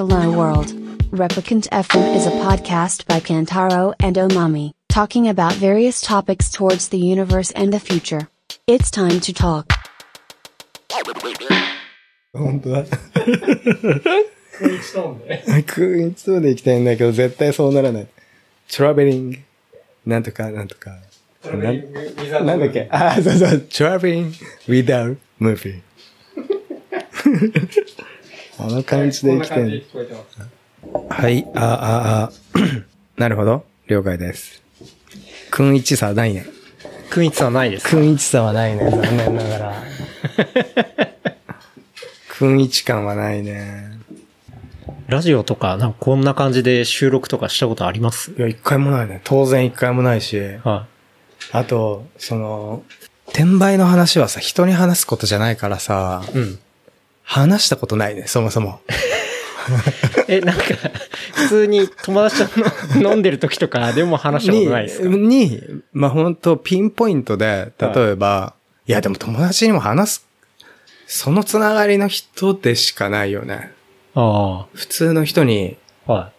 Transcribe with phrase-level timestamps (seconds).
[0.00, 0.68] Hello World.
[1.10, 6.98] Replicant FM is a podcast by Kantaro and Omami, talking about various topics towards the
[6.98, 8.28] universe and the future.
[8.66, 9.72] It's time to talk.
[12.32, 12.84] 本当だ。
[14.58, 15.62] クインチトーンで。
[15.62, 18.06] クインチトーンで行きたいんだけど、絶対そうならない。
[18.70, 19.38] トラベリング。
[20.04, 20.90] なんとか、なんとか。
[21.44, 23.60] なんなんだっけあ、そうそう。
[23.60, 24.36] トラベリング
[24.68, 25.80] without movie。
[28.59, 29.83] あの感じで行きたい。
[31.09, 32.31] はい、あ、あ、あ。
[33.17, 33.65] なるほど。
[33.87, 34.61] 了解です。
[35.49, 36.45] くんいちさないね。
[37.09, 37.87] クインツはないです。
[37.89, 38.89] くんいちさはないね。
[38.89, 39.83] 残念ながら。
[42.29, 43.91] くんいち感はないね。
[45.07, 48.31] ラジオとか、なんかこんな感じで収録とかしたことあります？
[48.31, 49.21] いや、一回もないね。
[49.25, 50.39] 当然一回もないし。
[50.63, 50.87] は
[51.51, 52.83] あと、その、
[53.27, 56.37] 転売の話はさ、人に話すことじゃないからさ、い。
[56.37, 56.59] うん。
[57.31, 58.81] 話したことないね、そもそも。
[60.27, 60.63] え、なんか、
[61.33, 65.07] 普通に友達との飲んでる時とかでも話したことないですか？
[65.07, 65.61] に、に
[65.93, 68.53] まあ、本当ピンポイントで、例えば、
[68.85, 70.27] い、や、でも友達にも話す、
[71.07, 73.71] そのつながりの人でしかないよね。
[74.13, 76.13] あ普通の人に、あ。
[76.13, 76.31] は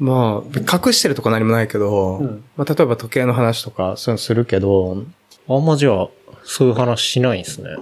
[0.00, 4.96] まあ、隠してるとこ何もないけど、うんまあ、例えば時計の話とか、そういうのするけど、
[5.48, 5.52] い。
[5.52, 6.08] あんまじゃあ、
[6.42, 7.76] そういう話しないんですね。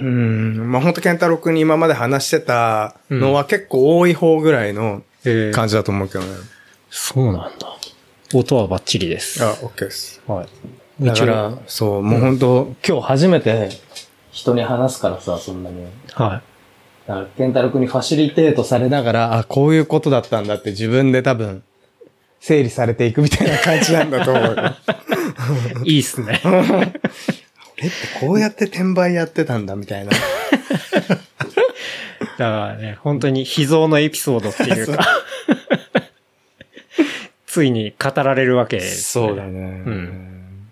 [0.00, 6.26] うん、まあ、本当健太郎くんに今まで話してたのは結構多い方ぐらいのええ感じだと思うけどね。
[6.90, 7.76] そうなんだ。
[8.34, 9.44] 音はバッチリです。
[9.44, 10.20] あ、OK です。
[10.26, 10.44] は
[11.00, 11.04] い。
[11.04, 13.70] だから、そう、もう本当、今日初めて
[14.30, 15.84] 人に話すからさ、そんなに。
[16.12, 16.42] は
[17.06, 21.62] だから、健太郎くんにファシリテートされながら、あ、こういうことだったんだって自分で多分、
[22.40, 24.74] 整理されていくみたいな感じなんだと思う。
[25.84, 26.40] いいっすね。
[27.82, 30.12] えってこうやって転売やってたんだみたいな。
[32.38, 35.04] だからね、本当に秘蔵のエピソードっていうか、
[37.46, 39.26] ついに語られるわけです、ね。
[39.26, 39.60] そうだね。
[39.60, 40.68] ん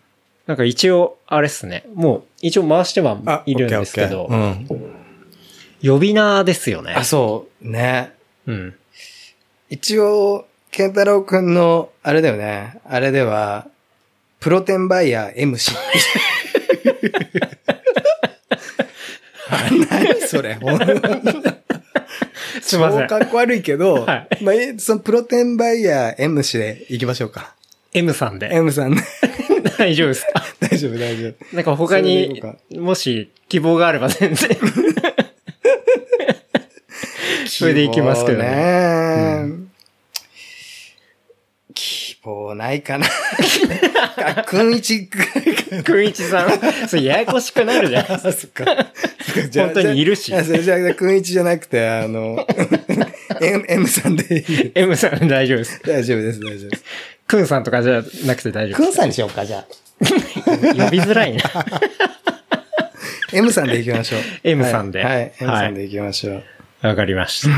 [0.46, 1.84] なんか一応、あれっすね。
[1.94, 4.66] もう、一応回してはあ、いるんですけど、うん。
[5.82, 6.94] 呼び名ですよね。
[6.96, 8.12] あ、そう、ね。
[8.46, 8.74] うん。
[9.68, 12.80] 一応、健太郎くんの、あれだよね。
[12.84, 13.66] あれでは、
[14.40, 15.74] プロテンバイヤー MC。
[19.90, 20.58] 何それ
[22.62, 27.54] すいません超かっこ悪いけど、はまあ、えそのプロテンバイヤー MC で行きましょうか。
[27.92, 28.48] M さんで。
[28.52, 29.02] M さんね。
[29.78, 30.44] 大丈夫ですか？
[30.60, 31.56] 大丈夫、大丈夫。
[31.56, 32.42] なんか他に
[32.76, 34.48] もし希望があれば全然。
[37.46, 39.69] それでいきますけどね。
[42.20, 42.22] ね。
[42.22, 43.06] 希望ないかな。
[44.36, 45.08] あくんいち。
[45.08, 48.12] くんいちさん、それややこしくなるじゃん。
[48.12, 48.64] あ、そっか。
[49.54, 50.40] 本当にいるしじゃ
[50.90, 52.46] あ、くんいちじゃなくて、あの、
[53.40, 54.72] M, M さんでいい。
[54.74, 55.80] M さん大丈夫です。
[55.84, 56.84] 大丈夫です、大丈夫です。
[57.26, 58.96] くんさんとかじゃなくて大丈夫くんです。
[58.96, 59.64] さんにしようか、じゃあ。
[60.00, 61.42] 呼びづらいな。
[63.32, 64.20] M さんで行きましょう。
[64.42, 65.16] M さんではい。
[65.16, 66.44] はい、M はいさんで行きましょう。
[66.82, 67.48] わかりました。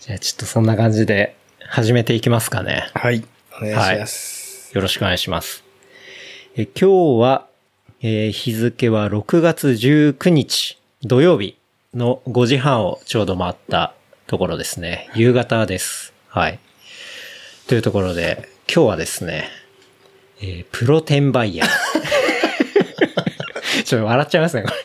[0.00, 1.35] じゃあちょっとそんな感じで
[1.68, 2.88] 始めていきますかね。
[2.94, 3.24] はい。
[3.60, 4.70] お願いします。
[4.74, 5.64] よろしくお願いします。
[6.56, 7.46] え今日は、
[8.02, 11.56] えー日付は6月19日土曜日
[11.94, 13.94] の5時半をちょうど回った
[14.26, 15.10] ところですね。
[15.14, 16.12] 夕方です。
[16.28, 16.58] はい。
[17.68, 19.48] というところで、今日はですね、
[20.40, 21.68] えープロ転売ヤー。
[23.84, 24.76] ちょっと笑っちゃいますね、これ。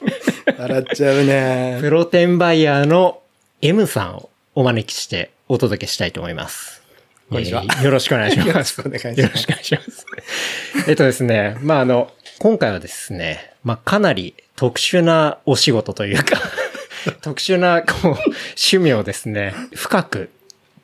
[0.57, 1.77] 笑っちゃうね。
[1.81, 3.21] プロ転売ヤーの
[3.61, 6.81] M さんをお招きしてお届けしたいと思います。
[7.29, 8.47] こんにちはえーよろしくお願いします。
[8.47, 10.05] よろしくお願いしますよろしくお願いします。
[10.87, 16.39] えっとですね、まあ、あの、今回はですね、まあ、かなり特殊なお仕事というか、
[17.21, 20.29] 特殊な、こう、趣味をですね、深く、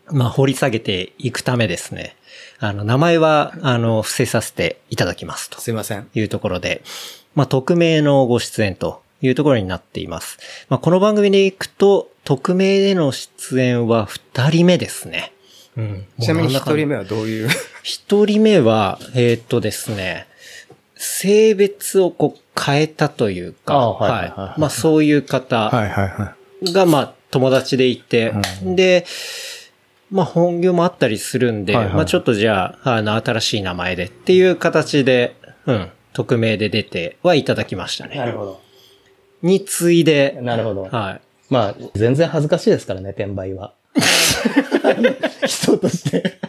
[0.08, 2.18] まあ、掘り下げていくためですね、
[2.60, 5.62] あの、名前は、あの、伏せさせていただきますと。
[5.62, 6.10] すいません。
[6.14, 6.82] いうところで、
[7.36, 10.38] まあ、匿名のご出演というところになっています。
[10.70, 15.32] まあ、この番組でいくと、匿名での出演は二人目ですね。
[15.78, 16.06] うん。
[16.20, 16.86] ちなみに一人目。
[16.88, 17.50] 目はどういう？
[17.84, 20.28] 一人目は、えーっとですね、
[20.96, 25.72] 性別をこう変えたというか、あはいはいはいはいまあそういう方
[26.64, 29.06] が、まあ友達でいて、で、
[30.12, 35.36] まあ本業もあったりするんで、はいはいまあちょっとじゃあ、あの、新しい名前でっていう形で、
[35.66, 38.10] うん、匿名で出てはいただきましたい。
[38.10, 38.26] ね。
[38.26, 38.67] るほど。
[39.42, 40.84] に次いで、なるほど。
[40.84, 41.22] はい。
[41.50, 43.74] まあ、全然恥ずかしいですからね、転売は。
[45.46, 46.40] 人として。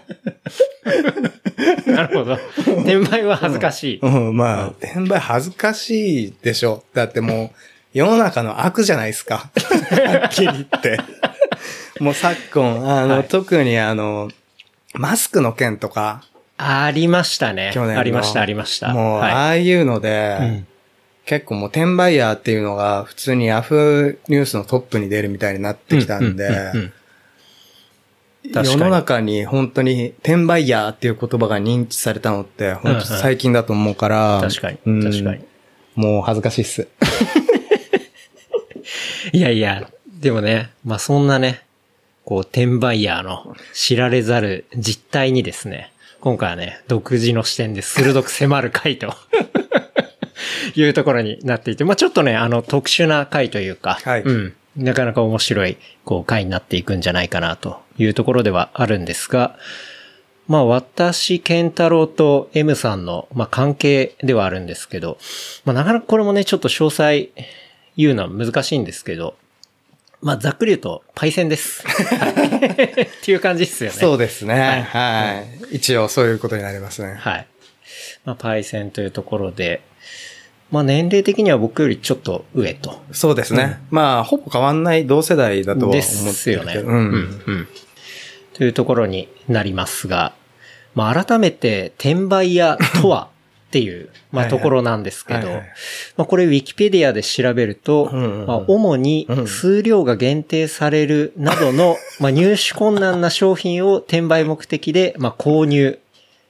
[1.87, 2.38] なるほど。
[2.82, 4.00] 転売は恥ずかしい。
[4.00, 6.82] うん、まあ、転売恥ずかしいでしょ。
[6.94, 7.58] だってもう、
[7.93, 9.50] 世の中の悪じゃないですか。
[9.90, 10.99] はっきり言って。
[12.00, 14.31] もう昨今、あの、はい特にあの、
[14.94, 16.23] マスクの件とか、
[16.56, 17.70] ありましたね。
[17.73, 18.93] 去年のありました、ありました。
[18.93, 20.44] もう、はああいうので、い。
[20.44, 20.67] うん
[21.28, 26.72] 結構もう転売ヤーっていうのが普通にヤフーニュースのトップに出るみたいになってきたんで、
[28.44, 35.02] 世の中に本当に転売ヤーっていう言葉が認知されたのって本当最近だと思うから、確かに、うん。
[35.02, 35.44] 確かに。
[35.96, 36.88] もう恥ずかしいっす。
[39.34, 39.86] いやいや、
[40.19, 41.60] でもね、まあそんなね、
[42.25, 49.14] こう、転売ヤーの知られざる実態にですね、今回はね、独自の視点で鋭く迫る回と
[50.75, 54.55] いうところになっていて、まあちょっとね、あの、特殊な回というか、はいうん。
[54.76, 59.56] なかなか面白い、こう、回になっていくんじゃないかなというところではあるんですが、
[60.47, 65.19] まあ私、ケンタロウと M さんの、まあ関係ではあるんですけど、
[65.65, 67.31] まあなかなかこれもね、ちょっと詳細
[67.97, 69.35] 言うのは難しいんですけど、
[70.23, 71.87] まあざっくり言うと、パイセンです。
[71.87, 72.29] は
[72.99, 73.97] いっていう感じですよね。
[73.97, 74.55] そうですね。
[74.55, 75.76] はいはい。
[75.76, 77.14] 一応そういうことになりますね。
[77.19, 77.47] はい。
[78.25, 79.82] まあパイセンというところで、
[80.70, 83.00] まあ年齢的には僕よりちょっと上と。
[83.12, 83.81] そうですね。
[83.91, 86.50] まあ、ほぼ変わんない同世代だとは思ってるです。
[86.50, 86.75] よね。
[86.75, 86.87] う。
[86.87, 87.43] うんん。
[87.47, 87.69] うん。
[88.53, 90.35] というところになりますが、
[90.94, 93.29] まあ改めて転売屋とは
[93.69, 95.62] っていう、まあところなんですけどはいはい、
[96.17, 105.99] まあこれウィキペディアで調べると、うんうんうんまあ主に数量が限定されるなどの、 まあ入手困難な商品を転売目的で、まあ購入。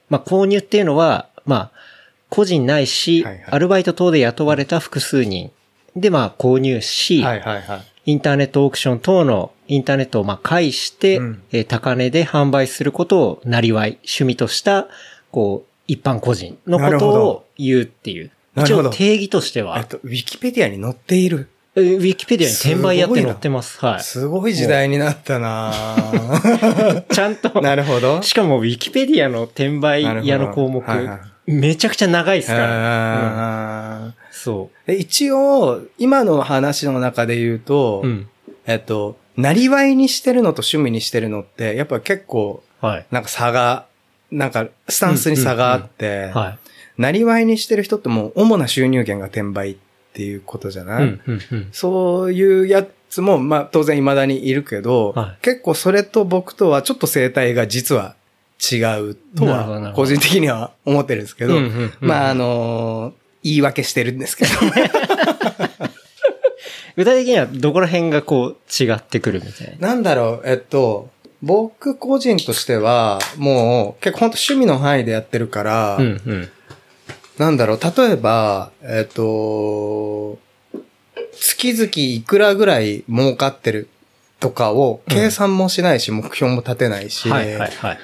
[0.09, 1.78] まあ購入っていうのは、まあ
[2.29, 5.51] 個人ないしはいはい、アルバイト等で雇われた複数人
[5.95, 7.81] でまあ購入し、はいはいはい。
[8.05, 14.87] インターネットオークション等のインターネットをまあ介して、うんえー高値で販売することをなりわい、趣味とした、
[15.31, 18.31] こう、一般個人のことを言うっていう。
[18.55, 21.49] 一応定義としてはえっ、と、ウィキペディアに載っている。
[21.75, 23.83] えーウィキペディアに転売屋って載ってます。
[23.83, 24.03] はい。
[24.03, 25.71] すごい時代になったな
[27.11, 28.21] ちゃんと、なるほど。
[28.21, 31.19] しかもウィキペディアの転売屋の項目、はいは
[31.49, 33.99] めちゃくちゃ長いですから。
[34.03, 38.07] うんそで一応、今の話の中で言うと、う。
[38.07, 38.29] うん。
[38.65, 43.05] えっと、なりわいにしてるのと趣味にしてるのって、やっぱ結構、はい。
[43.11, 43.85] なんか差が、
[44.31, 46.51] なんか、スタンスに差があって、は
[46.97, 47.01] い。
[47.01, 49.77] なりわいにしてる人ってもう、主な収入源が転売っ
[50.13, 51.69] ていうことじゃない、うん、うん、うん。
[51.73, 58.15] そういうやつも、まあ当然未だにいるけど、はい結構それと僕とはちょっと生態が実は
[58.71, 61.59] 違うとは、個人的には思ってるんですけど、
[62.01, 63.13] まああの
[63.43, 64.51] 言い訳してるんですけど、
[66.95, 69.89] 具体的にはどこら辺がこう違ってくるみたいな？
[69.89, 71.09] なんだろう、えっと、
[71.41, 76.49] 僕個人としては、もう結構本当趣味の範囲でやってるから、うん、うん。
[77.37, 80.37] なんだろう、例えば、えっと、
[81.39, 83.87] 月々いくらぐらい儲かってる
[84.39, 87.41] とかを計算もしないし、目標も立てないし、本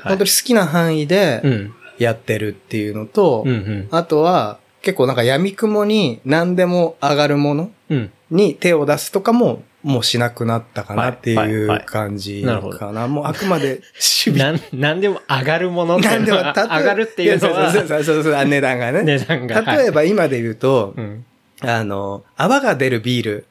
[0.04, 1.74] 当に好きな範囲でうん。
[1.98, 3.46] やってるっていうのと。
[3.92, 8.12] あとは結構なんか闇雲に何でも上がるものうん。
[8.32, 13.08] に手を出すとかももうしなくなったかなってはいう感じかな。
[13.08, 13.82] もうあくまで
[14.26, 14.78] 趣味。
[14.78, 19.04] なん、でも上がるものっていうのは、 上がるっていうのは、そうそうそうそうそう値段がね。
[19.04, 19.62] 値段が。
[19.62, 21.24] 例えば今で言うと、うん。
[21.62, 23.46] あの、泡が出るビール、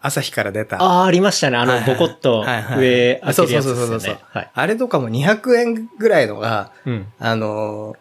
[0.00, 0.80] 朝日から出た。
[0.82, 1.56] ああ、ありましたね。
[1.56, 4.20] あの、ボコッと上開けるやつそうですよそうそうそうね。
[4.30, 4.50] はい。
[4.54, 7.06] あれとかも200円ぐらいのが、うん。
[7.18, 7.96] あの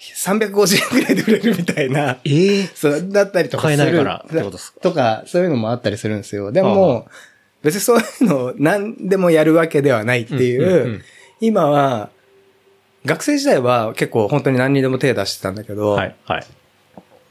[0.00, 3.78] 350円ぐらいで売れるみたいな、ええそう、だったりとかする。
[3.78, 4.80] 買えないからってことですか？
[4.80, 6.52] とか、そういうのもあったりするんですよ。
[6.52, 7.08] ではあも、
[7.62, 10.58] 別にそういうのを何でもやるわけではないってい
[10.94, 11.02] う、
[11.40, 12.10] 今は、
[13.06, 16.46] 学生時代は結構本当に何にでも手出してたんだけど、はい、はい。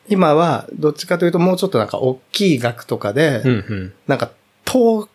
[0.09, 3.93] 今はどっちかというともうちょっとなんか大きい額とかで、うん、うん。
[4.07, 4.31] なんか、
[4.65, 5.07] 投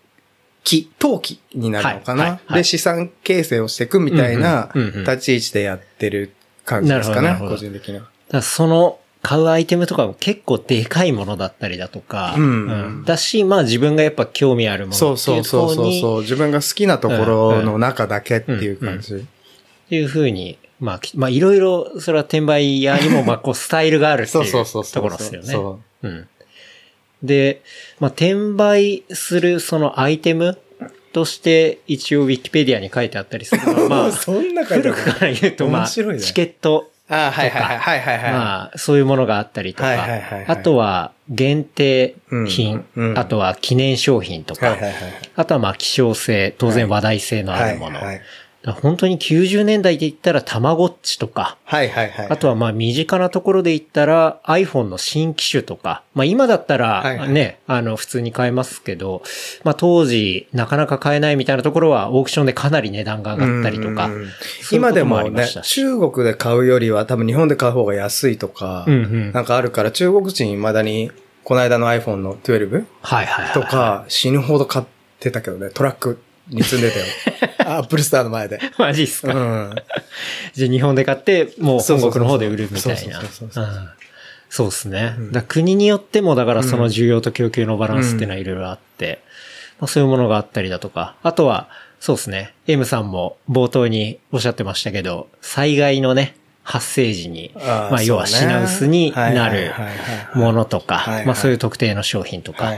[0.64, 6.32] 機、投機になるのかな、はいはいはいで、資産形成をしていくみたいなうんうんうんうん立ち位置でやってる
[6.64, 8.00] 感じですかねなるほ、どなるほど個人的に
[8.32, 8.42] は。
[8.42, 16.00] その、買うアイテムとかも結構でかいものだったりだとか、うんだし、まあ自分がやっぱ興味あるものそうそうそうそうう。
[16.00, 16.20] そう。
[16.22, 19.14] 自分が好きなところの中だけっていう感じ。
[19.16, 19.18] っ
[19.88, 24.92] ていうふうに、まあ、きまあいろいろ、それは転売屋にも、 まあこうスタイルがあるってそいううそうそうそう。
[24.92, 25.52] ところですよね。
[25.52, 26.28] そうん。
[27.22, 27.62] で、
[27.98, 30.58] まあ、転売するそのアイテム
[31.12, 34.08] として一応ウィキペディアに書いてあったりするのは、 まう。
[34.10, 38.32] あ、そんな古くから言うと、まあ、チケット、あはいはいはいはいはいはい。
[38.32, 42.14] まあ、そういうものがあったりとか、はいはいはいはいあとは限定
[42.46, 44.94] 品、うんうんあとは記念商品とか、はいはいはい。
[45.34, 48.20] あとはまあ希少性、当然話題性のあるもの、はいはい
[48.66, 52.28] 本当に90年代で言ったらたまごっちとか、はいはいはい。
[52.28, 59.22] あとはまあ身近なところで言ったら iPhone の新機種とか、まあ今だったらはいはいね、あの普通に買えますけど、
[59.62, 64.26] まあ当時なかなか買えないみたいなところはオークションでかなり値段が上がったりとかうんう
[64.68, 65.46] と今でもね。
[65.62, 71.12] 中国で買うよりは多分日本で買う方が安いとか、うんうんなんかあるから中国人未だに
[71.44, 73.52] この間の iPhone の12はいはいはい。
[73.54, 74.84] とか死ぬほど買っ
[75.20, 77.04] てたけどね、トラックに積んでたよ。
[77.78, 78.60] アップルスターの前で。
[78.78, 79.34] マジっすか？
[79.34, 79.74] うん。
[80.54, 83.20] じゃあ日本で買って、もう本国の方で売るみたいな。
[84.50, 85.02] そうですね。
[85.02, 89.20] だから国によっても、だからその需要と供給のバランスっていうのはいろいろあって、
[89.78, 91.68] まあ、そういうものがあったりだとか、あとは、
[92.00, 92.54] そうですね。
[92.66, 99.72] M さんも冒頭におっしゃってましたけど、災害のね、発生時に、あーまあ要は品薄になる
[100.34, 102.72] ものとかまあそういう特定の商品とか。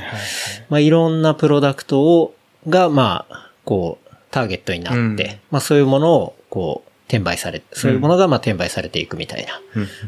[0.68, 2.34] まあいろんなプロダクトを、
[2.68, 5.16] が、まあ、こう、ターゲットになって、うん。
[5.52, 9.60] まあそういうものを、こう、転売され、そういうものがまあ転売されていくみたいな、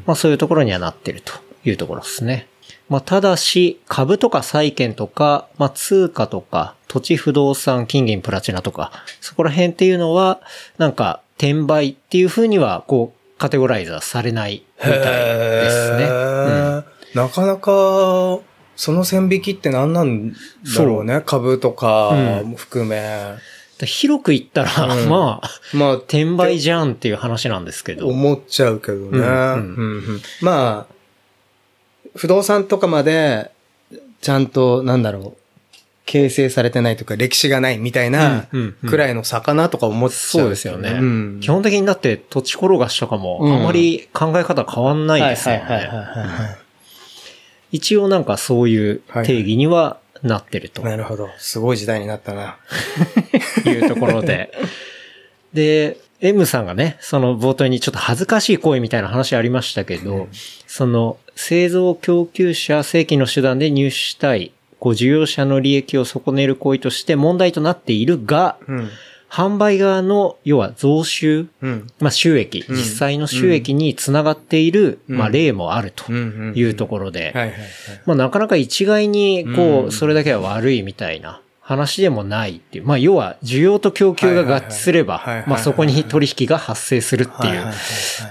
[0.05, 1.33] まあそういうところにはなってると
[1.65, 2.49] いうところですね。
[2.89, 8.91] まあただし、株とか債券とか、まあ通貨とか、土地不動産、金銀プラチナとか、
[9.21, 10.41] そこら辺っていうのは、
[10.79, 16.03] なんか、転売っていうふうには、こう、カテゴライズはされないみたいですね。
[16.03, 16.85] へー。
[17.15, 18.41] なかなか、
[18.77, 20.37] その線引きって何なんだ
[20.85, 21.23] ろうね？
[21.25, 22.13] 株とか
[22.45, 23.35] も含め。
[23.79, 28.07] で広く言ったら、うん まあ、まあ、転売じゃんっていう話なんですけど。
[28.07, 29.09] 思っちゃうけどね。
[29.11, 30.95] うんうんうんうんまあ、
[32.17, 33.51] 不動産とかまで、
[34.21, 35.43] ちゃんと、なんだろう、
[36.05, 40.91] 形成されてないとか、歴史がないみたいなうんうんうんくらいの魚とか思っちゃう、そうですよね。
[40.91, 45.89] うん基本的にだって土地転がしとかもうんあまり考え方変わんないですよね。
[47.73, 51.29] 一応なんかそういう定義にはなってるとなるほど。
[51.39, 52.59] すごい時代になったな。
[53.67, 54.53] いうところで。
[55.53, 60.29] で、M さんがね、その冒頭にちょっと恥ずかしい行為みたいな話ありましたけど、
[60.67, 68.91] その製造供給者正規の手段で入手したい、こう需要者の利益を損ねる行為として問題となっているが、うん。
[69.33, 71.87] 販売側の、要は増収、うん。
[72.01, 76.53] まあ収益、うん実際の収益につながっている、うんまあ例もあるとうん。
[76.55, 77.33] いうところで。
[78.05, 82.85] まあなかなか一概にこうそれだけは悪いみたいな話でもないっていう。
[82.85, 87.73] まあ要は需要と供給が合致すればまあそこに取引が発生するっていうま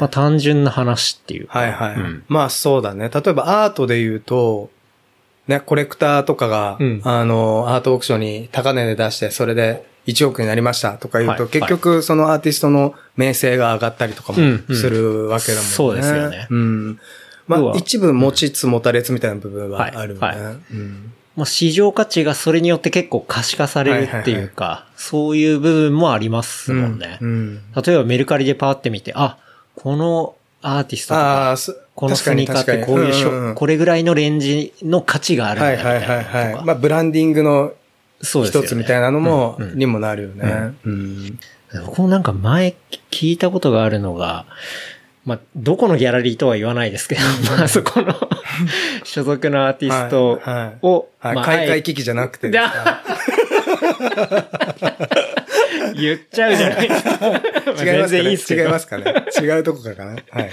[0.01, 1.57] あ単純な話っていうか。
[1.57, 1.95] はいはい。
[1.95, 3.09] うんまあそうだね。
[3.09, 4.69] 例えばアートで言うと、
[5.47, 14.39] ね、コレクターとかが、うんあの、アートオークションに高値で出して、それで1億になりましたとか言うと、はい結局そのアーティストの名声が上がったりとかも
[14.73, 15.69] するわけだもんね。
[15.69, 16.99] そうですよねうん。
[17.47, 20.27] まあ一部持ちつ持たれつみたいな部分はあるよね。
[20.27, 27.19] はいはいうんまあ市場価値がそれによって結構可視化されるっていうか、そういう部分もありますもんね。
[27.21, 27.61] うん。
[27.73, 29.37] 例えばメルカリでパーって見て、あ、
[29.75, 36.37] このアーティストとか、ああ、すこのスニーカーってこういうこれぐらいのレンジの価値があるんだはいはいみたいなとか。
[36.37, 36.65] はいはい。
[36.65, 37.73] まあ、ブランディングの
[38.21, 38.67] そうですよね。
[38.67, 40.73] 一つみたいなのも、うんうんにもなるよね。
[40.85, 41.39] うん。
[41.85, 42.75] 僕もなんか前
[43.11, 44.45] 聞いたことがあるのが、
[45.25, 47.21] まあ、どこのギャラリーとは言わないですけど、
[47.55, 48.15] まあ、そこの
[49.05, 51.35] 所属のアーティストはいはいを、はい。
[51.35, 52.51] まあ開会危機じゃなくて。
[55.99, 56.87] 言っちゃうじゃない。
[56.87, 57.09] ですか。
[57.19, 58.53] まあ違います全かね然いいっす。
[58.55, 59.03] 違いますかね
[59.41, 60.11] 違うとこからかな？
[60.11, 60.51] はい。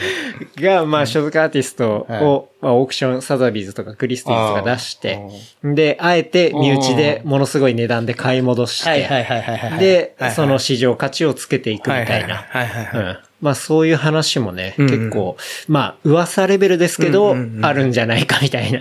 [0.62, 5.20] が、まあ、所属アーティストを、まあ、オークション、サザビーズとかクリスティーズが出して、
[5.62, 9.78] で、あえて身内でものすごい値段で買い戻して、はいはいはいはいはい。
[9.78, 12.46] でその市場価値をつけていくみたいな。
[12.48, 15.36] はいはいはいまあそういう話もね、結構、
[15.68, 18.80] まあ噂レベルですけど、あるんじゃないかみたいな、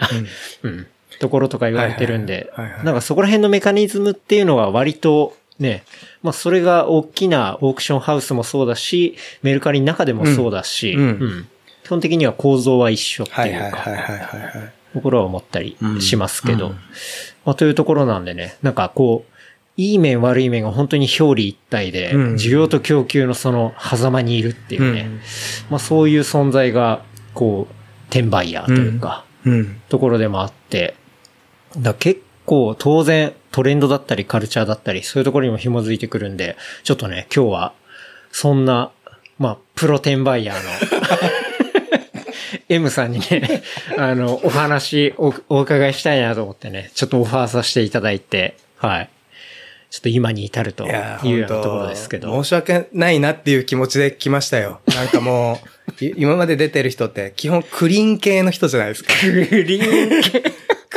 [0.64, 0.88] うん。
[1.20, 2.52] ところとか言われてるんで。
[2.84, 5.84] なんかそこら辺のメカニズムっていうのは割とね、
[6.24, 11.48] まあそれが大きなオークションハウスもそうだし、メルカリの中でもそうだし、うん。
[11.84, 14.74] 基本的には構造は一緒ってはいいうはいか、はいはいはいはい。
[14.94, 16.74] ところは思ったりしますけど、うん。
[17.46, 19.34] まあというところなんでね、なんかこう、
[19.78, 22.34] いい面悪い面が本当に表裏一体で、うん。
[22.36, 25.20] 需要と供給のその狭間にいるっていうね、うん。
[25.70, 27.74] まあそういう存在が、こう、
[28.10, 29.82] 転売ヤーというか、うん。
[29.88, 30.96] ところでもあって、
[31.78, 37.74] だ結構当然トレンドだったりカルチャーだったり、そういうところにも紐づいてくるんで、ちょっとね、今日は、
[38.32, 38.92] そんな、
[39.40, 40.70] まあ、プロ転売ヤーの、
[42.70, 43.64] M さんにね、
[43.98, 49.10] あの、お話おお伺いしたいなと思ってね、ちょっとオファーさせていただいて、はい。
[49.90, 52.32] ちょっと今に至るというようなところですけど。
[52.44, 54.82] 申し訳ないなっていう気持ちで来ましたよ。
[54.88, 55.60] なんかも
[56.00, 59.14] う、 い今まで出てる人って基本クリーン系の人じゃないですか。
[59.22, 60.44] クリーン系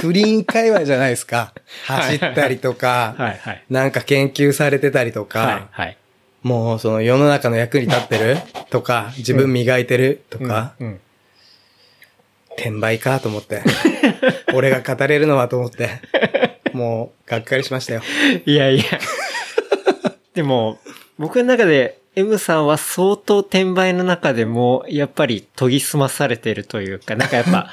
[0.01, 1.53] クリーン界隈じゃないですか。
[1.87, 3.65] 走ったりとか、はいはい。
[3.69, 5.97] なんか研究されてたりとか、はいはい。
[6.43, 8.39] もうその世の中の役に立ってる？
[8.71, 10.23] とか、自分磨いてる？
[10.31, 11.01] とか、うんうん
[12.57, 13.63] 転売かと思って。
[14.53, 15.89] 俺が語れるのはと思って。
[16.75, 18.03] もう、がっかりしましたよ。
[18.45, 18.85] いやいや。
[20.35, 20.79] でも、
[21.19, 27.71] 僕の中で M さんは相当転売の中でも、やっぱり研ぎ澄まされてるというか、なんかやっぱ、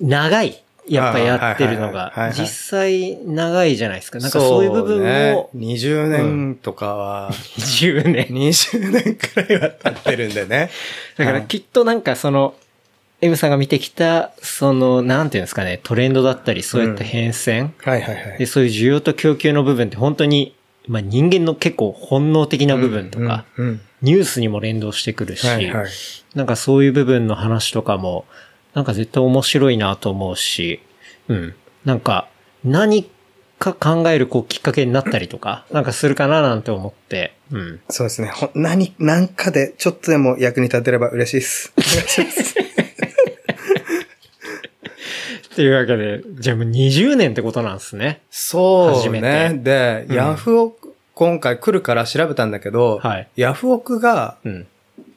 [0.00, 0.63] 長い。
[0.88, 4.18] やっぱやってるのが実際長いじゃないですか。
[4.18, 8.26] なんかそういう部分も、ね、20年とかは、10年。
[8.26, 10.70] 20年くらいは経ってるんでね。
[11.16, 12.54] だからきっとなんかその、
[13.20, 18.46] M さんが見てきた、その、なんていうんですかね、トレンドだったり、そういった変遷、はいはいはいで、。
[18.46, 20.54] そういう需要と供給の部分って本当に、
[20.86, 25.86] まあ人間の結構本能的な部分とか、うん、うんニュースにも連動してくるし、はいはい。
[26.34, 28.26] なんかそういう部分の話とかも、
[28.74, 30.80] なんか絶対面白いなと思うし、
[31.28, 31.54] うん。
[31.84, 32.28] なんか、
[32.64, 33.08] 何
[33.58, 37.80] か考えるこうきっかけになったりとか、なんかするかななんて思って、うん。
[37.88, 38.28] そうですね。
[38.28, 41.72] ほ何、なんかでちょっとでも役に立てれば嬉しいです。
[41.78, 42.54] お願いします。
[45.54, 48.22] っていうわけで、じゃあもう20年ってことなんですね。
[48.28, 49.50] そう初めね。
[49.50, 54.66] てで、うんヤフオク、今回来るから調べたんだけど、はいヤフオクがうん。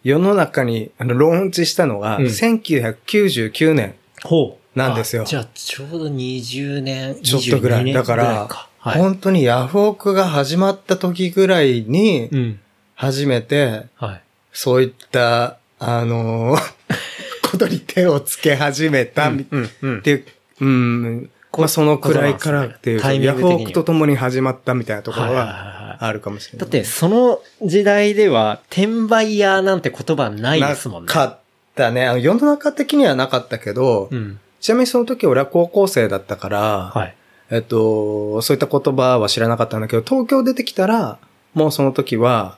[0.04, 3.96] 世の中にあのローンチしたのが、うん1999年。
[4.24, 4.78] ほう。
[4.78, 7.84] なんですよあじゃあちょうど20年、ちょっとぐら22い。
[7.86, 9.00] 年だから、はい。
[9.00, 12.60] 本当にヤフオクが始まった時ぐらいにう、ん。
[12.96, 14.22] 初めて、はい。
[14.54, 16.62] そういった、あのー
[17.50, 20.02] ことに手をつけ始めた、うん、うん、うんっ。
[20.02, 20.26] ていう、
[20.62, 26.60] うん、まあそのくらいからっていう、タイミンヤフオクと共に始まったみたいなところはあるかもしれない。
[26.60, 31.08] だって、その時代では、転売屋なんて言葉ないですもんね。
[31.08, 31.40] なかっ
[31.76, 32.06] たね。
[32.06, 34.40] あの世の中的にはなかったけど、うん。
[34.60, 37.16] ちなみにその時俺は高校生だったから、はい。
[37.50, 41.18] えっと、そういった言葉は知らなかったんだけど、東京出てきたら、
[41.54, 42.58] もうその時は、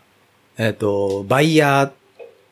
[0.57, 1.93] えっと、バイヤーっ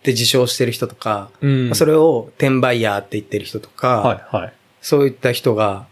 [0.04, 4.54] て自称してる人とか、うんそれを転売ヤーって言ってる人とか、はい、はい。
[4.82, 5.88] そういった人が、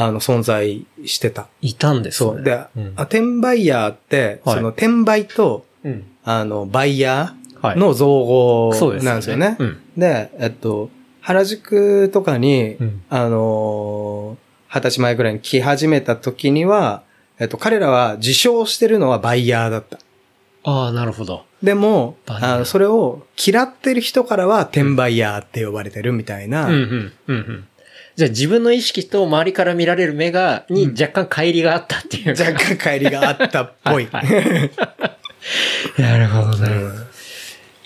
[0.00, 1.48] あの、存在してた。
[1.60, 2.30] いたんですね。
[2.30, 2.42] そう。
[2.42, 6.04] で、うんあ転売ヤーって、はいその転売と、うん。
[6.24, 7.76] あの、バイヤはい。
[7.76, 8.70] ーの造語
[9.02, 9.56] なんですよね。
[9.58, 9.76] うん。
[9.96, 17.02] で、えっと、原宿とかに、うんあのー二十歳前ぐらいに来始めた時には、
[17.38, 19.98] えっと、彼らは自称してるのはバイヤーだった。
[20.62, 21.44] ああ、なるほど。
[21.62, 26.68] でも、あのそれを嫌ってる人からは転売ヤーって呼ばれてるみたいな。
[28.18, 28.24] うん、うん、うん、うん。
[28.24, 32.44] じゃあ自分の意識と周りから見られる目が、に若干乖離があったっていうか。
[32.44, 34.08] 若干帰りがあったっぽい。
[34.12, 34.26] はい
[36.00, 36.68] なるほどね。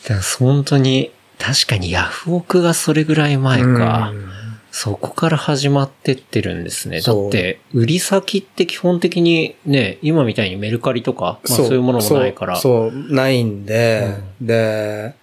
[0.04, 4.10] だから本当に、確かにヤフオクがそれぐらい前か。
[4.12, 4.32] うん
[4.72, 7.02] そこから始まってってるんですね。
[7.02, 12.56] だって、売り先って基本的にね、今みたいにメルカリとか、まあそういうものもないから。
[12.56, 15.14] そう、そうないんで、で、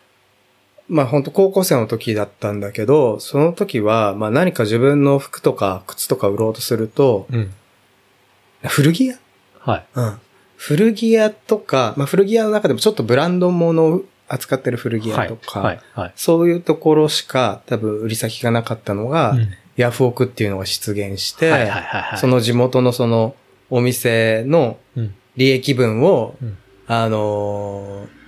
[0.90, 7.54] まあ本当高校生の時だったんだけど、その時は、まあ何か自分の服とか靴とか売ろうとすると、うん。
[8.64, 9.20] 古着屋？
[9.60, 9.86] はい。
[9.94, 10.20] うん。
[10.58, 15.30] 古着屋とか、まあ古着屋の中でもちょっとブランド物を扱ってる古着はい。
[15.30, 15.80] 屋とか、はい。
[15.94, 16.14] はい。
[16.16, 19.48] そういうところしか多分売り先がなかったのが、うん
[19.78, 23.34] ヤフオクっていうのが出現して、はいはいはいはいその地元のその
[23.70, 25.16] お店のうん。
[25.38, 28.19] 利益分を、うんあのー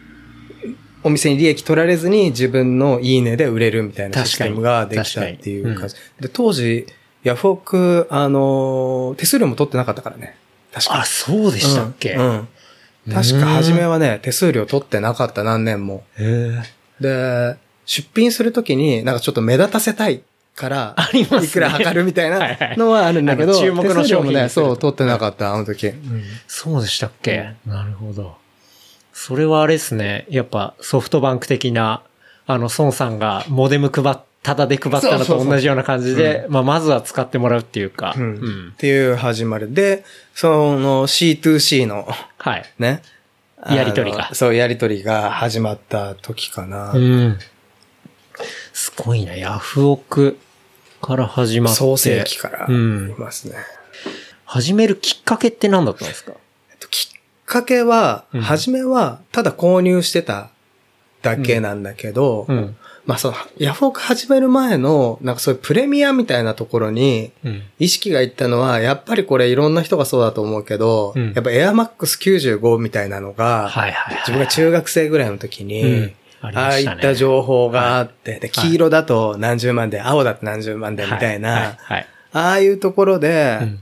[1.04, 5.96] お店に利益取られずに自分のいいねで売れるみたいなシステムができたっていう感じ。
[6.20, 6.86] で、当時、
[7.24, 10.38] ヤフオク、あのー手数料も取ってなかったからね。
[10.74, 12.30] 確かあ、そうでしたっけ、うん。
[12.30, 12.48] うん
[13.12, 16.04] 確か初めはね、手数料取ってなかった何年も。
[17.00, 20.22] で、出品するときになんかちょっと目立たせたい
[20.56, 25.92] から、ありますねいくら測るみたい はいはないのはあるんだけど、あの注目の手数料もね、そう、取ってなかった、あの時。
[26.48, 28.38] そうでしたっけ、なるほど。
[29.24, 30.26] それはあれですね。
[30.30, 32.02] やっぱソフトバンク的な、
[32.48, 38.16] あの、孫さんがモデム配っ、ただで配ったのと同じような感じで、まあ、まずは使ってもらうっていうか。
[38.18, 40.04] うんうんっていう始まりで、
[40.34, 42.08] その C2C の
[42.40, 42.66] はい。
[42.80, 43.04] ね、
[43.70, 46.92] やりとりがそう、やりとりが始まった時かな。
[46.94, 47.38] うん。
[48.74, 49.36] すごいな。
[49.36, 50.40] ヤフオク
[51.00, 51.78] から始まって。
[51.78, 53.16] 創世期からいうん。
[53.20, 53.56] ますね。
[54.46, 56.34] 始めるきっかけって何だったんですか？
[57.52, 58.42] かけは、うん。
[58.42, 60.52] 初めは、ただ購入してた
[61.22, 62.78] だけなんだけど、うん。
[63.06, 67.64] まあその、ヤフオク始める前の、なんかそういうプレミアみたいなところに、うん。
[67.78, 71.34] 意識がいったのは、やっぱりこれいろんな人がそうだと思うけど、うん。
[71.34, 74.16] やっぱエアマックス95みたいなのが、はいはいはい。
[74.20, 76.14] 自分が中学生ぐらいの時に、うん。
[76.44, 78.50] ありああいった情報があって、で、はい。
[78.52, 81.62] 黄色だと何十万で、青だと何十万でみたいな、はい。
[81.64, 81.78] はい。
[81.80, 82.08] はい。
[82.32, 83.80] ああいうところで、うん。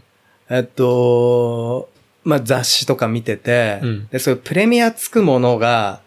[0.49, 1.89] えっと、
[2.29, 6.01] まあ雑誌とか見てて、うんで、そういうプレミアつくものが、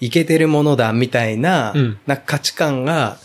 [0.00, 3.18] いけてるものだみたいな、うんな価値観が、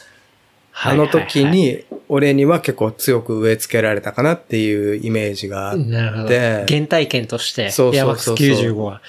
[0.74, 6.30] あはいの時に、俺には結構強く植え付けられたかなっていうイメージがあって、なるほど。
[6.30, 9.02] で原体験として、そうそうそうそうエアマックス95は。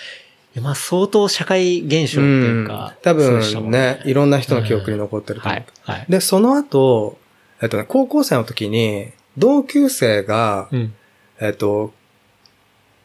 [0.63, 2.95] まあ相当社会現象っていうか。
[3.05, 5.63] うん分ね、いろんな人の記憶に残ってると思う。
[5.83, 5.99] はい。
[5.99, 6.07] はい。
[6.09, 7.19] で、その後、
[7.61, 10.95] えっとね、高校生の時に、同級生が、うん。
[11.41, 11.93] えっと、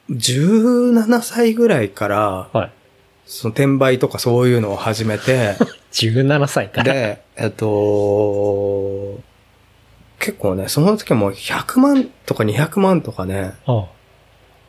[0.10, 2.72] 17歳ぐらいから、はい。
[3.26, 5.56] その転売とかそういうのを始めて、
[5.94, 6.94] 17歳から。
[6.94, 9.20] で、えっと、
[10.20, 13.86] 結構ね、その時はもう100万とか200万とかね、あ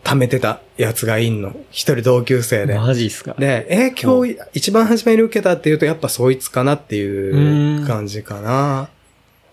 [0.05, 1.57] 貯めてたやつがいんの。
[1.71, 2.79] 一人同級生で。
[2.79, 3.35] マジっすか。
[3.39, 8.91] で、影響を一番初めに受けたっていうと、やっぱそいつかなっていう感じかな。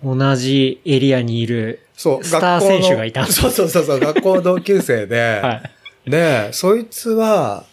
[0.04, 1.80] 同じエリアにいる。
[2.02, 5.62] そう、スター学校の選手がいた そうそうそうそう、学校同級生で、 は
[6.08, 6.10] い。
[6.10, 7.66] で、そいつは、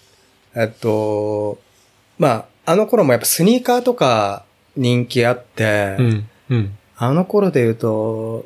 [0.55, 1.59] えっと、
[2.19, 4.45] まあ、あの頃もやっぱスニーカーとか
[4.77, 6.29] 人気あって、うん。
[6.51, 6.79] うん。
[6.99, 8.45] あの頃で言うと、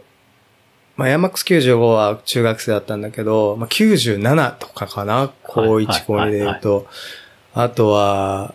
[0.97, 6.87] まあ、ヤマックス95は中学生だったんだけど、まあ、97とかかな高1、はい高2で言うと。
[7.55, 8.55] あとは、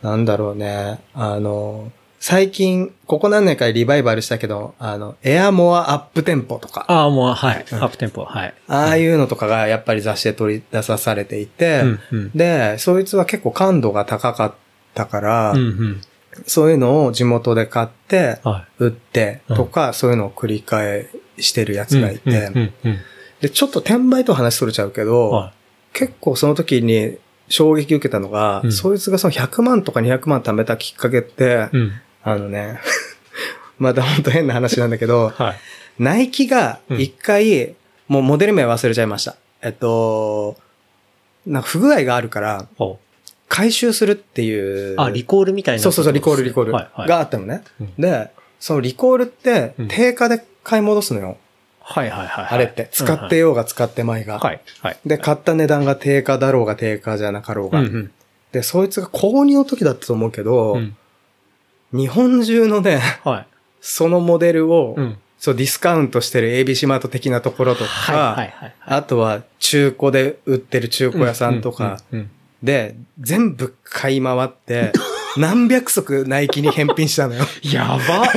[0.00, 1.00] なんだろうね。
[1.12, 1.90] あの、
[2.22, 7.66] 最近、ここ何年かでリバイバルしたけど、あの、エアモアアップテンポとか、ああ、もう、はい。
[7.72, 8.54] うんアップテンポ、はい。
[8.68, 12.00] ああいうのとかがやっぱり雑誌で取り出さされていて、うん。
[12.12, 12.30] うん。
[12.32, 14.54] で、そいつは結構感度が高かっ
[14.94, 15.58] たから、うん。
[15.58, 16.00] うん。
[16.46, 21.08] そういうのを地元で買って、は売ってとか、そういうのを繰り返
[21.38, 21.86] してるやい。
[21.88, 22.34] つがいて、うん。
[22.34, 22.72] うん。
[22.84, 22.98] うん
[23.40, 25.52] で、ちょっと転売と話それちゃうけど、は
[25.92, 31.76] 結構その時に衝撃受けたのが、うんそいつがその100万とか200万貯めたきっかけって、い。
[31.76, 31.92] うん。
[32.24, 32.80] あのね、
[33.78, 35.56] また本当変な話なんだけど、はい。
[35.98, 37.74] ナイキが一回、
[38.08, 39.36] もうモデル名忘れちゃいました。
[39.62, 40.56] えっと、
[41.46, 42.98] なんか不具合があるから、お
[43.48, 45.00] 回収するっていう。
[45.00, 45.82] あ、リコールみたいな。
[45.82, 46.72] そうそうそう、リコールリコール。
[46.72, 47.62] があったのね。
[47.80, 51.36] うんで、そのリコールってうん定価で買い戻すのよ。
[51.80, 52.46] はいはいはい。
[52.50, 52.88] あれって。
[52.92, 54.38] 使ってようが使ってまいが。
[54.38, 54.60] はい。
[54.80, 54.96] はい。
[55.04, 57.80] で、買った値段が定価だろうが定価じゃなかろうが。
[57.80, 58.12] うんうん。
[58.52, 60.96] で、そいつが購入の時だったと思うけど、うん。
[61.92, 63.46] 日本中のね、はい。
[63.80, 65.18] そのモデルを、うん。
[65.38, 68.74] そう、ディスカウントしてる ABC マート的なところとか、はいはいはい。
[68.86, 72.18] あとは中古で売ってる中古屋さんとか、うん。
[72.20, 72.30] うん
[72.62, 74.92] で、全部買い回って、
[75.36, 77.44] 何百足ナイキに返品したのよ。
[77.62, 78.30] やば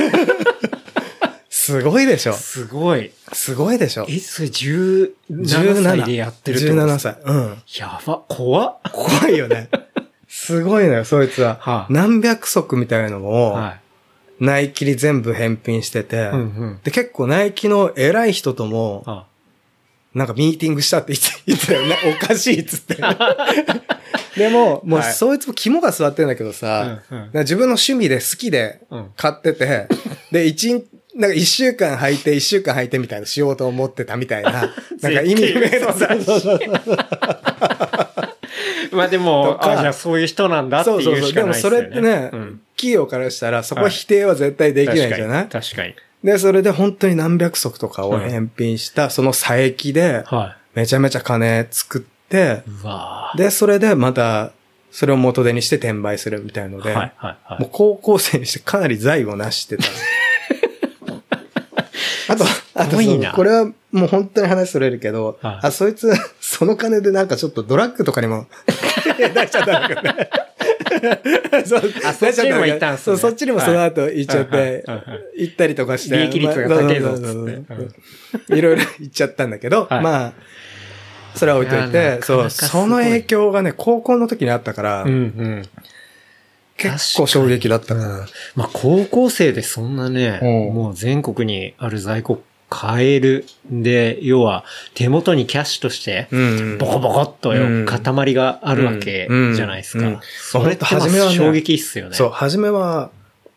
[1.48, 3.10] すごいでしょすごい。
[3.32, 7.16] すごいでしょえ、それ17歳でやってるってこと17歳。
[7.24, 7.62] うん。
[7.76, 8.22] やば。
[8.28, 8.78] 怖っ。
[8.92, 9.68] 怖いよね。
[10.36, 11.56] すごいのよ、そいつは。
[11.60, 13.78] はあ何百足みたいのを、は
[14.38, 16.18] ナイキに全部返品してて、い。
[16.18, 16.80] うんうん。
[16.84, 19.26] で、結構ナイキの偉い人とも、あ
[20.12, 21.14] なんかミーティングしたって
[21.46, 21.96] 言ってたよね。
[22.22, 22.96] おかしいっつって。
[24.36, 29.88] でも、もうはいそいつも肝が座ってんだけどさ、うんうんなんか自分の趣味で好きでうん買ってて、
[30.30, 34.52] で、一日、なんか一週間履いて、一週間履いてみたいなしようと思ってたみたいな、
[35.00, 36.68] なんか意味不明な絶対嘘だし
[38.96, 41.22] まあでもあ、じゃあそういう人なんだってそうそうそう。
[41.22, 42.10] いうしでもそかないですよね。
[42.10, 45.64] れってね、うん企業からしたらそこは否定は絶対できないじゃない、確かに。
[45.64, 45.94] 確かに。
[46.22, 52.62] で、それで本当に何百足とかを返品した、その佐伯で、はめちゃめちゃ金作って、
[53.36, 54.52] で、それでまた、
[54.90, 57.60] それを元手にして転売するみたいので、はいはいはい。
[57.60, 59.84] もう高校生にしてかなり財を成してた。
[62.28, 62.96] あと、あと
[63.34, 66.12] これはもう本当に話それるけど、はいあ、そいつ、
[66.48, 68.46] その金でなんかちょっとドラッグとかにも
[69.18, 70.30] 出しちゃったんだけどね。
[71.66, 74.84] そうあそっちにも行ったんすねそう、そっちにもその後行っちゃって
[75.36, 76.16] 行ったりとかして。
[76.16, 77.16] 利益率が高いぞ
[78.50, 80.32] いろいろ行っちゃったんだけど、はいまあ、
[81.34, 85.62] それは置いといて、そう、その影響がね、高校の時にあったから、うんうん。
[86.76, 88.24] 結構衝撃だったな。
[88.54, 92.40] まあ高校生でそんなね、うんもう全国にある在庫
[92.76, 93.46] 買える。
[93.70, 100.20] で、要は手元にキャッシュとして、うんボコボコっとうん塊があるわけじゃないですか。
[100.22, 102.14] それって初めはね衝撃っすよね。
[102.14, 103.10] そう、初めは、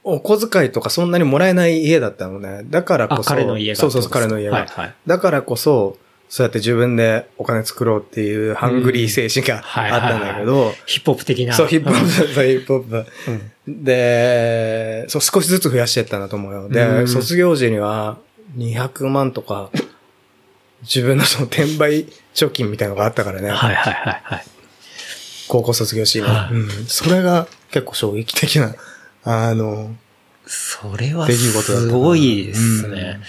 [0.05, 2.61] お小遣いとかそんなにもらえない家だったのね。
[2.69, 3.29] だからこあ、そ。
[3.29, 3.75] 彼の家が。
[3.75, 4.55] そうそうそう、彼の家が。
[4.55, 4.93] はいはい。
[5.05, 5.97] だからこそ、
[6.29, 11.53] そうやって自分でお金作ろうっていうハングリー精神がはいあったんだけど、ヒップホップ的な。
[11.53, 13.05] そう、ヒップホップ、そう、ヒップホップ。
[13.27, 16.67] うんで、そう、少しずつ増やしていったんだと思うよ。
[16.67, 18.17] うで、ん卒業時には
[18.55, 19.69] 200万とか、
[20.81, 23.49] 自分のその転売貯金みたいなのがあったからね。
[23.49, 24.43] はいはいはいはい。
[25.47, 26.69] 高校卒業し、はいうん。
[26.87, 28.75] それが結構衝撃的な、
[29.23, 29.95] あの、
[30.45, 33.19] それはすごいですね。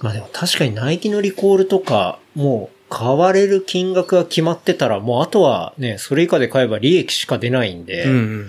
[0.00, 8.46] まあでも確かにナイキのリコールとか、もう買われる金額が決まってたら、もうあとはね、それ以下で買えば利益しか出ないんで、うんうん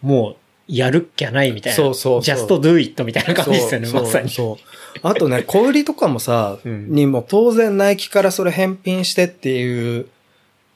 [0.00, 0.36] もう
[0.68, 1.76] やるっきゃないみたいな。
[1.76, 4.28] そうそうジャストドゥイットみたいな感じですよね、まさに。
[4.28, 4.98] そう。
[5.02, 10.06] あとね、小売りとかもさ、 うんにも当然ナイキからそれ返品してっていう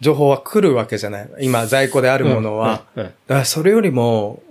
[0.00, 1.28] 情報は来るわけじゃない。
[1.40, 2.84] 今在庫であるものは。
[2.96, 4.42] うんうんうんだからそれよりも、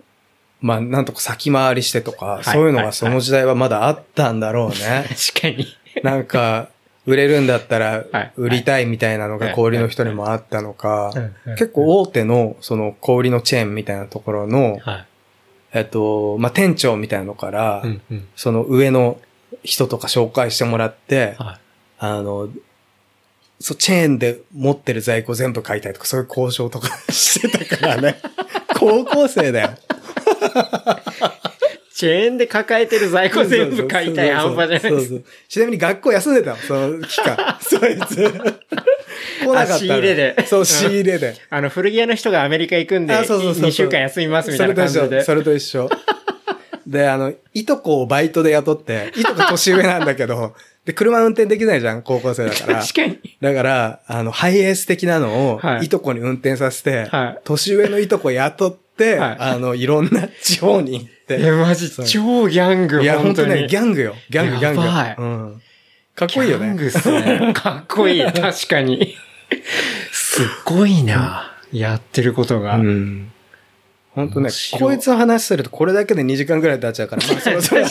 [0.62, 5.06] まあなんとか先回りしてとか、いそういうのはいがその時代はまだあったんだろうね。
[5.34, 5.66] 確かに。
[6.04, 6.70] なんか、
[7.08, 11.12] 売れるんだったらはい売りたいみたいなのが小売りの人にもあったのか
[11.58, 15.06] 結構大手のその小売りのチェーンみたいなところの、はい。
[15.74, 19.20] えっと、まあ店長みたいなのからう、んうんその上の
[19.64, 21.60] 人とか紹介してもらって、はい。
[22.00, 22.50] あの、
[23.60, 28.20] そう、チェーンで持ってる在庫全部買いたいとか、そういう交渉とか してたからね。
[28.80, 29.70] 高校生だよ。
[32.02, 37.38] チェーンで抱えてる在庫全部買いたい半端じゃないちなみに学校休んでたの、その期間。
[37.62, 38.16] そいつ。
[39.46, 41.36] 来なかった仕入れでそう、仕入れで。
[41.52, 45.18] あの、古着屋の人がアメリカ行くんで、あそうそうそうそう2週間休みますみたいな感じそれと一緒。
[45.20, 45.24] で。
[45.24, 45.90] それと一緒。
[46.88, 52.82] で、あの、いとこをバイトで雇って、いとこ年上なんだけど、で、車運転できないじゃん、高校生だから。
[52.82, 53.20] 確かに。
[53.40, 58.81] だから、あの、ハイエース的なのをは、いいとこに運転させて、はい年上のいとこ雇って、
[59.18, 61.38] はいあの、いろんな地方に行って。
[61.40, 64.16] え、マジ、超ギャング、いや、本当ね、ギャングよ。
[64.30, 64.82] ギャング、ギャング。
[64.82, 65.62] やばいうん。
[66.16, 66.66] かっこいいよね。
[66.66, 67.54] ギャングっすね。
[67.56, 69.16] かっこいい、確かに。
[70.12, 72.76] すっごいな、やってることが。
[72.76, 73.32] うん。
[74.14, 77.84] 本当ねこいつの話するとこれだけで2時間ぐらい経っちゃうから、まあ、そろそろ。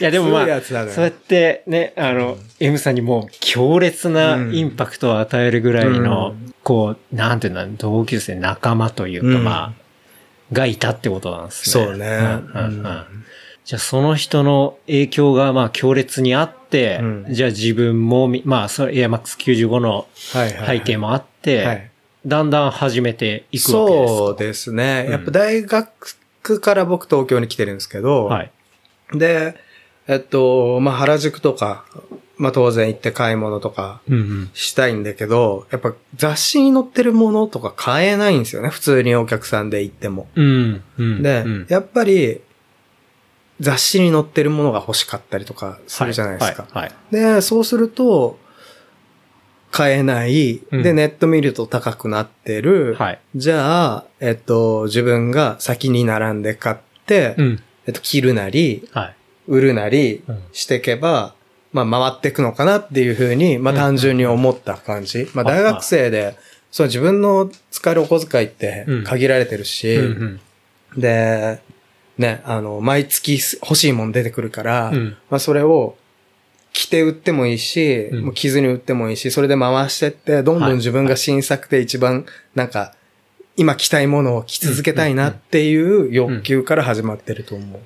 [0.00, 11.84] いや、でもまあ、そうやってね、あの、M さんにもう強烈なインパクトを与えるぐらいの、うこう、なんていうんだ、同級生、仲間というか、うんまあ、がいたってことなんですね。
[11.84, 13.04] そうねんうんうんうん
[13.64, 20.06] じゃあその人の影響がまあ強烈にあって、うんじゃあ自分もみ、まあそれ AirMax95 の。
[20.16, 21.90] 背景もあって、はい。
[22.26, 24.16] だんだん始めていくわけですか？
[24.16, 25.04] そうですね。
[25.08, 28.50] うんやっぱ大学から僕東京に来てるんですけど、はい。
[29.12, 29.54] で、
[30.08, 31.84] えっと、まあ、原宿とか、
[32.38, 34.50] まあ、当然行って買い物とかうんうん。
[34.54, 38.68] したいんだけど、やっぱ雑誌に載ってるものとか買えないんですよね。
[38.68, 40.28] 普通にお客さんで行っても。
[40.34, 40.82] うん。
[40.98, 41.22] うん。
[41.22, 42.40] で、うんやっぱり、
[43.60, 46.66] 雑誌に載ってるものが欲しかったりとかするじゃないですか。
[46.70, 46.82] はい。
[46.84, 46.92] はい。
[47.10, 48.38] で、そうすると、
[49.70, 50.62] 買えない。
[50.70, 52.94] うんで、ネット見ると高くなってる。
[52.98, 53.18] はい。
[53.36, 57.62] じゃあ、えっと、自分が先に並んで買って、うん。
[57.86, 59.16] えっと、着るなり、はい。
[59.48, 60.42] 売るなりうん。
[60.52, 61.34] していけば、
[61.72, 63.80] まあ、回っていくのかなっていうふうに、まあ、うん。
[63.80, 65.28] 単純に思った感じ。
[65.34, 66.36] まあ、はい大学生で、
[66.70, 69.04] そう、自分の使えるお小遣いってうん。
[69.04, 69.98] 限られてるし。
[70.96, 71.60] で、
[72.18, 75.16] ね、あの、毎月欲しいもの出てくるから、うん。
[75.30, 75.96] まあ、それを
[76.72, 78.24] 着て売ってもいいし、うん。
[78.26, 80.74] もう着ずに売ってもいいし、それで回してって、どんどはい。
[80.74, 82.94] ん自分が新作で一番、なんか、
[83.56, 87.80] 今着たいものを着続けたいなっていう欲求から始まってると思う。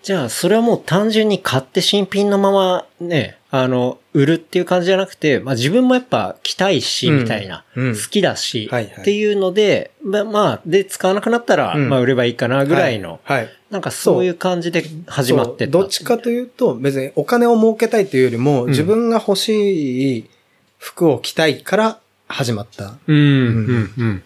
[0.00, 0.04] ああ。
[0.04, 13.38] じゃあ、それはもう単純に買って新品のままね、あの、売るっていう感じじゃなくて、まあ自分もやっぱ着たいし、うんみたいな、うん好きだし、はいはいっていうので、ままあ、で、使わなくなったら、うんまあ売ればいいかな、ぐらいの、はい。
[13.38, 15.78] はいなんかそういう感じで始まってった。
[15.78, 20.30] どっちかというと、別にお金を儲けたいというよりも、ん自分が欲しい
[20.76, 22.96] 服を着たいから始まった。
[23.06, 24.22] うん、うん、うん。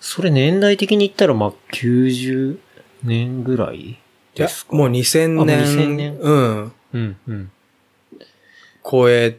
[0.00, 2.58] それ年代的に言ったら、まあ、90
[3.04, 3.98] 年ぐらい
[4.38, 4.76] ですか？
[4.76, 5.64] もう2000あもう年。
[5.64, 6.72] 2000年うん。
[6.94, 7.50] うん、うん。
[8.90, 9.36] 超え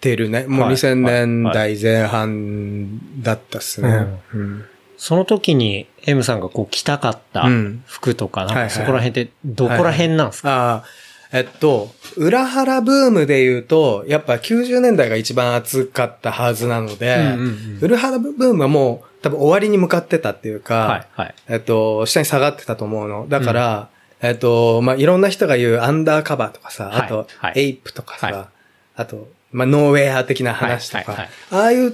[0.00, 0.46] てるね。
[0.48, 4.06] もうはい2000年代前半だったっすね。
[4.34, 4.64] うん
[4.98, 10.84] その時に M さんがこう着たかったうん服とか、そこら辺ってどこら辺なんですか、ああ、
[11.32, 17.34] えっと、裏腹ブームで言うと、やっぱ90年代が一番熱かったはずなので、
[17.80, 21.34] 裏腹ブームはもう多分終わりに向かってたっていうか、はい、はい。
[21.48, 23.26] えっと、下に下がってたと思うの。
[23.28, 23.88] だから、
[24.22, 27.00] えっと、まあ、いろんな人が言うアンダーカバーとかさ、はい。
[27.02, 27.52] あと、はい。
[27.56, 28.46] エイプとかさ、はい。
[28.94, 31.92] あと、まあ、ノーウェア的な話とか、ああいう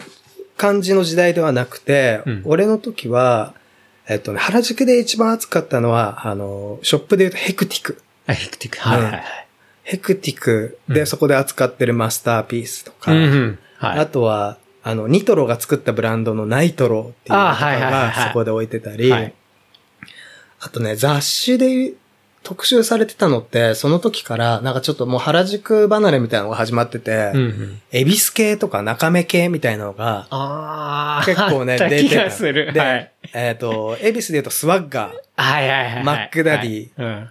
[0.59, 2.43] 感じの時代ではなくて、うん。
[2.45, 3.55] 俺の時は、
[4.07, 8.03] えっとね、原宿で一番熱かったのは、あの、ショップで言うとヘクティク。
[8.27, 8.79] あヘクティック。
[8.79, 9.23] はい、はい、はい。
[9.85, 10.79] ヘクティク。
[10.89, 11.07] で、うん。
[11.07, 13.59] そこで扱ってるマスターピースとか、うん。
[13.81, 19.35] あとは、あの、ニトロが作ったブランドのナイトロっていうのがそこで置いてたり、はい。
[20.61, 21.93] あとね、雑誌で
[22.43, 27.83] 特集されてたのって、その時から、なんかちょっともう原宿離れみたいなのが始まってて、うんうん。
[27.93, 31.25] 恵比寿系とか中目系みたいなのが、ああ。
[31.27, 32.73] 結構ね出てた がする。
[32.73, 33.11] ではい。
[33.35, 36.05] えっ、と、恵比寿で言うとスワッガはいはいはいはい。
[36.05, 37.23] MACKDADDY はいうん。
[37.23, 37.27] ー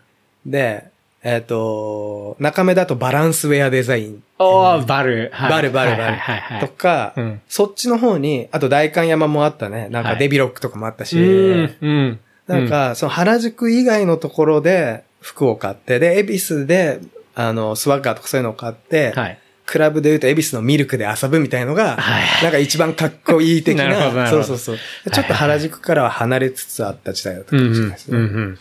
[0.46, 0.86] で、
[1.24, 5.32] えっ、と、中目だと BALANCE WEAR DESIGN おー、バル。
[5.34, 6.67] はいバルバルバルはいはいはいはい。
[6.67, 9.88] とか、うんそっちの方に、あと代官山もあったね。
[9.89, 12.20] なんはいか DEVILOCK とかもあったし、うん、うん。
[12.48, 17.00] なんか、その原宿以外のところで服を買って、で、恵比寿で、
[17.36, 19.40] あの、スワッガーとかそういうのを買って、はい。
[19.66, 24.78] クラブで言うと恵比寿のミルクで遊ぶみたいのが、はいなんか一番かっこいい的な なそうそうそう。
[25.12, 28.18] ちょっと原宿からは離れつつあった時代だったかうんうんもしれないですね。
[28.18, 28.60] うんうん。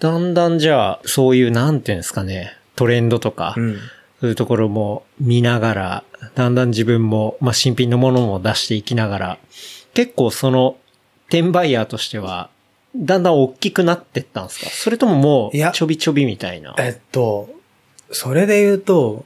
[0.00, 3.78] だんだんじゃあ、そういう、なんていうんですかね、トレンドとか、うん
[4.20, 9.38] そういうところも見ながら、だんだん自分も、まあ、新品のものも出していきながら、
[9.94, 10.76] 結構その、
[11.28, 12.50] 転売ヤーとしては、
[12.98, 14.70] だんだん大きくなってったんですか？
[14.70, 16.74] それとももいやう、ちょびちょびみたいな？
[16.78, 17.48] えっと、
[18.10, 19.24] それで言うと、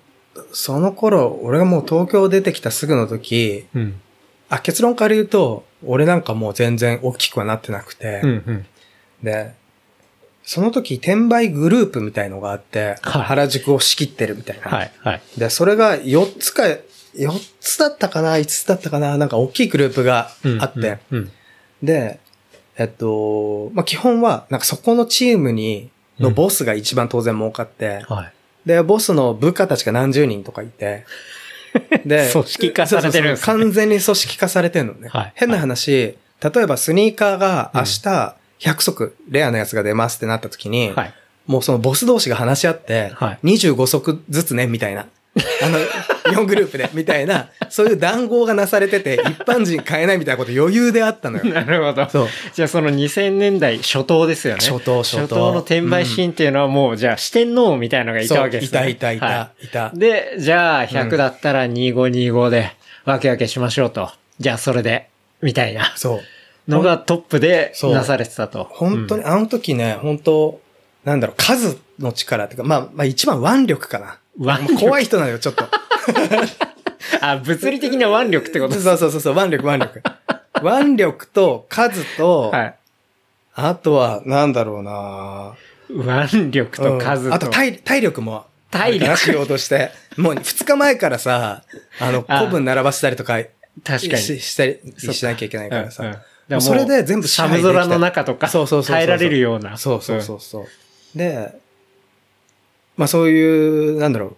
[0.52, 4.00] その頃、俺がもう東京出てきたすぐの時、うん。
[4.48, 8.66] あ、結論から言うと、俺なんかもう全然大きくはなってなくて、うんうん。
[9.22, 9.54] で、
[10.42, 14.70] その時転売グループみたいのがあって、はい原宿を仕切ってるみたいな。
[14.70, 15.22] はい、はい。
[15.38, 16.64] で、それが4つか、
[17.14, 17.30] 4
[17.60, 20.30] つだったかな ?5 つだったかななんか大きいグループが
[20.60, 21.30] あって、うんうん。
[21.82, 22.20] で、
[22.82, 28.32] えっと、まあ、基本は、なんかそこのチームに、のボスが一番当然儲かって、はい。
[28.66, 31.04] で、ボスの部下たちが何十人とかいて、
[32.04, 35.08] で、組織化されてるんですね完全に組織化されてるのね。
[35.08, 41.14] はい変な話、例えばスニーカーが明日100足レアなやつが出ますってなった時に、はい。
[41.46, 45.06] もうそのボス同士が話し合って、はい25足ずつね、みたいな。
[45.34, 45.78] あの、
[46.34, 51.44] 4グループで、みたいな、そういう談合がなされてて、一般人買えないみたいなこと余裕であったのよ。
[51.54, 52.08] なるほど。
[52.08, 52.28] そう。
[52.52, 54.60] じゃあその2000年代初頭ですよね。
[54.60, 58.90] 初頭初頭初頭の転売シーンっていうのはもう、じゃあ四天王みたいなのがいたわけですね。
[58.90, 59.90] いたいたいた、、はいた。
[59.94, 64.10] で、じゃあ100だったら2525で分け分けしましょうと。
[64.38, 65.08] じゃあそれで、
[65.40, 66.20] みたいなそう。
[66.70, 68.64] のがトップでなされてたと。
[68.70, 70.60] 本当に、あの時ね、本当
[71.04, 74.18] なんだろう、数の力っていうか、まあ、まあ一番腕力かな。
[74.38, 75.64] 腕力怖い人なのよ、ちょっと。
[77.20, 78.74] あ、物理的な腕力ってこと？
[78.74, 80.02] そうそうそうそう、腕力、腕力。
[80.62, 82.74] 腕力と数と、はい。
[83.54, 85.54] あとは、なんだろうな
[85.90, 87.26] 腕力と数と。
[87.28, 88.46] うんあと体、体力も。
[88.70, 89.90] 体力しようとして。
[90.16, 91.62] もう二日前からさ、
[92.00, 93.38] あの、あ古文並ばせたりとか、
[93.84, 94.22] 確かに。
[94.22, 96.04] ししたり、しなきゃいけないからさ。
[96.04, 96.16] うんうん
[96.50, 99.78] もうそれで全部寒空の中とか、そうそうそうそう耐えられるような。
[99.78, 100.66] そうそうそうそ
[101.14, 101.18] う。
[101.18, 101.52] で、
[102.96, 104.36] まあそういう、なんだろう。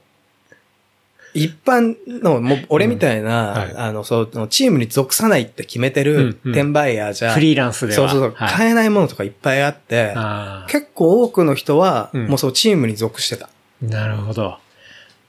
[1.34, 8.08] 一般の、もう俺みたいな、うんはいあの、そう、チームに属さないって決めてるうんうん転売ヤーじゃ、フリーランスでは。
[8.08, 13.48] そうそうそう、はい買えないものとかいっぱいあって、あ結構多くの人は、うんもうそうチームに属してた。
[13.84, 14.58] ーなるほど。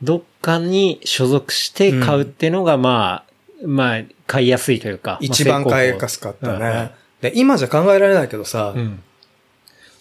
[0.03, 3.23] どっかに所属して買うっていうのが、ま
[3.63, 5.17] あ、まあ、買いやすいというか。
[5.21, 6.91] 一番買いやすかったね。
[7.21, 9.03] で、今じゃ考えられないけどさ、うんうん。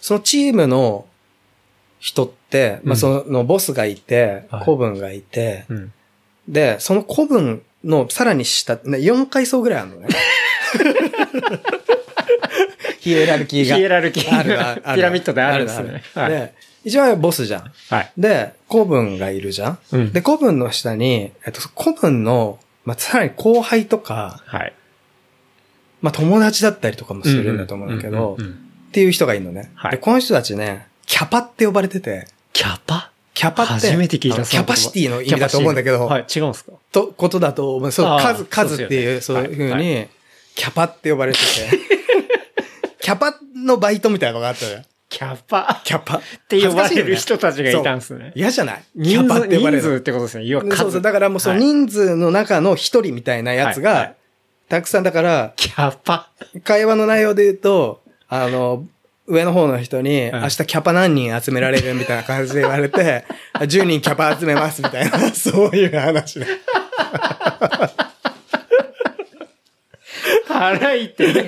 [0.01, 1.05] そのチームの
[1.99, 2.35] 人って、
[2.83, 5.93] まうんあそのボスがいて、はい古文がいて、うん。
[6.47, 10.07] で、その古文のさらに下、ね4階層ぐらいあるのね。
[12.99, 13.75] ヒエラルキーが。
[13.75, 16.03] ヒエラルキーあるあるあるピラミッドであるんですね。
[16.15, 17.71] はで、一番ボスじゃん。
[17.89, 18.11] はい。
[18.17, 19.79] で、古文がいるじゃん。
[19.91, 24.73] うんで、古文の下に、えっと、古文の、まあ、さらに後輩とか、はい。
[26.01, 29.71] まあ、友達だったりとかもするんだと思うんだけど、っていう人がいるのね。
[29.75, 33.11] はいで、この人たちね、キャパって呼ばれてて、キャパ？
[33.33, 36.71] キャパって、初めて聞いたキャパシティの意味だと思うんだけど、はい、違うんですか？
[36.93, 37.91] と、ことだと思う。
[37.91, 40.07] そう、数、数っていう、そうういうふうはいに、
[40.55, 41.45] キャパって呼ばれてて、
[43.01, 44.83] キャパのバイトみたいなのがあったのよ。
[45.09, 45.81] キャパ？
[45.83, 46.15] キャパ。
[46.15, 48.31] っって呼ばれる人たちがいたんですね。
[48.35, 49.81] 嫌じゃないキ人ャパって呼ばれる。
[49.81, 50.45] 数人数ってことですね。
[50.45, 50.77] 要は数。
[50.77, 51.01] そうそう。
[51.01, 54.13] だからもうそのはい人数の中の一人みたいなやつが
[54.69, 56.29] たくさんだから、キャパ。
[56.63, 58.85] 会話の内容で言うと、あの、
[59.27, 66.45] 上の方の人に、うん明日キャパ何人集められるみたいな感じで言われて、 あ10人キャパ集めますみたいな、 そういう話で。
[70.47, 71.45] 腹いってね。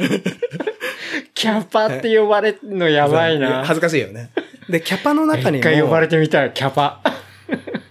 [1.33, 3.63] キャパって呼ばれるのやばいな。
[3.63, 4.31] 恥ずかしいよね。
[4.69, 6.99] で、キャパの中にも、一回呼ばれてみたらキャパ。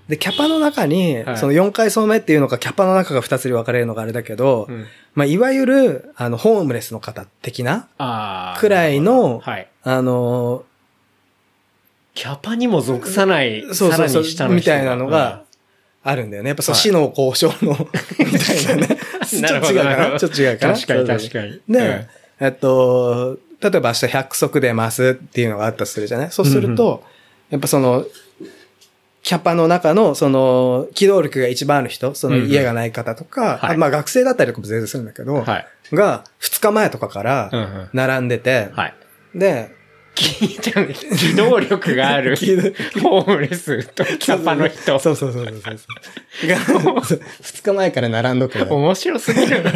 [0.08, 7.88] で、キャパの中に、はいその4階層目っていうのか、キャパの中が2つに分かれるのがあれだけど、うんまあ、いわゆる、あの、ホームレスの方的な。
[8.58, 9.68] くらいのはい。
[9.88, 10.64] あの
[12.12, 15.44] キャパにも属さない、そうそうそうみたいなのが、
[16.02, 16.48] あるんだよね。
[16.48, 17.76] やっぱそう、はい死の交渉の、
[18.18, 18.98] みたいなね。
[19.24, 20.18] ちょっと違うかな？
[20.18, 20.74] ちょっと違うかな？
[20.74, 21.60] 確かに確かに。
[21.68, 22.06] で、
[22.40, 26.30] えっと、例えば明日100足出ますっていうのがあったとするじゃない？
[26.32, 27.04] そうすると、
[27.50, 28.04] やっぱその、
[29.22, 35.66] キャパの中の、その、機動力が一番ある人、そのうんうん家がない方とか、はいあまあ学生だったりとかも全然するんだけど、はい。
[35.94, 37.42] が、2日前とかかうんうら
[37.84, 38.94] ん、並んでて、はい。
[39.34, 39.75] で、
[40.16, 42.36] 機機動力がある
[43.02, 44.98] ホームレスとキャパの人。
[44.98, 46.48] そうそうそうそうそうそう。
[46.48, 46.56] が
[47.42, 49.72] 二日前から並んどく面白すぎるな。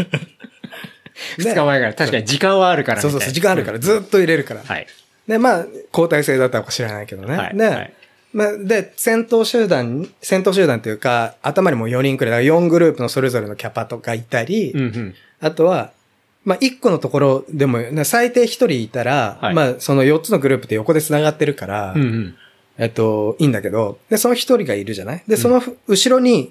[1.39, 1.95] 二日前から。
[1.95, 4.63] 確かに時間はあるからみたいうなそそうそう、時間あるから、ずっと入れるから。
[4.65, 4.87] はい。
[5.29, 7.37] で、まあ、交代制だったのか知らないけどね。
[7.37, 7.93] はいで、はい
[8.33, 15.15] まあ、で、戦闘集団、戦闘集団というか、頭にも4人くらい、だから4グループのそれぞれのキャパとかいたり、うんうん。
[15.41, 15.91] あとは、
[16.45, 22.35] まあ、1個のところでも、な最低1人いたら、はいまあ、その4つのグループって横で繋がってるから、うんうん。
[22.79, 25.23] えっと、いいんだけど、で、その1人がいるじゃない？
[25.29, 26.51] で、そのふ後ろに、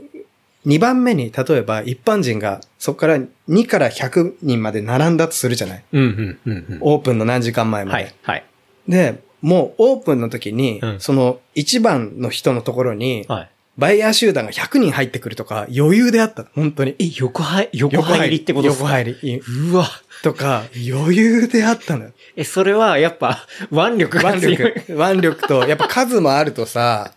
[0.67, 3.17] 2番目に、例えば一般人が、そこから
[3.49, 5.83] 2から100人まで並んだとするじゃない？
[5.91, 6.77] うんうんうんうん。
[6.81, 8.03] オープンの何時間前まで。
[8.03, 8.13] はい。
[8.21, 8.45] はい。
[8.87, 13.49] で、もうオープンの時に、うんその1番の人のところに、はい。
[13.79, 16.49] バイヤー集団が100人入ってくるとか余裕であったの。
[16.53, 16.95] 本当に。
[16.99, 18.99] え、横入、横入りってことですか？
[18.99, 19.29] 横入り。
[19.31, 19.39] い
[19.71, 19.87] うわ。
[20.21, 22.11] とか、余裕であったのよ。
[22.35, 24.57] え、それはやっぱ腕力が腕強い。
[24.87, 27.13] 力、腕力と、やっぱ数もあるとさ、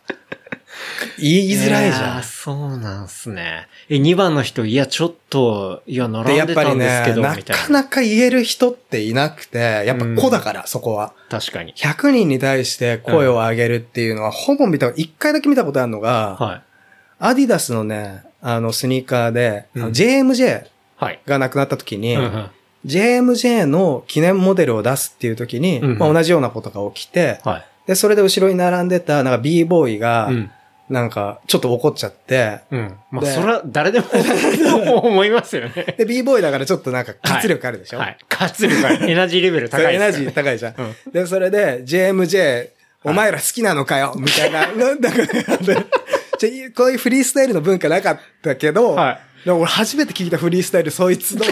[1.18, 2.22] 言いづらいじゃん。
[2.22, 3.68] そうなんすね。
[3.88, 7.62] え、2番の人、いや、ちょっと、いや、並で、んでたんですけど、、なみたいな。
[7.64, 11.12] かなか言える人っていなくて、やっぱ子だから、そこは。
[11.30, 11.74] 確かに。
[11.74, 16.62] 100人に対して声を上げるっていうのは、ほぼ見た、一回だけ見たことあるのが、はい。
[17.18, 20.64] アディダスのね、あの、スニーカーで、うん JMJ
[20.96, 21.20] はい。
[21.26, 22.50] が亡くなった時に、うんうん
[22.84, 27.64] JMJ の記念モデルを出すっていう時に、うんまあ、同じようなことが起きて、はい。
[27.86, 30.50] で、それで後ろに並んでた、なんか b ボーイが、うん。
[30.92, 32.94] なんか、ちょっと怒っちゃって、うん。
[33.10, 34.06] まあ、でそれは誰でも
[35.06, 35.86] 思いますよね。
[35.96, 38.16] で、b ボーイだからちょっとなんか活力あるでしょ、はい。
[38.28, 39.10] 活力ある。
[39.10, 40.20] エナジーレベル高いそうエナジ。
[40.20, 40.74] ー高いじゃん。
[40.78, 42.68] うんで、それで、JMJ、
[43.04, 45.26] お前ら好きなのかよみたいな、なんだかね、
[46.38, 51.44] じゃこういうフリースタイルの文化なかったけど、はいでも俺初めて聞いたフリースタイル、そいつの、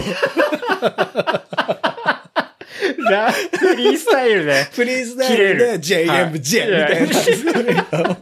[3.10, 4.64] ラフリースタイルで。
[4.70, 8.16] フリースタイルで JMJ みたいな、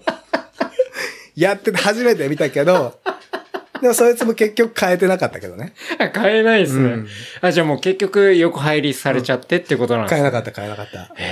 [1.39, 2.99] やってて初めて見たけど、
[3.81, 5.73] でもそいつも結局変えてなかったけどね。
[5.99, 6.85] あ変えないですね。
[6.85, 7.09] うん
[7.41, 10.21] あ、じゃあもう結局横入りされちゃってってことなんですね。
[10.21, 11.15] 変えなかった、変えなかった。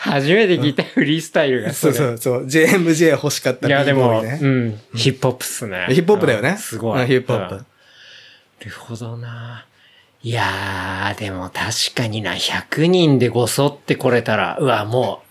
[0.00, 4.38] 初めて聞いたフリースタイルがそうれ そうそう、JMJ 欲しかったいや、でも、ね。
[4.42, 4.80] うん。
[4.94, 5.86] ヒップホップっすね。
[5.88, 6.50] ヒップホップだよね。
[6.50, 7.00] うんすごい。
[7.00, 7.54] うんヒップホップ。
[7.54, 9.66] うんなるほどな。
[10.22, 15.23] いやー、でも確かにな、100人でごそってこれたら、うわ、もう、うん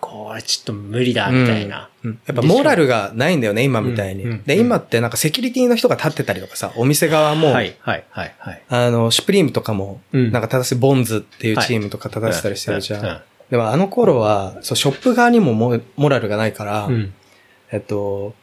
[0.00, 1.88] これちょっと無理だ、みたいな。
[2.04, 4.24] うんやっぱモラルがないんだよね、今みたいに。
[4.24, 8.62] うんうんで、今ってなんかセキュリティの人が立ってたりとかさ、お店側も、はい、はい、はい、はい。
[8.68, 13.00] あの、シュプリームとかも、うんなんか正しいボンズっていうチームとか正したりしてるじゃん。
[13.00, 13.18] うんうん
[13.50, 17.12] でもあの頃は、そう、ショップ側にもモモラルがないから、うん。
[17.70, 18.34] えっと、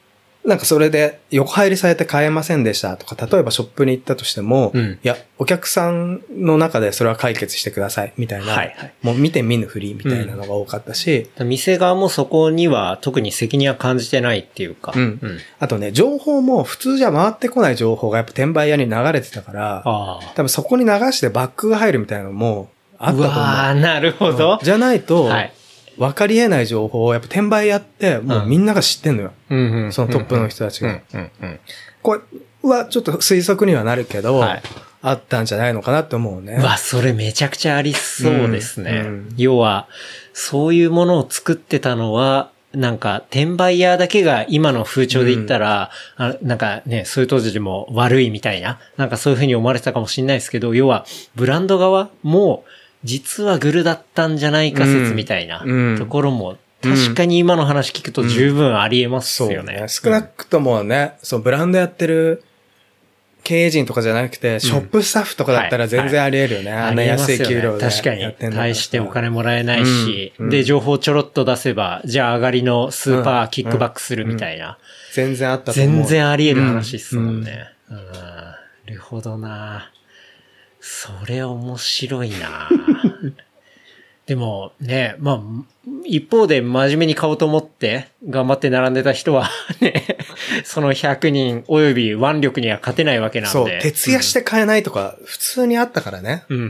[0.43, 14.93] なんかそれで横入りされて買えませんでしたとか、例えばショップに行ったとしても、うんいや、お客さんの中でそれは解決してください、みたいな、はいはいもう見て見ぬふりみたいなのが多かったし、店側もそこには特に責任は感じてないっていうか。
[14.95, 15.39] うんうん。
[15.59, 20.19] あとね、情報も普通じゃ回ってこない情報がやっぱ転売屋に流れてたから、ああ。
[20.35, 23.31] 多分そこに流してバックが入るみたいなのもあったと思う。
[23.31, 24.59] うわーなるほど。
[24.63, 25.53] じゃないと、はい。
[26.01, 29.33] 分かり得ない情報をやっぱ転売屋ってもうみんなが知ってんのよ。
[29.51, 30.89] うんうんそのトップの人たちが。
[30.89, 31.59] うんうんうん。
[32.01, 32.21] これ
[32.63, 34.63] はちょっと推測にはなるけど、はい
[35.03, 36.57] あったんじゃないのかなって思うね。
[36.59, 38.91] うわ、それめちゃくちゃありそうですね。
[38.91, 39.87] うんうん要は、
[40.31, 52.63] そういうものを作ってたのは、なんか、転売屋だけが今の風潮で言ったら、あなんかね、そういう当時でも悪いみたいな、なんかそういうふうに思われてたかもしれないですけど、要は、ブランド側も、
[53.03, 59.81] 実はグルだったんじゃないか説みたいなうんところも、確かに今の話聞くと十分ありえますそうよね。
[59.81, 59.87] ね。
[59.87, 62.43] 少なくともね、そう、ブランドやってる
[63.43, 66.71] 経営陣とかじゃなくて、ショップスタッフとかだったら全然あり得るよね。
[66.71, 74.77] あんな安い給料で確かにやってんだから大してお金もらえないし、うんうんで、情報ちょろっと出せば、じゃあ上がりのスーパーキックバックするみたいな。
[75.13, 75.95] 全然あったと思う。
[75.97, 77.65] 全然あり得る話っすもんね。
[77.89, 77.95] うん。
[78.11, 79.91] なるほどな。
[80.81, 82.69] それ面白いな。
[84.25, 85.41] でもね、まあ、
[86.05, 89.49] 一方で真面目に買おうと思って頑張って並んでた人は
[89.81, 90.17] ね、
[90.63, 93.51] その100人及び腕力には勝てないわけなんで。
[93.51, 96.43] そう、徹夜して買えないとか、普通にあったからね。
[96.49, 96.65] うん、うん、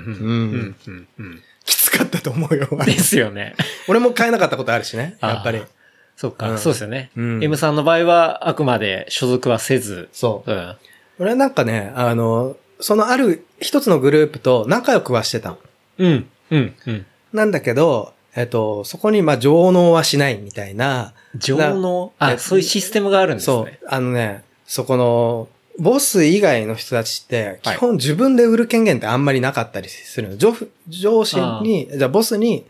[0.85, 1.43] うん、うん。
[1.65, 2.67] きつかったと思うよ。
[2.85, 3.55] ですよね。
[3.87, 5.17] 俺も買えなかったことあるしね。
[5.21, 5.61] やっぱり。
[6.17, 10.09] そっか、うんそうですよね、うん M さんの場合はあくまで所属はせず。
[10.11, 10.51] そう。
[10.51, 10.75] うん。
[11.19, 15.57] 俺はなんかね、あの、そのある一つのグループと仲良くはしてたの。
[15.99, 16.29] うん。
[16.49, 16.73] うん。
[16.85, 17.05] うん。
[17.31, 21.13] なんだけど、えっと、そこにまあ上納はしないみたいな。
[21.35, 22.11] 情能？
[22.19, 23.79] あ、えそういうシステムがあるんですそうね。。
[23.87, 25.47] あのね、そこの、
[25.79, 30.37] ボス以外の人たちって、基本自分で売る権限ってあんまりなかったりするの。
[30.37, 30.53] 上
[30.89, 32.65] 上司に、じゃあボスに、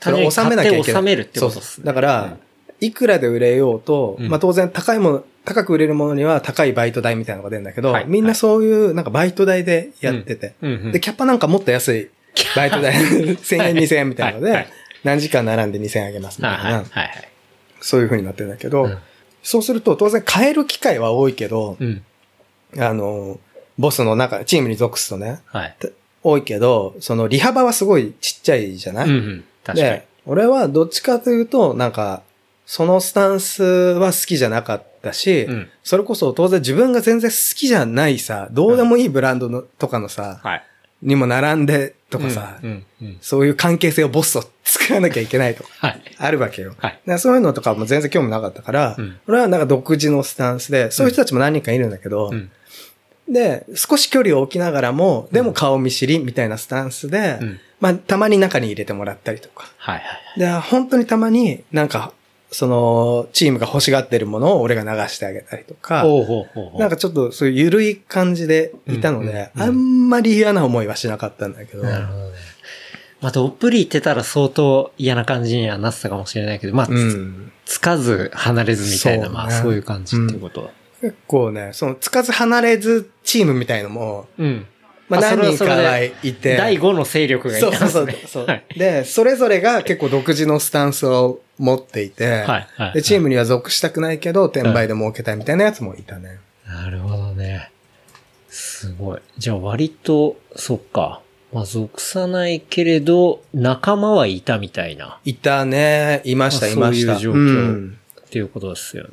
[0.00, 1.02] それを納めなきゃいけない。
[1.02, 2.36] 納めるってことそうっすねだから、
[2.80, 12.10] いくらで売れようと、うんまあ当然高いもの、高く売れるものには高いバイト代みたいなのが出るんだけど、はいみんなそういうなんかバイト代でやってて、うんうんで、キャッパなんかもっと安い
[12.56, 14.66] バイト代、 1000円2000円みたいなので、
[15.04, 17.28] 何時間並んで2000円あげますみたいな、はいはい。
[17.80, 18.98] そういう風になってるんだけど、うん
[19.42, 22.04] そうすると当然変える機会は多いけど、うん。
[22.78, 23.40] あの、
[23.78, 25.76] ボスの中、チームに属すとね、はい。
[26.22, 29.74] 多いけど、その利幅はすごいちっちゃいじゃない、うんうん。
[29.74, 32.22] で。、俺はどっちかというと、なんか、
[32.66, 40.62] そのスタンスは好きじゃなかったし、うんそれこそ当然自分が全然好きじゃないさ、どうでもいいブランドの、とかのさ、はい。
[41.02, 43.18] にも並んでとかさ、うんうんうん。
[43.20, 46.02] そういう関係性をボスと作らなきゃいけないとか、 はい。
[46.18, 46.74] あるわけよ。
[46.78, 47.00] はい。
[47.06, 52.50] でそういうのとかも全然興味なかったから、うん俺はなんか独自のスタンスで、そういう人たちも何人かいるんだけど、うん。
[53.28, 59.70] で、少し距離を置きながらも、でも顔見知りみたいなスタンスで、うんまあ、たまに中に入れてもらったりとか。
[59.78, 60.02] はいは
[60.36, 60.40] い。
[60.40, 62.12] で、本当にたまになんか、
[62.52, 66.80] その、チームが欲しがってるものを俺が流してあげたりとか、ほうほうほうほう。
[66.80, 72.30] なんかちょっとそういう緩い感じでいたので、うんうんうんあんまり嫌な思いはしなかったんだけど、なるほどね。
[73.20, 77.52] まあ、どっぷり言ってたら相当嫌な感じにはなってたかもしれないけど、まあ、つうん。
[77.64, 80.70] つかず離れずみたいな、そうねまあ、そういう感じっていうことは。
[81.00, 84.66] 結構ね、その、つかず離れずチームみたいのも、うん。
[85.08, 88.20] まあ何人かはいて、第5の勢力がいたそうそうんですね。
[88.22, 88.64] そうそう、はい。
[88.76, 92.68] で、それぞれが結構独自のスタンスを持っていて、はい。
[92.76, 92.92] はい。
[92.94, 96.38] で、チームには属したくないけど、転売で儲けたいみたいなやつもいたね。
[96.66, 97.70] なるほどね。
[98.48, 99.20] すごい。
[99.38, 101.20] じゃあ割と、そっか。
[101.52, 107.18] まあ、属さないけれど、仲間はいたみたいな、いたね、いました、まあいました。
[107.18, 109.10] そういう状況んっていうことですよね。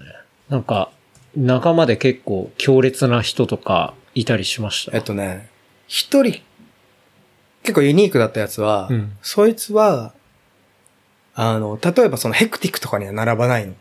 [0.49, 0.91] なんか、
[1.35, 4.95] 仲間で結構強烈な人とかいたりしました？
[4.95, 5.49] えっとね、
[5.87, 6.41] 一人、
[7.63, 10.13] 結構ユニークだったやつは、うんそいつは、
[11.39, 13.75] あの、例えばそのヘクティックとかには並ばないの。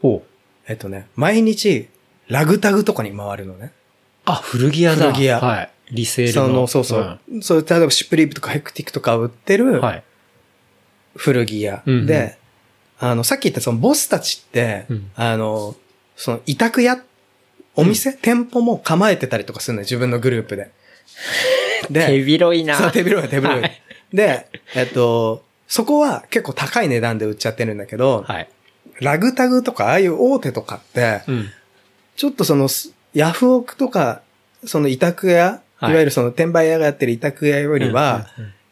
[0.00, 0.28] ほう。
[0.66, 1.88] えっとね、毎日、
[2.28, 3.70] ラグタグとかに回るのね。
[4.24, 5.12] あ、古着屋だ。
[5.12, 5.70] 古着屋はい。
[5.90, 6.46] リセールの。
[6.46, 7.20] その、そうそう。
[7.42, 10.02] そういう、例えばシュプリープとかヘクティックとかを売ってる、うんはい。
[11.14, 11.82] 古着屋。
[11.84, 12.38] うんうんで、
[12.98, 15.76] あの、さっき言ったそのボスたちって、うんあの、
[16.16, 17.02] その委託屋、
[17.76, 20.70] お店、店舗も構えてたりとかするのよ、自分のグループで。
[21.90, 22.78] で、手広いな。
[22.78, 23.60] そう、手広い、手広い。
[23.60, 23.82] はい
[24.14, 25.42] で、えっと、
[25.72, 28.48] そこは結構高い値段で売っちゃってるんだけど、はい。
[29.00, 31.48] ラグタグとか、ああいう大手とかって、うん。
[32.14, 34.20] ちょっとその、すヤフオクとか、
[34.66, 38.26] その委託屋、はいい、わゆるその転売屋がやってる委託屋よりは、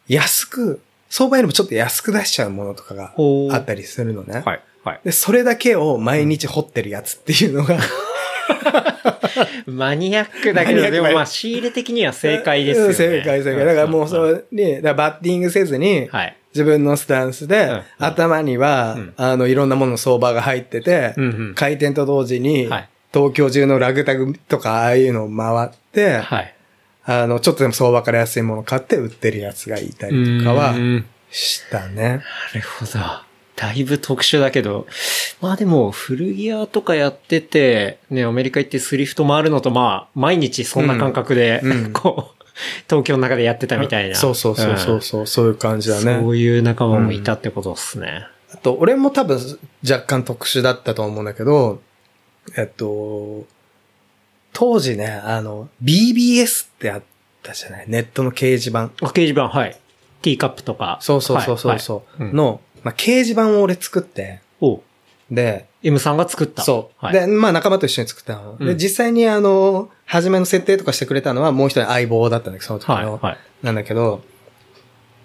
[0.08, 3.14] 安く、相場よりもちょっと安く出しちゃうものとかが
[3.50, 4.42] あったりするのね。
[4.44, 4.62] はい。
[4.84, 5.00] はい。
[5.02, 7.78] で、それだけを毎日掘ってるやつっていうのが、
[9.64, 12.92] マニアックだけど、でもまあ仕入れ的には正解ですよね。
[12.92, 13.64] 正解、正解。
[13.64, 14.32] だからもうそれ。
[14.34, 16.36] れに、だからバッティングせずに、はい。
[16.54, 18.06] 自分のスタンスで、うん。
[18.06, 19.14] 頭には、うん。
[19.16, 21.14] あの、いろんなものの相場が入ってて、
[21.54, 22.88] 開店と同時に、はい。
[23.12, 26.54] 東京中のラグタグとか、ああいうのを回って、はい。
[27.04, 30.74] あの、ちょっとでも相場から安いものを買って売ってるやつがいたりとかは
[31.30, 32.22] したね。
[32.54, 32.92] るほど。
[33.56, 34.86] だいぶ特殊だけど、
[35.40, 41.70] まあでも、古着屋とかやってて、ね、アメリカ行ってスリフト回るのと、まあ、毎日そんな感覚で、うん。
[41.72, 41.92] うん。
[41.92, 42.39] こう、
[42.88, 44.14] 東京の中でやってたみたいな。
[44.14, 46.20] そうそうそうそうそう、そういう感じだね。
[46.20, 48.26] そういう仲間もいたってことですね。
[48.52, 49.38] あと、俺も多分
[49.88, 51.80] 若干特殊だったと思うんだけど、
[52.56, 53.44] えっと、
[54.52, 57.02] 当時ね、あの、BBS ってあっ
[57.42, 57.84] たじゃない？
[57.88, 58.84] ネットの掲示板。
[58.84, 59.78] あ掲示板、はい。
[60.22, 60.98] ティーカップとか。
[61.00, 64.82] そうそうそうそうそう、はいはいうんの、まあ、掲示板を俺作って、お
[65.30, 66.62] で、M さんが作った。
[66.62, 67.04] そう。
[67.04, 68.58] はい、で、まあ仲間と一緒に作ったの。
[68.58, 73.18] で、うん実際にあの、初めの設定とかしてくれたのはもう一人相棒だったんだけど、その時はい、の。
[73.20, 73.38] はい。
[73.62, 74.22] なんだけど、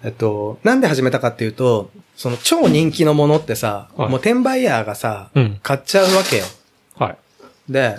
[0.02, 6.44] えっと、なんで始めたかっていうと、その超人気のものってさ、はいもう転売ヤーがさ、うん買っちゃうわけよ。
[6.96, 7.16] はい。
[7.72, 7.98] で、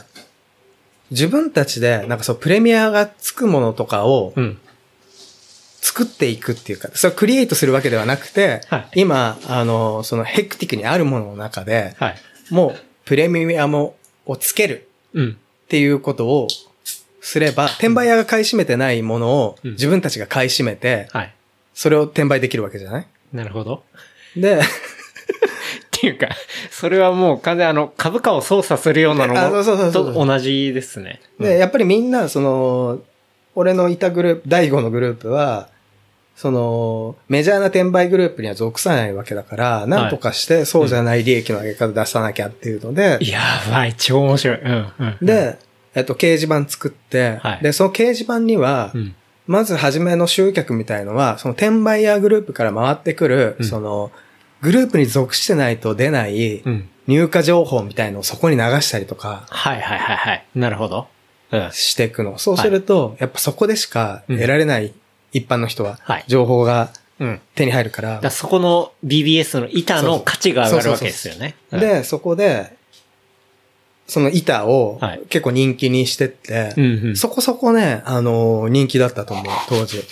[1.11, 4.59] 自分たちで、なんかそう、プレミアがつくものとかをうん。
[5.79, 12.15] 作っていくっていうか、それをクリエイトするわけではなくて、はい今、あの、そのヘクティックにあるものの中で、はい。
[12.49, 12.75] もう、
[13.05, 13.93] プレミアム
[14.25, 15.37] をつけるうん。
[15.65, 16.47] っていうことを
[17.21, 21.33] すれば、転売屋が買い占めてないものをうん自分たちが買い占めて、はい。
[21.73, 23.07] それを転売できるわけじゃない？
[23.33, 23.83] なるほど。
[24.35, 24.61] で、 っ
[25.91, 26.29] ていうか、
[26.71, 31.19] それはもう完全にあの、株価を操作するようなのあそうそうそうそうと同じですね。
[31.39, 32.99] で、やっぱりみんな、その、
[33.55, 35.69] 俺のいたグループ、第5のグループは、
[36.37, 43.39] その、メジャーな転売グループには属さないわけだから、なんとかしてそうじゃない利益の上げ方出さなきゃっていうので、や
[43.71, 44.61] ばい、超面白い。
[44.61, 45.25] うん、うん。
[45.25, 45.57] で、
[45.95, 49.15] えっと、掲示板作って、はいで、その掲示板には、うん。
[49.47, 54.11] まず初めの集客みたいのは、その転売ヤーグループから回ってくる、うんその、
[54.61, 56.89] グループに属してないと出ないうん。
[57.07, 60.45] 入荷情報みたいのをそこに流したりとかはいはいはいはい。
[60.53, 61.07] なるほど。
[61.51, 61.69] うん。
[61.71, 62.37] していくの。
[62.37, 64.93] そうすると、やっぱそこでしか得られない、
[65.37, 67.41] 一般の人ははい、情報がうん。
[67.55, 71.55] 手に入るからだそこの BBS の板の価値が上がるわけですよね。
[71.71, 72.77] うん、で、そこで、
[74.07, 77.15] その板をはい結構人気にしてって、うんうん。
[77.15, 80.03] そこそこね、あの、人気だったと思う、当時。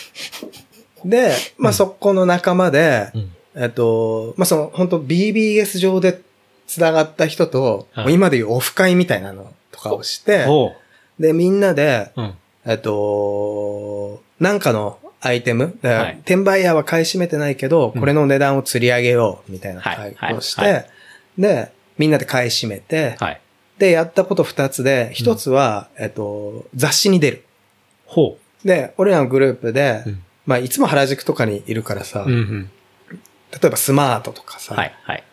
[1.05, 6.21] で、まあ、そこの仲間で、うんえっと、まあ、その、本当 BBS 上で
[6.67, 10.75] 繋がった人と、はいもう今でいうオフ会みたいなのとかをして、おう。
[11.19, 12.33] で、みんなで、うん。
[12.65, 20.85] えっと、なんかのアイテム、はい転売ヤーは買い占めてないけど、うんこれの値段を釣り上げよう、みたいなはい会をして、
[21.37, 23.41] で、みんなで買い占めて、はい。
[23.77, 27.43] で、やったこと二つで、一つは、えっと、雑誌に出る。
[28.05, 32.29] ほで、俺らのグループで、うんまあ、いつも原宿とかにいるからさ、う。
[32.29, 32.71] うんうん。
[33.51, 35.23] 例えばスマートとかさ、はいはい。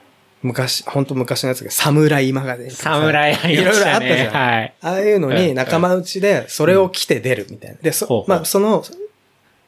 [0.43, 3.71] 昔、本当昔のやつが、サムライマガジンとかさ侍いろいろ。
[3.73, 4.31] あったじゃん。
[4.31, 4.75] はい。
[4.81, 7.77] ああいうのうんに仲間内で、それを着て出るみたいな。
[7.81, 8.85] で、そうまあ、その、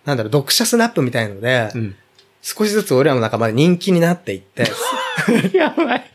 [0.05, 1.97] なんだろう、読者スナップみたいので、うん。
[2.43, 4.67] 少しずつ俺らの仲間で人気になっていって、
[5.57, 6.11] やばい。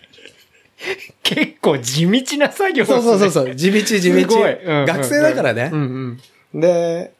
[1.23, 2.91] 結構地道な作業で。
[2.91, 3.99] そうそうそうそう、地道地道。
[3.99, 5.75] すごいうんうん学生だからねう。
[5.75, 6.19] ん
[6.53, 6.61] うん。
[6.61, 7.11] で、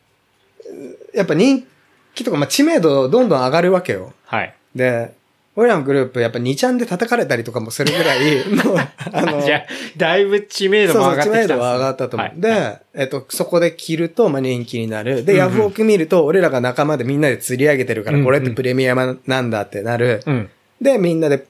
[1.13, 1.65] やっぱ人
[2.13, 4.13] 気とか、まあ、知名度どんどん上がるわけよ。
[4.26, 4.53] はい。
[4.76, 5.13] で、
[5.60, 8.78] 俺らのグループ、やっぱ2ちゃんで叩かれたりとかもするぐらい、 もう、
[9.12, 9.66] あの、じゃあ、
[9.97, 11.47] だいぶ知名度も上がってきたね。
[11.47, 12.30] 知名度は上がったと思う。
[12.30, 15.26] はいで、えっと、そこで着ると、まあ、人気になる。
[15.26, 20.22] で、うんうんヤフオク見ると、俺らが仲間でみんなで釣り上げてるから、うんうんこれってプレミアムなんだってなる。
[20.26, 20.49] うん。
[20.82, 21.45] で、みんなで、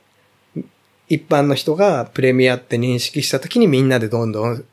[1.08, 4.66] 一般の人がプレミアって認識した時にみんなでどんどん、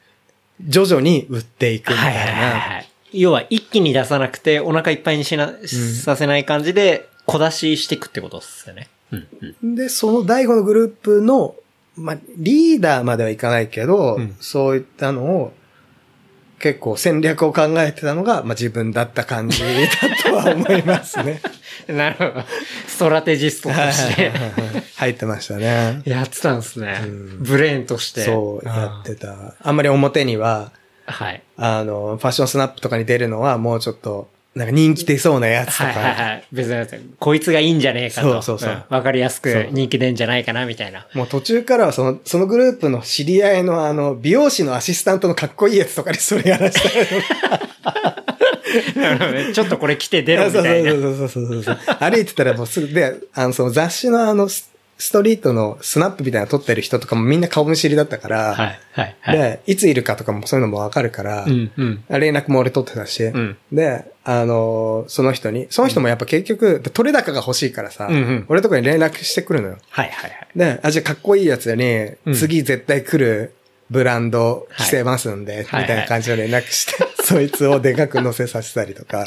[0.67, 2.61] 徐々に売っていくみたいはいはいはいな。
[2.61, 2.89] はい。
[3.13, 8.89] 要は一気に出さなくてお腹いっぱいにしな、させない感じで小出ししていくってことですよね。
[9.63, 11.55] で、その第五のグループの、
[11.97, 15.53] まあ、リーダーまではいかないけど、うんそういったのを、
[16.59, 19.67] 結構戦略を考えてたのが、まあ、自分だった感じだ
[20.25, 21.43] とは思いますね。
[21.87, 22.45] なるほど。
[22.87, 24.33] ストラテジストとして
[24.97, 26.01] 入ってましたね。
[26.07, 26.99] やってたんですね。
[27.05, 28.25] うんブレーンとして。
[28.25, 29.55] そう、やってた。
[29.61, 30.73] あんまり表には、
[31.05, 31.43] はい。
[31.57, 36.45] あの、ファッションスナップとかに出るのはもうちょっと、なんか人気出そうなやつとはいはいか、はい。
[36.51, 38.41] 別に、こいつがいいんじゃねえかと。
[38.41, 41.07] そうそうそうんわかりやすそうく人気出んじゃないかな、みたいな。
[41.13, 46.89] もう途中からはその、そのグループの知り合いのあの、美容師のアシスタントのかっこいいやつとかにそれやらした
[49.53, 50.91] ちょっとこれ着て出ろ、みそうたいな。
[50.91, 51.77] そうそうそうそうそう。
[52.01, 54.49] 歩いてたらもうすぐ、で、あの、その雑誌のあの、
[54.99, 59.39] スストリートのスナップみたいなの撮ってる人とかもみんな顔見知りだったから、はい、はい、はい。
[59.39, 62.05] で、いついるかとかもそういうのもわかるから、うん、うん。
[62.09, 69.79] 連絡も俺取ってたし、んで、あのその人に、その人もやっぱ結局、取れ高が欲しいからさ、うんうん俺とかに連絡してくるのよ。
[69.91, 70.49] はい、はい、はい。
[70.57, 73.55] で、あ、じゃあかっこいいやつに、うん次絶対来る
[73.91, 79.27] ブランド着せますんで、はいみたいな感じの連絡して、 そいつをでかく載せさせたりとか。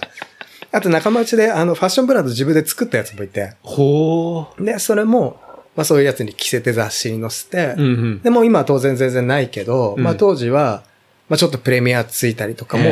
[0.71, 4.63] あと仲間内で、あの、ファッションブランド自分で作ったやつもいて、ほー。
[4.63, 5.39] で、それも、
[5.79, 8.21] まあそういうやつに着せて雑誌に載せて、うん、うん。
[8.21, 10.83] でも今は当然全然ないけど、うんまあ当時は、
[11.29, 12.83] まあちょっとプレミアついたりとかも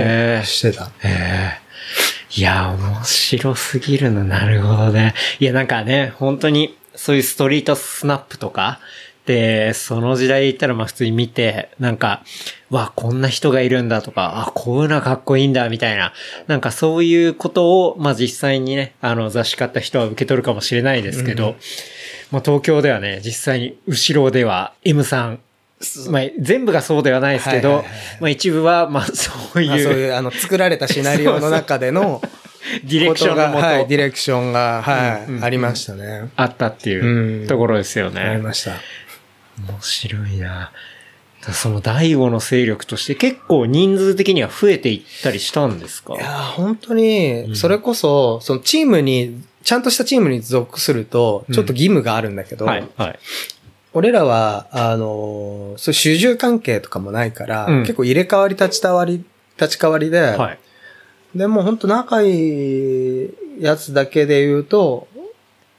[0.45, 0.85] してた。
[0.85, 2.39] へえ。
[2.39, 4.23] いや、面白すぎるな。
[4.23, 5.15] なるほどね。
[5.41, 8.79] いや、なんかね、本当に、そういうストリートスナップとか、
[9.25, 12.23] で、その時代言ったらまあ普通に見て、なんか、
[12.69, 16.13] わ、こんな人がいるんだとか、あ、こういうのはかっこいいんだ、みたいな。
[16.47, 21.55] なんかそういうことを、まあ実際にね、あの雑誌買った人は受け取るかもしれないですけど、
[22.31, 25.39] まあ東京ではね、実際に後ろでは M さん、
[26.09, 32.21] まあ全部がそうではないですけどはいはいはいはい、まあ一部は、まあそういう、まあそういう、あの、作られたシナリオの中での、
[32.83, 36.29] ディレクションのもと、はい、ディレクションが、はい、うんうんありましたね。
[36.35, 37.47] あったっていううん。
[37.47, 38.37] ところですよありね。
[38.39, 38.71] ました。
[38.71, 40.71] 面白いな。
[41.45, 46.15] だその第五の勢力として結構人数的には増えていったりしたんですか？
[46.15, 53.19] いやー本当に、それこそ、そのチームに、ちゃんとしたチームに属すると、ちょっと義務があるんだけど、はい、はい。
[53.91, 59.25] 俺らは、あのーそう主従関係とかもないから、うん結構入れ替わり立ち替わり、
[59.59, 60.59] 立ち替わりで、はい。
[61.35, 65.09] でも本当仲いいやつだけで言うと、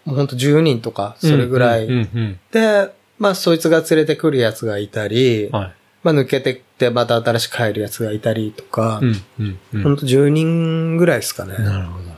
[0.05, 1.86] もう本当10人とか、それぐらい。
[1.86, 5.59] うん、うん、で、まあそいつが連れてくるやつがいたり、うん。
[5.59, 5.72] はい。
[6.03, 9.82] まあ抜けてってまた新しく帰るやつがいたりとか、うん、うん、うん。
[9.82, 11.55] ほんと10人ぐらいですかね。
[11.55, 12.17] なるほど。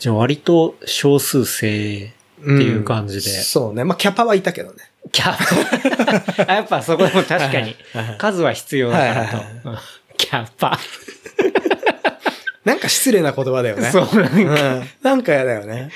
[0.00, 3.30] じゃあ割と少数制っていう感じで。
[3.42, 3.84] そうね。
[3.84, 4.76] まあキャパはいたけどね。
[5.12, 5.32] キャ
[6.50, 7.76] あやっぱそこでも確かに
[8.18, 9.18] 数は必要だからと。
[9.18, 9.78] はいはいうん
[10.20, 10.78] キャパ。
[12.64, 13.90] なんか失礼な言葉だよね。
[13.90, 14.40] そうなんかう
[14.80, 14.88] ん。
[15.02, 15.90] なんか嫌だよね。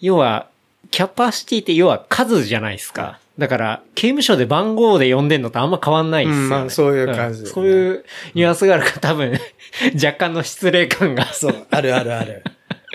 [0.00, 0.48] 要は、
[0.90, 3.18] キャパシティって要は数じゃないですか。
[3.38, 6.44] だから、刑務所で番号で呼んでんのとあんま変わんないですよね。
[6.44, 9.40] うんまあそういう感じねそういうニュアンスがあるから多分、
[9.94, 11.32] 若干の失礼感が。
[11.32, 12.44] そう、あるあるある。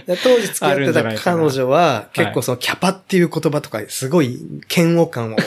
[0.07, 4.39] で当時付き合あってた彼女は、結構そのキャパっていう言葉とか、すごい
[4.73, 5.37] 嫌悪感を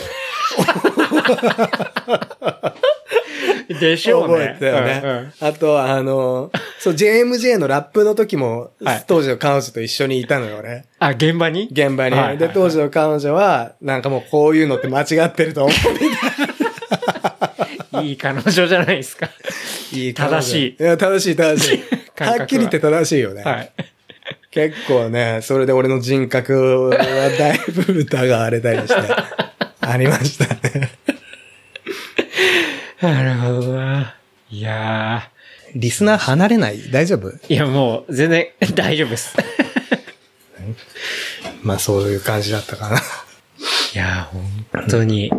[3.68, 4.34] でしょうね。
[4.34, 5.32] 覚えてたよね。
[5.40, 10.86] あと、あの、そう、JMJ のラップの時もはい、当時の彼女と一緒にいたのよね。
[10.98, 11.68] あ、現場に？
[11.70, 12.16] 現場に。
[12.16, 15.72] はいはいはいで、当時の彼女は、なんかもうこういうのって間違ってると思
[17.92, 17.96] う。
[18.02, 19.28] いい彼女じゃないですか。
[19.92, 21.82] いい彼女正しいいや、正しい正しい。
[22.22, 23.42] はっきり言って正しいよね。
[23.42, 23.72] はい。
[24.50, 28.94] 結構ね、それで俺の人格はだいぶ疑われたりして、
[29.80, 30.46] ありました
[30.78, 30.90] ね。
[33.00, 34.16] なるほどな。
[34.50, 35.30] いや
[35.74, 36.90] リスナー離れない？
[36.90, 37.28] 大丈夫？
[37.30, 37.38] ー。
[37.48, 39.36] いや、もう、全然大丈夫です。
[41.62, 42.96] まあそういう感じだったかな。
[42.96, 43.00] い
[43.96, 44.36] やー、
[44.72, 45.30] 本当に、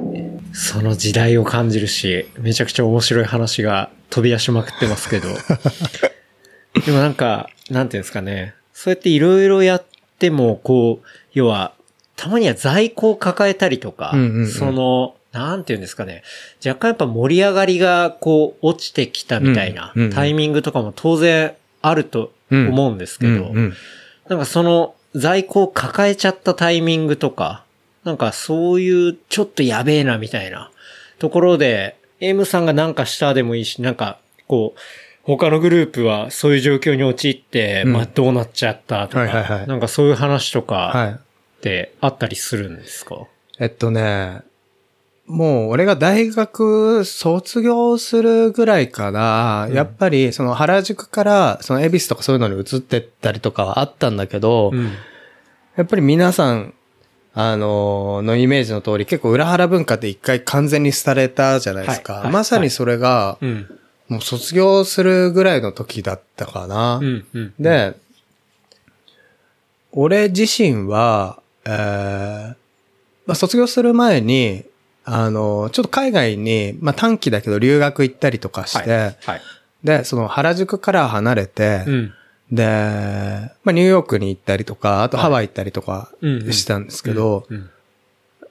[0.53, 5.28] その時代を感じるし、めちゃくちゃ面白い話が飛び出しまくってますけど。
[6.86, 8.53] でもなんか、なんていうんですかね。
[8.82, 9.84] そうやっていろいろやっ
[10.18, 11.74] ても、こう、要は、
[12.16, 14.48] たまには在庫を抱えたりとか、うんうんうん。
[14.48, 16.24] その、なんていうんですかね。
[16.66, 21.54] 若干やっぱ盛り上がりが、こう、落ちてきたみたいなうんうんうんタイミングとかも当然
[21.84, 23.74] あると思うんですけど、うんうん
[24.30, 27.64] なんかその在庫を抱えちゃったタイミングとか、
[28.04, 30.72] なんかそういうちょっとやべえなみたいな
[31.20, 34.18] ところで、M さんがなんかしたでもいいし、なんか
[34.48, 34.80] こう、
[35.24, 41.19] 他のグループはそういう状況に陥って、うんまあどうなっちゃったとか、はいはいはいなんかそういう話とかはい。
[41.61, 43.28] ってあったりするんですか、
[43.59, 44.41] えっとね、
[45.28, 54.91] もう俺が大学卒業するぐらいから、うんやっぱりその原宿からその恵比寿とかそういうのに移ってったりとかはあったんだけど、うん。
[55.78, 56.74] やっぱり皆さん、
[57.34, 62.13] あののイメージの通り結構裏腹文化って一回完全に廃れたじゃないですか。
[62.13, 63.80] はいはいまさにそれが、うん。
[64.12, 66.97] もう卒業するぐらいの時だったかな。
[66.97, 67.26] うん。
[67.34, 67.53] うん。
[67.57, 67.95] で、
[69.93, 72.55] 俺自身は、えー
[73.26, 74.66] まあ、卒業する前に、
[75.05, 79.41] あの、ちょっと海外に、まあ、短期だけど留学行ったりとかして、はい。
[79.82, 82.14] で、その原宿から離れて、うん。
[82.51, 82.66] で、
[83.64, 87.70] まあ、ニューヨークに行ったりとか、あとハワイ行ったりとかうんうんしたんですけど、うん。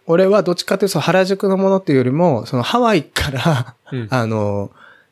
[0.06, 4.70] 俺はどっちかというと原宿のものっていうよりも、そのハワイから、うんあの、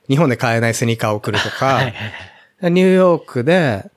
[0.09, 1.93] 日本で買えないスニーカーを送るとか、はいはい
[2.61, 2.73] はい。
[2.73, 3.91] ニューヨークで、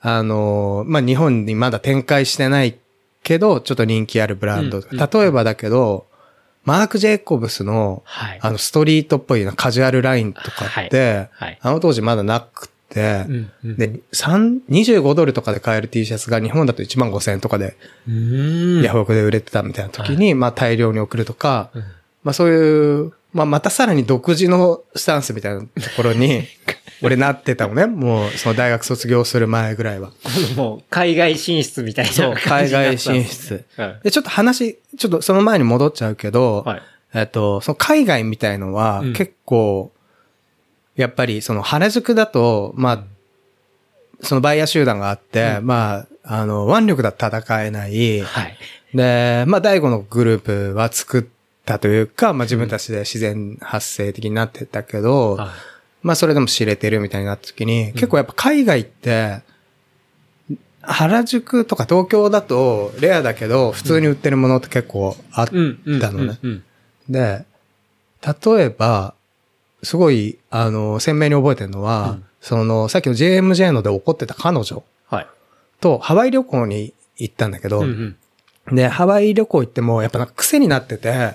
[0.00, 2.76] あの、まあ、日本にまだ展開してない
[3.22, 4.78] けど、ちょっと人気あるブランド。
[4.78, 6.06] うんうん例えばだけど、
[6.64, 8.38] マーク・ジェイコブスの、はい。
[8.40, 11.58] あの、ストリートっぽいなカジュアルラインとかって、はい。
[11.60, 13.50] あの当時まだなくて、うん。
[13.64, 17.76] うん、で、三25ドルとかで買える T シャツが日本だと1万5千円とかで。
[18.82, 21.84] ヤフオクで売れてたみたいな時に、まあ大量に送るとか、うん
[22.24, 25.66] まあそういう、まあまたさらに独自のスタンスみたいなと
[25.96, 26.44] ころに、
[27.02, 27.86] 俺なってたのね。
[27.86, 30.10] もうその大学卒業する前ぐらいは。
[30.56, 33.64] もう、海外進出みたいなそう、感海じになった外進出。
[33.76, 36.82] うんで、ちょっと話、ちょっとその前に戻っちゃうけど、はい。
[37.14, 39.92] えっと、その海外みたいのはうん結構、
[40.96, 43.04] やっぱりその原宿だと、まあ、
[44.22, 48.20] そのバイヤー集団があって、うんまあ、あの、腕力だと戦えない。
[48.22, 48.56] はい。
[48.94, 51.22] で、まあ、第五のグループは作っ
[51.64, 55.48] たというか、まあ自分たちで自然発生的になってたけど、はい
[56.04, 59.40] まあそれでも知れてるみたいになった時に、結構やっぱ海外って、
[60.82, 65.46] 原宿とか東京だとレアだけど、普通に売ってるものって結構あっ。
[65.46, 66.64] たのねうん。
[67.08, 67.46] で、
[68.22, 69.14] 例えば、
[69.82, 75.26] すごい、あの、鮮明に覚えてるのは、うんその、さっきの JMJ ので怒ってた彼女はい。
[75.80, 78.16] とハワイ旅行に行ったんだけど、うんうん。
[78.72, 81.34] で、ハワイ旅行行っても、やっぱなんか癖になってて、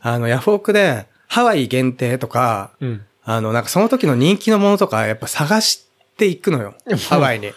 [0.00, 3.02] あの、ヤフオクで、ハワイ限定とか、うん。
[3.24, 6.74] あの、なんかその時の人気のものとか、やっぱ探していくのよ。
[7.08, 7.52] ハワイに。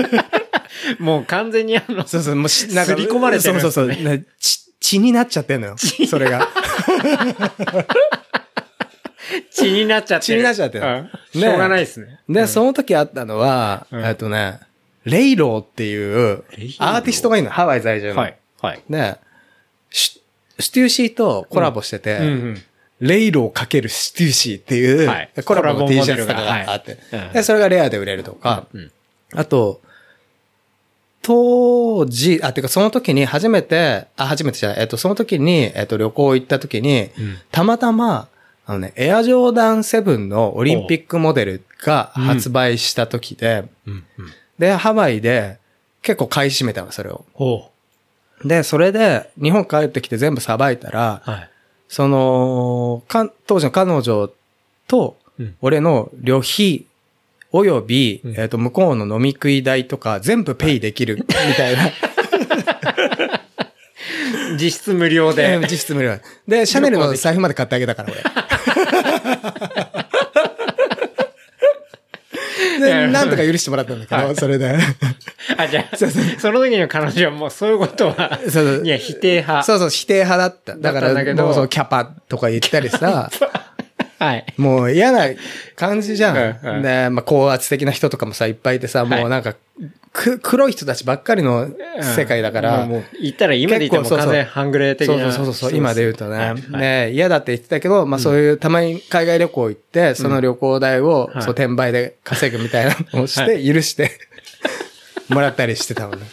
[0.98, 4.02] もう完全にあの、そうそう、もうし、なんか、刷り込まれてるねそうそうそう。
[4.02, 5.76] ね血、血になっちゃってんのよ。
[5.78, 6.48] それが。
[9.52, 10.36] 血になっちゃってる。
[10.36, 12.20] 血になっちゃってるうんねしょうがないですね。
[12.28, 14.60] で、その時あったのは、うんえっとね、
[15.04, 16.44] レイローっていう
[16.78, 18.20] アーティストがいるの、ハワイ在住の。
[18.20, 18.36] はい。
[18.60, 18.82] はい。
[18.88, 19.18] で、
[19.90, 20.20] シ
[20.58, 22.62] シテューシーとコラボしてて、うんうん。
[23.00, 26.98] レイローかけるシテューシーっていう、はいコラボの T シャツとかがあって、
[27.32, 28.92] で、それがレアで売れるとか、うん。
[29.32, 29.80] あと、
[31.22, 38.28] 当時、あ、てかその時に初めて、あ、初めてじゃない、えっと、その時に、えっと、旅行行った時に、うんたまたま、
[38.66, 44.04] あのね、エアジョーダン7のオリンピックモデルが発売した時で、うんうん。
[44.60, 45.58] で、ハワイで
[46.02, 47.24] 結構買い占めたの、それを。
[47.32, 47.70] ほ
[48.44, 51.30] で、それで日本帰ってきて全部さばいたら、う。
[51.30, 51.50] はい。
[51.88, 54.30] その、か当時の彼女
[54.86, 56.84] とうん、俺の旅費、
[57.50, 61.90] および、うんえっ、と、向こうの飲み食い代とか全部ペイできる、みたいな。
[64.60, 65.58] 実質無料で。
[65.62, 66.18] 実質無料。
[66.46, 68.22] で、シャネルの財布まで買ってあげたから、俺。
[72.80, 74.76] で、なんとか許してもらったんだけど、それで。
[75.56, 78.82] あ、じゃあ、 その時の彼女はもうそういうことは、そうそう。
[78.84, 79.62] いや、否定派。
[79.64, 80.76] そうそう、否定派だった。
[80.76, 83.30] だから、もうそう、キャパとか言ったりさ、
[84.20, 84.44] はい。
[84.58, 85.24] もう嫌な
[85.76, 86.36] 感じじゃん。
[86.36, 89.54] うんうんで、まあ、高圧的な人とかもさ、いっぱいいてさ、もうなんか、
[90.12, 91.68] く、黒い人たちばっかりの
[92.16, 95.32] 世界だから、もう、言ったら今で言っても完全半グレー的そうな。
[95.32, 104.10] そうそうそう、今で言うとね、はいはいね、嫌だって言ってたけど、まあそういう、たまに海外旅行行って、その旅行代を、はいそう、転売で稼ぐみたいなのをして、許して、
[105.30, 106.26] もらったりしてたのね。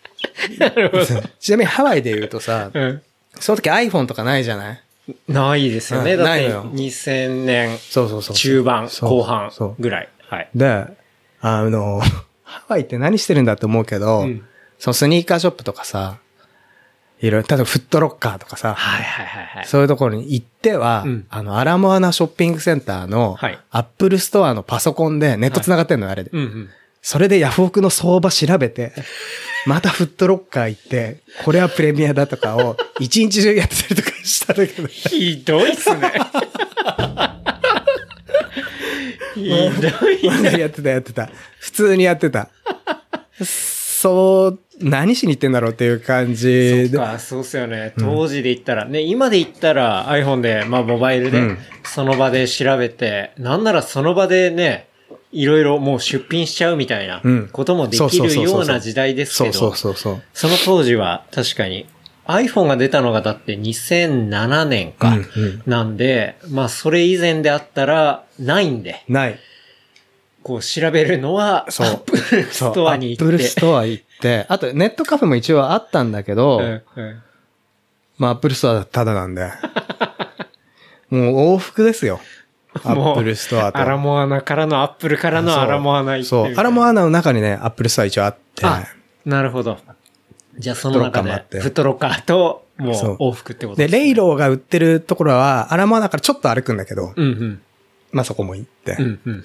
[0.58, 1.04] なるほど。
[1.38, 3.02] ちなみにハワイで言うとさ、うん。
[3.38, 4.80] その時 iPhone とかないじゃない？
[5.28, 6.14] ないですよね。
[6.14, 8.36] うんだってないのよ2000年そうそうそう。
[8.36, 10.08] 中盤、後半ぐらい。
[10.28, 10.48] はい。
[10.54, 10.86] で、
[11.40, 12.00] あの、
[12.42, 14.42] ハワイって何してるんだって思うけど、うん
[14.78, 16.18] そのスニーカーショップとかさ、
[17.20, 19.64] いろいろ、例えばフットロッカーとかさ、はいはいはいはい。
[19.66, 26.30] そういうところに行っては、うんあの、アラモアナショッピングセンターの、はい Apple Store のパソコンでネット繋がってんのよ、あれで。
[26.32, 26.68] うんうん。
[27.00, 28.92] それでヤフオクの相場調べて、
[29.66, 36.12] またフットロッカー行って、これはプレミアだとかを一日中やってたりとかしたんだけど、ひどいっすね。
[39.34, 40.58] ひどい。
[40.58, 41.28] やってたやってた。
[41.58, 42.48] 普通にやってた。
[43.42, 46.88] そう、何しに行ってんだろうっていう感じで。
[46.88, 47.92] そっか、そうっすよね。
[47.98, 54.88] 当時で言ったら、ね、今で言ったら iPhone で、まあモバイルでうん、その場で調べて、なんならその場でね、
[55.32, 60.20] いろいろもう出品しちゃうみたいなうんこともできるような時代ですけどその
[60.64, 61.86] 当時は確かに
[62.26, 65.10] iPhone が出たのがだって2007年か。
[65.10, 69.38] うんうんなんで、まあそれ以前であったらないんで、ない。
[70.42, 73.24] こう調べるのは、そう Apple ストアに行って。
[73.24, 77.22] アップルストア行って、あとネットカフェも一応あったんだけど、うんうん
[78.18, 79.50] まあ Apple Store だただなんで。
[81.10, 82.20] もう往復ですよ。
[82.84, 83.78] Apple Store と。
[83.78, 86.52] アラモアナからのアップルからのアラモアナ行ってそう。
[86.54, 88.66] アラモアナの中にね、 Apple Store 一応あって。
[88.66, 88.84] あ、
[89.24, 89.78] なるほど。
[90.58, 93.92] じゃあその中でフットロッカーもあって、フットロッカーと、もそうう往復ってことで、ね。
[93.92, 97.60] レイローが売ってるところは、アラモアナからちょっと歩くんだけど、うんうん。
[98.12, 98.96] まあそこも行って。
[98.98, 99.44] うんうん。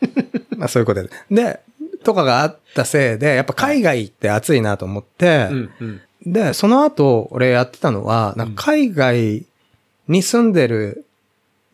[0.56, 1.10] まあそういうことで。
[1.30, 1.60] で、
[2.04, 6.00] とかがあったせいで、やっぱ海外行って熱いなと思って、うんうん。
[6.26, 9.44] で、その後、俺やってたのは、なんか海外
[10.08, 11.06] に住んでる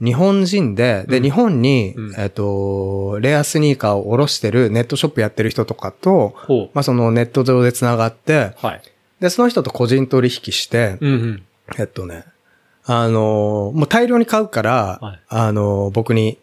[0.04, 6.34] 日本人で、で、うん日本に、うんえっ、と、レアスニーカーを卸してるネットショップやってる人とかと。
[6.74, 8.82] まあそのネット上で繋がって、はい。
[9.20, 10.98] で、その人と個人取引して。
[11.78, 12.24] えっとね、
[12.84, 16.38] あのーもう大量に買うから、はいあのー僕に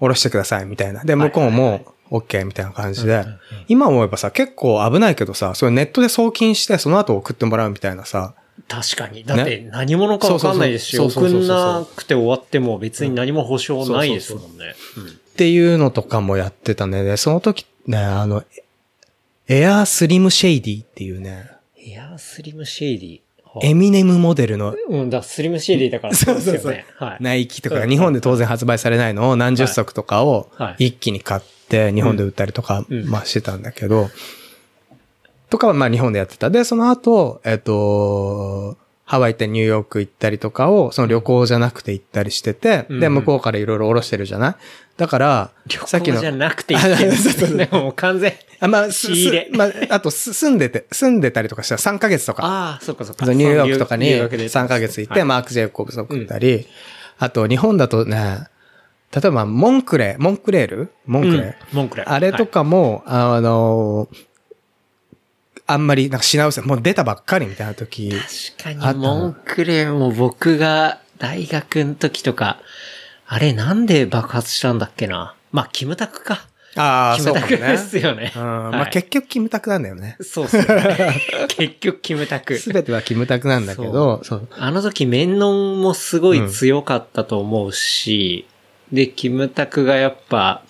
[0.00, 1.02] 卸してくださいみたいな。
[1.04, 3.24] で、はい向こうも OK みたいな感じで、
[3.68, 8.34] 今思えばさ、結構危ないけどさ、それネットで送金してその後送ってもらうみたいなさ、
[8.68, 9.24] 確かに。
[9.24, 11.56] だって何者かわかんないですし、そうそうそう送そう。
[11.56, 14.74] んなくて終わっても別に何も保証ないですもんね。
[15.32, 17.02] っていうのとかもやってたね。
[17.02, 18.44] で、その時ね、あの、
[19.48, 21.50] Air Slim Shady っていうね、
[21.84, 23.20] Air Slim Shady。
[23.44, 24.74] はエミネムモデルの。
[24.88, 26.86] うん、だ、 Slim Shady だから そうですよね。
[26.96, 27.16] はい。
[27.20, 33.08] ナイキとか日本で当然発売されないのを何十足とかをはい一気に買って日本で売ったりとか、うん。
[33.08, 34.10] まあしてたんだけど、
[35.52, 36.48] とかはまあ日本でやってた。
[36.48, 43.00] で、その後、えっと、ハワイ行ってニューヨーク行ったりとかを、その旅行じゃなくて行ったりしてて、うん。
[43.00, 44.54] で、向こうからいろいろ下ろしてるじゃない？
[44.96, 47.08] だから、旅さっきの行じゃなくて言ってる。
[47.08, 47.68] んですね。
[47.70, 48.32] もう完全。
[48.60, 49.48] あ、まあ、す仕入れ。
[49.52, 52.46] すまあ、あと、す住んでて、住んでたりとかしたら3ヶ月とか。
[52.46, 53.26] ああ、そっかそっか。
[53.34, 54.46] ニューヨークとかに留学で。
[54.46, 55.28] 3ヶ月行って、はい。
[55.28, 56.66] マーク・ジェイコブス送ったり、
[57.18, 58.46] あと日本だとね、
[59.14, 60.92] 例えばモンクレ、モンクレール？
[61.04, 61.76] モンクレ、うん。
[61.76, 64.08] モンクレあれとかも、あの、
[65.66, 68.10] あんまりなんか品薄もう出たばっかりみたいな時。
[68.58, 72.60] 確かに、モンクレーも僕が大学の時とか、
[73.26, 75.34] あれなんで爆発したんだっけな？
[75.52, 76.46] まあ、キムタクか。
[76.74, 77.52] ああ、キそうかもね。
[77.56, 78.32] ムタクですよね。
[78.34, 80.16] うん、はいまあ結局キムタクなんだよね。
[80.20, 80.64] そうっすね。
[81.48, 82.56] 結局キムタク。
[82.56, 84.48] すべてはキムタクなんだけど、そう。
[84.52, 88.46] あの時、メンノンもすごい強かったと思うし、
[88.90, 90.62] で、キムタクがやっぱ、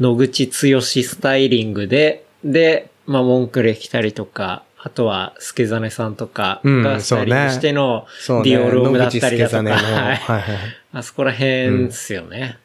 [0.00, 8.50] 野口剛スタイリングで、で、まあ、モンクレ来たりとか、あとは、助真さんとかうんがスタイリングしての、そうね。
[8.50, 10.42] ディオロームだったりだとか、野口助真のはい
[10.92, 12.58] あそこら辺ですよね。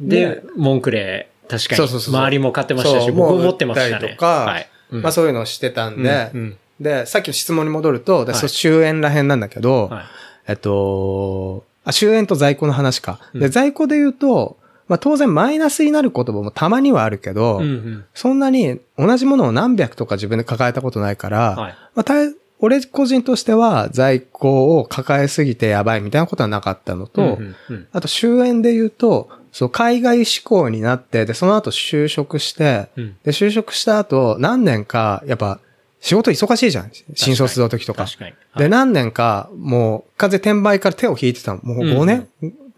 [0.00, 2.14] でね、モンクレー、確かに、そうそうそうそう。
[2.14, 4.08] 周りも買ってましたし、そう僕も持ってましたね。
[4.08, 4.68] とかはい。
[4.92, 5.02] うん。
[5.02, 6.40] まあそういうのをしてたんで、うん。
[6.40, 6.56] うん。
[6.80, 8.40] で、さっきの質問に戻ると、で、はい。
[8.40, 10.04] そう終焉ら辺なんだけど、はい。
[10.48, 13.18] えっと、あ、終焉と在庫の話か。
[13.34, 13.50] で、うん。
[13.50, 14.56] 在庫で言うと、
[14.92, 21.72] まあ当然マイナスになる言葉もたまにはあるけど、うんうんそんなに同じものを何百とか自分で抱えたことないから、はい。
[21.94, 35.58] まあ大俺個人としては在庫を抱えすぎてやばいみたいなことはなかったのと、うんうんうんあと終焉で言うと、そう、海外志向になって、で、その後就職して、うんで、就職した後、何年か、やっぱ、
[36.00, 36.90] 仕事忙しいじゃん。
[37.14, 38.04] 新卒の時とか。
[38.04, 38.34] 確かに。
[38.56, 41.60] で、何年か、もう、完全転売から手を引いてたの。
[41.62, 42.28] もう5年、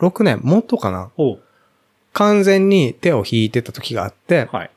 [0.00, 0.40] ?6 年？
[0.42, 1.10] もっとかな
[2.14, 4.70] 完全に手を引いてた時があって、はい。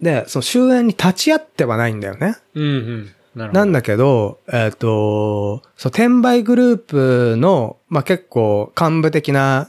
[0.00, 2.36] で、その終焉に立ち会ってはないんだよね。
[2.54, 3.10] うんうん。
[3.34, 3.48] な。
[3.48, 9.68] なんだけど、えっ、と、そう、転売グループの、まあ、結構幹部的な。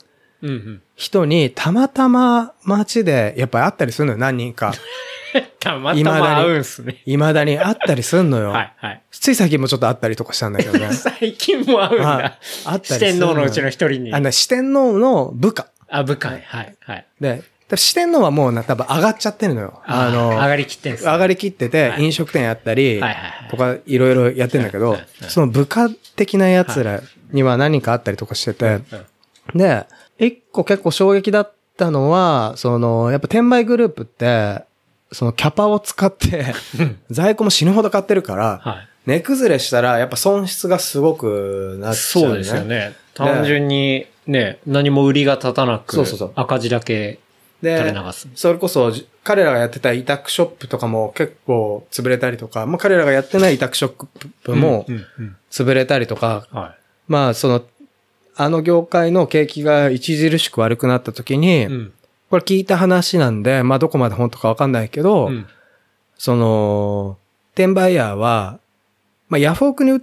[0.96, 4.74] 人にたまたま街でやっぱり会ったりするのよ、何人か。
[5.60, 7.02] たまたま合うんすね。
[7.06, 8.50] 未だに会ったりすんのよ。
[8.52, 9.04] はいはい。
[9.12, 10.89] つい最近もちょっと会ったりとかしたんだけどね。
[10.94, 12.39] 最近も合うんはいだ。
[12.66, 14.14] 会った四りするのよ天王のうちの一人に。
[14.14, 15.68] あの、四天王の部下。
[15.92, 16.30] あ、部下。
[16.30, 17.06] はいはい。
[17.20, 17.44] で、
[17.76, 19.82] 四天王はもうな、多分上がっちゃってるのよ。
[19.86, 23.02] あの、上がりきってんすね上がりきってて、はい飲食店やったり
[23.50, 24.98] とかいろいろやってんだけど
[25.30, 28.84] その部下的な奴らには何人かあったりとかしてて、うん
[29.56, 29.86] で、
[30.18, 34.64] 一個結構衝撃だったのは、その、やっぱ転売グループって、
[35.12, 36.54] そのキャパを使って、
[37.10, 38.88] 在庫も死ぬほど買ってるから、はい。
[39.08, 42.30] 値崩れしたらやっぱ損失がすごくなっちゃう、ね。
[42.30, 42.64] そうですよ。
[42.64, 42.94] ね。
[43.16, 47.20] 単純にね、何も売りが立たなく、そうそうそう赤字だけ
[47.62, 48.28] 垂れで流す。
[48.36, 54.08] それこそ、じ彼らがやってた委託ショップとかも結構潰れたりとか、まあ彼らがやってない委託ショッ
[54.44, 54.86] プも
[55.52, 56.76] 潰れたりとか、は
[57.08, 57.64] まあその、
[58.36, 61.66] あの業界の景気が著しく悪くなった時に、い。
[61.66, 61.94] うん。
[62.30, 65.48] これ聞いた話なんで、まあどこまで本当かわかんないけど、うん
[66.18, 67.18] その、
[67.54, 68.60] 転売ヤーは、
[69.28, 70.02] まあヤフオクに売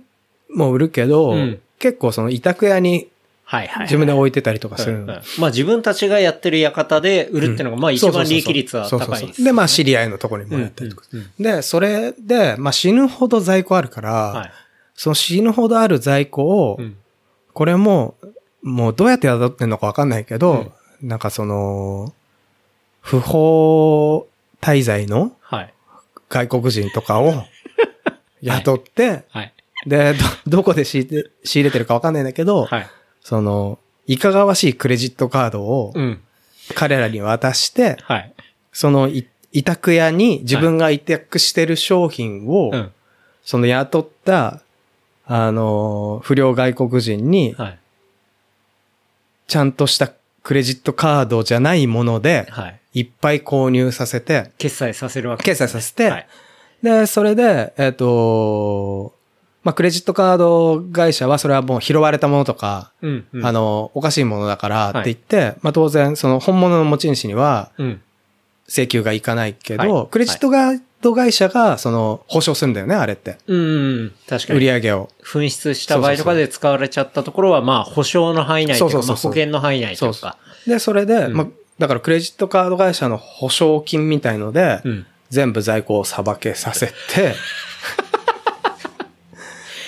[0.51, 3.07] も売るけど、うん結構その委託屋に
[3.51, 3.83] はいはい。
[3.85, 5.05] 自分で置いてたりとかするの。
[5.05, 9.43] うんうんまあ自分たちがやってる館で売るっていうのが、まあ一番利益率はそうそうそう高いです。
[9.43, 11.05] で、まあ知り合いのところにもらったりとか。
[11.11, 14.51] うんうんで、それで、まあ死ぬほど在庫あるから、はい。
[14.95, 16.97] その死ぬほどある在庫を、うん
[17.55, 18.15] これも、
[18.63, 20.71] もうどうやって雇ってんのかわかんないけど、
[21.03, 22.15] なんかその、
[23.01, 24.29] 不法
[24.61, 25.75] 滞在のはい。
[26.29, 27.33] 外国人とかを
[28.43, 29.53] 雇って、はい。
[29.87, 30.15] で、
[30.47, 32.87] ど、どこで仕入れ仕入れてるかわかんないんだけど、はい。
[33.29, 36.23] その、いかがわしいクレジットカードをうん。
[36.75, 38.33] 彼らに渡して、はい。
[38.73, 42.91] そのい委託屋に自分が委託してる商品を、うん。
[43.45, 44.63] その雇った、
[45.27, 47.79] あの、不良外国人に、はい。
[49.47, 50.11] ちゃんとした
[50.43, 53.01] クレジットカードじゃないもので、はい。
[53.01, 56.27] いっぱい購入させて、決済させるわけ決済させて、はい。
[56.83, 59.18] で、それで、えっ、と、
[59.69, 63.27] まあ、クレジットカード会社はそれはもう拾われたものとか、うん。
[63.35, 68.01] うんあ、の、おかしいものだからって言って、まあ、当然、その本物の持ち主にはうん。
[68.67, 73.37] 請求がいかないけど、はいクレジットカード会社が、その、保証するんだよね、あれって。
[73.47, 74.13] うんうん。
[74.27, 74.73] 確か売りに。
[74.73, 75.11] 上げを。
[75.23, 80.33] 紛失した場合とかで使われちゃったところは、まあ、保証の範囲内とか、そうそうそうまあ、保険の範囲内とそそうい
[80.67, 80.71] う。
[80.71, 81.47] で、それで、うんまあ、
[81.79, 85.07] だからクレジットカード会社の保証金みたいので、うん。
[85.31, 87.35] 全部在庫をさばけさせて、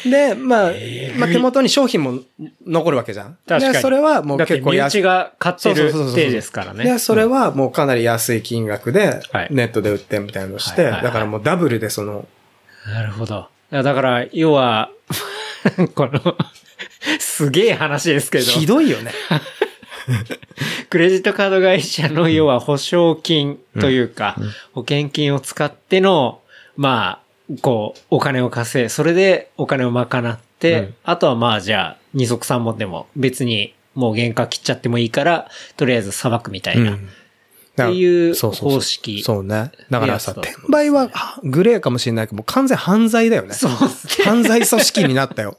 [0.05, 0.73] で、まあ、
[1.17, 2.21] まあ手元に商品も
[2.67, 3.37] 残るわけじゃん。
[3.47, 3.73] 確かに。
[3.75, 6.85] で、それはもう結構安身内が買ってる手ですからね。
[6.85, 12.27] で、それはもうかなり安い金額ではい、ネットで売ってみたいなのをして、だからもうダブルでその、
[12.87, 13.49] なるほど。
[13.71, 14.91] だから、要は、
[15.95, 16.37] この、
[17.19, 19.13] すげえ話ですけど、ひどいよね。
[20.91, 24.37] クレジットカード会社の要は保証金というか、
[24.73, 26.41] 保険金を使っての、
[26.77, 27.30] まあ、
[27.63, 36.93] こう、お金を稼い、それでお金を賄って、うんあとはまあじゃあ、二足三本でも別にもう原価切っちゃってもいいから、とりあえず裁くみたいな。
[36.93, 37.09] うん
[37.71, 39.71] っていうそうそうそう方式そうね。
[39.89, 43.55] だからさ、転売はあグレーかもしれないけど、もう完全犯罪だよね。
[43.55, 44.25] そうですね。
[44.25, 45.57] 犯罪組織になったよ。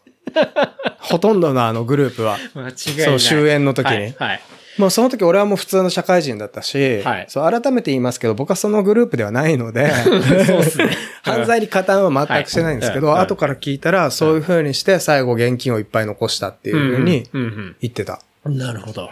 [1.00, 2.38] ほとんどのあのグループは。
[2.54, 2.74] 間違いない。
[2.74, 4.16] そう終焉の時にはい。
[4.18, 4.42] はい
[4.78, 7.26] もうその時俺はもう普通の社会人だったし、はい。
[7.28, 9.92] そう改めて言いますけど、僕はそのグループではないので、
[11.24, 13.22] 犯罪に加担は全くしてないんですけど、はい。
[13.24, 18.22] 後から聞いたらそういう風にして最後現金をいっぱい残したっていう風にうんうん言ってた。
[18.46, 19.10] うんなるほど。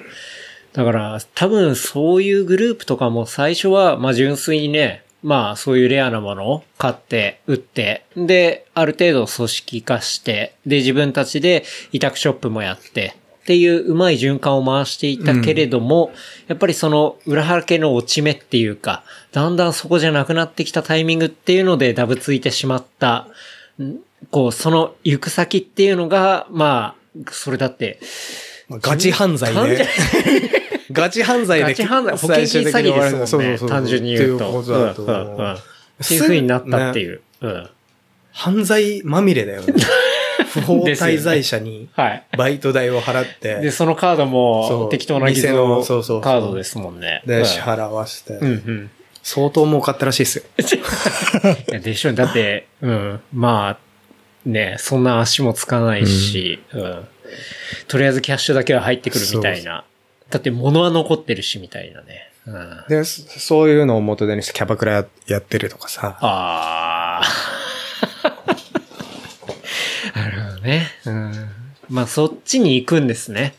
[0.74, 13.16] だから、多分そういうグループとかも最初は、まあ純粋にね、まあそういうレアなものを買って、売って、で、ある程度組織化して、で、自分たちで委託ショップもやって、
[13.49, 16.11] っていううまい循環を回していたけれども、
[16.47, 23.25] やっぱりその裏腹系の落ち目っていうか、だんだんそこじゃなくなってきたタイミングっていうのでダブついてしまった、
[23.81, 23.95] ん
[24.29, 27.99] こう、その行く先っていうのが、まあ、それだって、
[28.67, 29.87] まあガチ犯罪で。
[30.91, 31.65] ガチ犯罪で。
[31.65, 33.25] ガチ犯罪、 保険金詐欺ですもんね。
[33.25, 34.47] そうそうそう単純に言うと。
[34.47, 35.39] うことうんうん思う。
[35.39, 37.21] うんっていう風になったっていう。
[37.41, 37.69] うん。
[38.31, 39.73] 犯罪まみれだよね。
[40.45, 42.23] 不法滞在者にはい。
[42.37, 47.21] バイト代を払っで、て、そのカードそもう適当な偽のそうそうそうカードですもんね。
[47.25, 48.91] で、うん支払わしてうん、うん。
[49.21, 50.43] 相当儲かったらしいですよ。
[51.81, 52.13] でしょう。
[52.13, 53.19] だって、うん。
[53.33, 57.07] まあ、ね、そんな足もつかないし、うん。
[57.87, 59.83] とりあえずキャッシュだけは入ってくるみたいな。
[60.29, 62.31] だって物は残ってるし、みたいなね。
[62.45, 62.83] うん。
[62.87, 66.17] で、そそういうのを元手にしてキャバクラややってるとかさ。
[66.21, 67.59] ああ。
[70.15, 70.88] なるほどね。
[71.05, 71.49] うん。
[71.89, 73.55] まあ、そっちに行くんですね。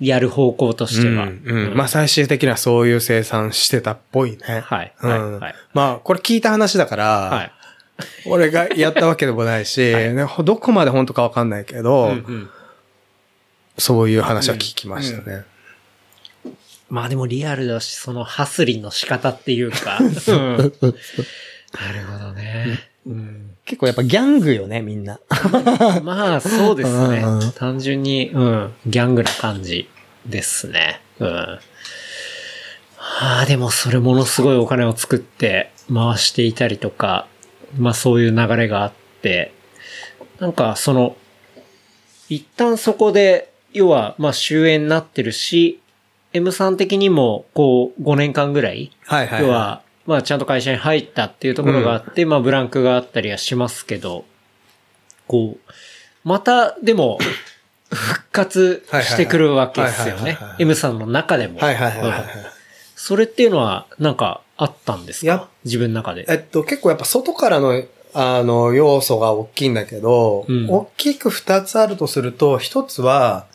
[0.00, 1.24] やる方向としては。
[1.24, 4.38] うんうんまあ最終的にはそういう生産してたっぽいね。
[4.64, 7.52] はいうんはいはいまあこれ聞いた話だから、はい。
[8.26, 12.50] 俺がやったわけでもないし、ねどこまで本当かわかんないけど、うんうん
[13.78, 15.44] そういう話は聞きましたね。
[16.90, 19.98] まあでもリアルだし、そのハスリンの仕方っていうか。
[20.02, 20.56] うん
[21.72, 22.80] なるほどね。
[23.06, 25.20] うん結構やっぱギャングよね、みんな。
[26.02, 27.52] まあ、そうですねうんうん。
[27.52, 29.88] 単純に、うん、ギャングな感じ
[30.26, 31.00] ですね。
[31.20, 31.28] うん。
[31.28, 31.58] あ
[33.42, 37.26] あ、でもそれものすごいお金を作って回していたりとか、
[37.78, 38.92] まあそういう流れがあっ
[39.22, 39.52] て、
[40.38, 41.16] なんかその、
[42.28, 45.80] 一旦そこで、要は、まあ終焉になってるし、
[46.32, 54.24] M さん的にも、こう、5年間ぐらい、はいはい、要は、まあちゃんと会社に入ったっていうところがあって、まあブランクがあったりはしますけど、
[55.26, 55.72] こう、
[56.24, 57.18] また、でも、
[57.90, 60.38] 復活してくるわけですよね。
[60.58, 61.58] M さんの中でも。
[61.58, 62.24] はいはいはい
[62.94, 66.24] それっていうのは、なんか、あったんですやか自分の中で。
[66.28, 67.82] えっと、結構やっぱ外からの、
[68.14, 70.70] あの、要素が大きいんだけど、うん。
[70.70, 73.46] 大きく二つあるとすると、一つは、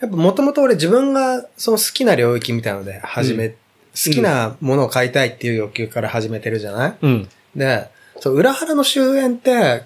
[0.00, 3.54] やっぱもともと俺自分がその好きな領域みたいなので始め、うん
[3.92, 7.28] 好きなものを買いたいっていう欲求から始めてるじゃない、うん。
[7.56, 7.88] で、
[8.20, 9.84] そう、裏腹の終焉って、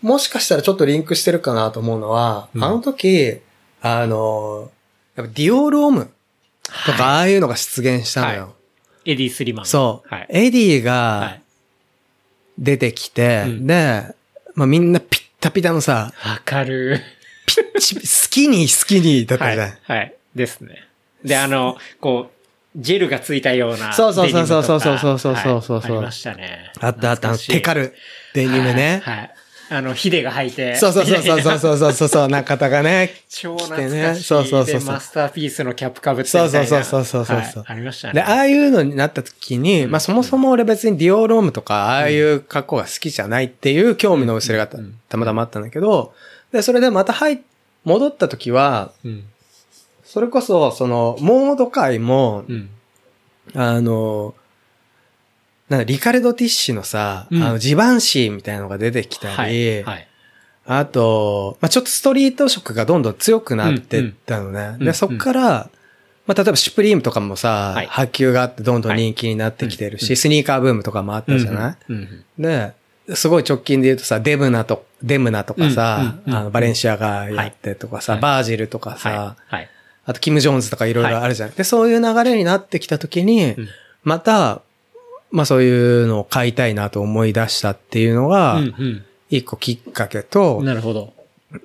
[0.00, 3.40] もしかしたらちょっとリンクしてるかなと思うのは、うんあの時、
[3.82, 4.70] あの、
[5.16, 6.10] やっぱディオールオム
[6.86, 8.42] とか、ああいうのが出現したのよ。
[8.42, 8.48] は
[9.04, 9.66] エディ・スリマン。
[9.66, 10.14] そう。
[10.14, 10.26] はい。
[10.28, 11.42] エディはがい。
[12.58, 14.14] 出てきて、うんで、
[14.54, 17.00] まあ、みんなピッタピタのさ、わかる。
[17.46, 19.54] ピッチ、スキニースキニーだったはい。
[19.56, 19.70] じゃん。
[19.84, 20.14] はい。
[20.34, 20.86] ですね。
[21.24, 22.37] で、あの、こう、
[22.76, 23.92] ジェルがついたような。
[23.92, 26.72] そうそうそうそうデニムとかそうそうそうそうそうはいありましたね。
[26.80, 27.94] あったあった、テカル
[28.34, 29.02] デニムね。
[29.04, 29.16] はい。
[29.18, 29.34] はい
[29.70, 30.76] あの、ヒデが履いて。
[30.76, 33.10] そうそうそうそうそうそうそうそう、中田がね。
[33.28, 33.94] 超懐かしい。
[33.94, 36.48] ねそうそうそうマスターピースのキャップかぶってたいな。
[36.50, 38.14] そうそうそうそうそうはいありましたね。
[38.14, 46.14] で、ああいうのになった時に、うんまあそもそも俺別にディオロームとか、ああいう格好が好きじゃないっていう興味の薄れがたうんたまたまあったんだけど、
[46.50, 47.38] で、それでまた入っ、
[47.84, 49.24] 戻った時は、うん。
[50.08, 52.70] それこそ、その、モード界も、うん。
[53.54, 54.34] あの、
[55.68, 59.84] なんだ、リカルド・ティッシュのさ、うんあの、ジバンシーみたいなのが出てきたり、はい。
[59.84, 60.08] はい。
[60.64, 64.76] あと、まあ、ちょっとストリート色がどんどん強くなってったのね。
[64.80, 65.70] うんで、そっから、
[66.26, 72.24] まあ、例えばシュプリームとかもさ、はい波及があってどんどん人気になってきてるし、はいうんスニーカーブームとかもあったじゃない、うん。
[72.38, 72.72] で、
[73.14, 79.68] すごい直近で言うとさ、デブナと、デムナとかさ、うんうんうんあの、バレンシアがやってとかさ、はいバージルとかさ、はい。
[80.08, 80.14] はい。
[80.14, 81.50] あとキム・ジョーンズとかいろいろあるじゃん。
[81.50, 83.68] で、そういう流れになってきた時に、うん
[84.04, 84.62] また、
[85.30, 91.12] まあそういうのを買いたいなと思い出したっていうのが、うん一個きっかけうとん。、なるほど。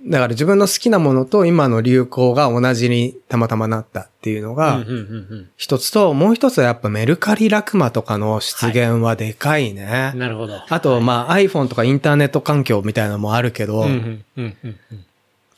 [0.05, 10.11] だから自分の好きなものと今の流行が同じにたまたまなったっていうのうんがうんうん一つと、もう一つはやっぱメルカリラクマとかの出現はでかいね。
[10.13, 10.19] うん。
[10.19, 10.59] なるほど。
[10.67, 15.05] あと、まあ iPhone とかインターネット環境みたいなのもあるけど、うんうんうんうんうん。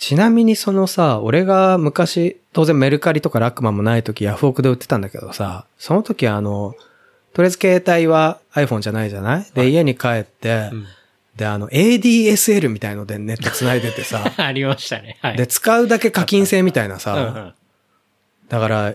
[0.06, 6.76] ちなみにそのさ、俺が昔、当然メルカリとかラクマもない時ヤフオクで売ってたんだけどさ、その時あの、
[7.34, 9.46] とりあえず携帯は iPhone じゃないじゃない？
[9.56, 10.86] で、家に帰って、うん
[11.36, 15.18] で、あの、ADSL みたいのでネット繋いでてさ、 ありましたね。
[15.22, 15.38] はい。
[15.38, 17.54] で、使うだけ課金制みたいなうんうさ、ん
[18.48, 18.94] だから、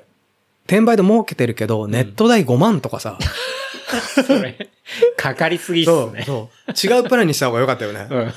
[0.66, 3.19] 転売で儲けてるけど、ネット代5万とかさ、
[4.27, 4.70] それ、
[5.19, 6.23] かかりすぎっすそう、ね。
[6.24, 6.73] そう。
[6.87, 8.07] 違うプランにした方が良かったよね。
[8.09, 8.32] うん。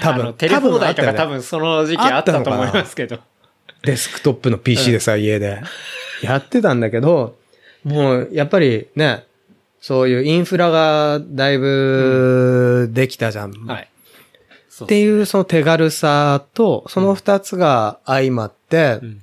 [0.00, 3.18] 多分テレ放題とか多分その時期あったと思いますけど。
[3.82, 5.62] デスクトップの PC でさ、家で。
[6.22, 7.36] やってたんだけど、
[7.84, 9.26] もう、やっぱりね、
[9.80, 13.52] そういうインフラがだいぶできたじゃん。
[13.66, 13.88] はい。
[14.84, 19.22] っていうその手軽さと、その二つが相まってう、ん。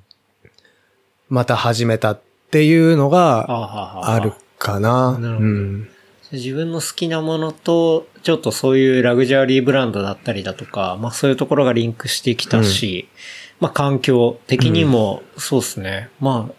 [1.29, 2.21] また始めたっ
[2.51, 5.17] ていうのあがあるかな。
[5.19, 5.89] なるほどうん。
[6.33, 13.07] 自分の好きなものと、ちょっとそういうラグジュアリーブランドだったりだとか、まあそういうところがリンクしてきたし、
[13.59, 16.09] まあ環境的にも、そうですね。
[16.19, 16.53] まあ、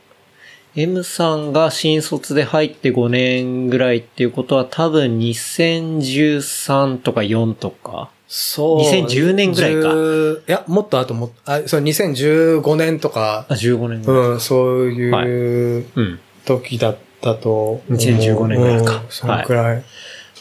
[0.76, 8.10] M さんが新卒で入って5年ぐらいっていうことは多分2013とか4とか。
[8.28, 8.80] そう。
[8.80, 14.28] 2010年ぐらいか10いや、もっと後も、あ、そう、2015年とかあ、、15年ぐらい。
[14.30, 16.20] うん、そういううん。
[16.44, 17.92] 時だったと思う。
[17.94, 19.84] 2015年ぐらいかうんそのくらい。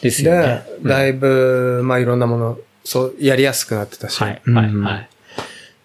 [0.02, 4.20] ですよねで。、だいぶ、まあいろんなもの、そう、やりやすくなってたし。
[4.20, 5.08] はい、はい、うんはい。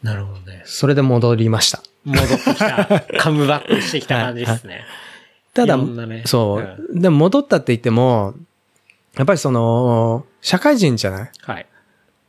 [0.03, 0.63] なるほどね。
[0.65, 1.81] それで戻りました。
[2.03, 4.83] 戻ってきた、カムバックしてきた感じですね。
[5.53, 8.33] ただ、ねそう、でも戻ったって言っても、
[9.17, 11.31] やっぱりその、社会人じゃない？
[11.41, 11.65] はい。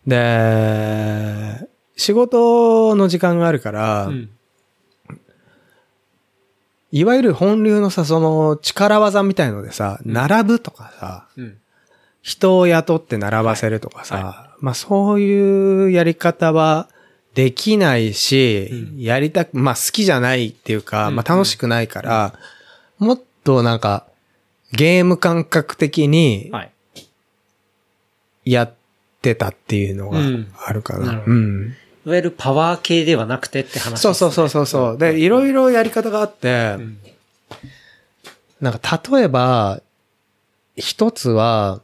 [0.07, 4.31] で、仕事の時間があるから、うん。
[6.93, 11.57] いわゆる本流のさ、その力技みたいのでさ、並ぶとかさ、うん。
[12.23, 16.89] 人を雇って並ばせるとかさ、はまあそういうやり方は
[17.35, 19.01] できないし、うん。
[19.01, 21.17] やりたく、まあ好きじゃないっていうか、うん。
[21.17, 22.35] まあ楽しくないから、
[22.99, 24.07] もっとなんか
[24.73, 26.73] ゲーム感覚的にはい。
[28.45, 28.73] やっ
[29.23, 30.53] てたっていうのがうん。
[30.57, 31.23] あるかな。
[31.25, 34.99] うんいわゆるパワー系ではなくてって話ですね、そうそうそうそう。
[34.99, 36.99] で、いろいろやり方があって、うん
[38.61, 39.81] なんか例えば、
[40.77, 41.81] 一つは、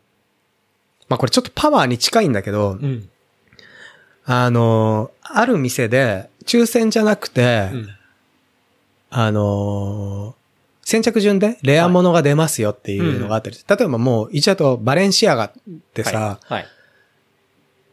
[1.09, 3.09] まあこれちょっとパワーに近いんだけど、うん。
[4.25, 7.89] あの、ある店で、抽選じゃなくて、うん。
[9.11, 10.35] あの、
[10.83, 15.53] 先着順でレア物が出ますよっていうのがあったり、例えばもう、一応とバレンシアガっ
[15.95, 16.53] てさ、はい。
[16.55, 16.67] はい。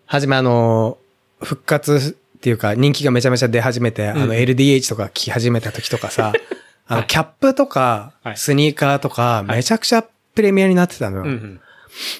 [0.05, 0.97] はじめあの、
[1.43, 6.33] 復活っていうか人気がめちゃめちゃ出始めて、あうんの LDH とか聞き始めた時とかさ、
[6.87, 10.03] あのはいキャップとかはいスニーカーとかいめちゃくちゃ
[10.35, 11.39] プレミアになってたのよ。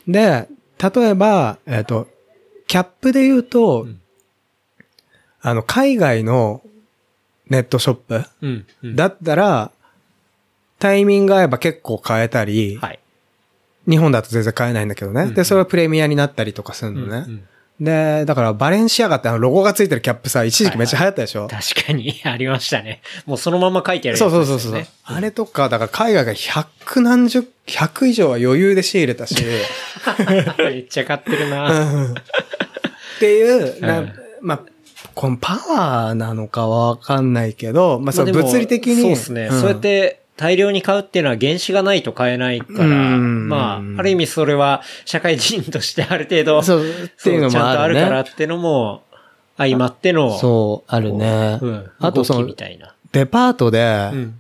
[0.08, 0.48] で、
[0.78, 2.08] 例えば、えっ、と、
[2.68, 4.00] キャップで言うと、うん
[5.46, 6.62] あの、海外の
[7.50, 8.96] ネットショップ。
[8.96, 9.72] だったら、
[10.80, 13.00] タイミング合えば結構買えたり、はい。
[13.86, 15.24] 日本だと全然買えないんだけどね。
[15.24, 17.26] うんで、それはプレミアになったりとかするのね。
[17.80, 23.02] で、だからバレンシアガってあのロゴがついてるキャップさ、一時期めっちゃ流行ったでしょ、確かに、ありましたね。
[23.26, 24.86] もうそのまま書いてあるそうそうそうそう。
[25.06, 29.36] あれとか、だから海外が百何十、百以上は余裕で仕入れたし、
[30.58, 32.06] めっちゃ買ってるな。
[32.06, 32.14] っ
[33.20, 34.60] ていう、なうんまあ、
[35.16, 39.02] このパワーなのかわかんないけど、まあ、その物理的に。
[39.02, 49.04] そうですね、んそうやって大量に買うっていうのは原資がないと買えないから、うんまあ、ある意味それは社会人としてある程度、そう、っていうのちゃんとあもあるからってのも、
[49.58, 51.60] 相まっての、そう、あるね。
[51.62, 51.92] うん。
[52.00, 52.96] あとその動きみ、たいな。
[53.12, 54.40] デパートで、うん。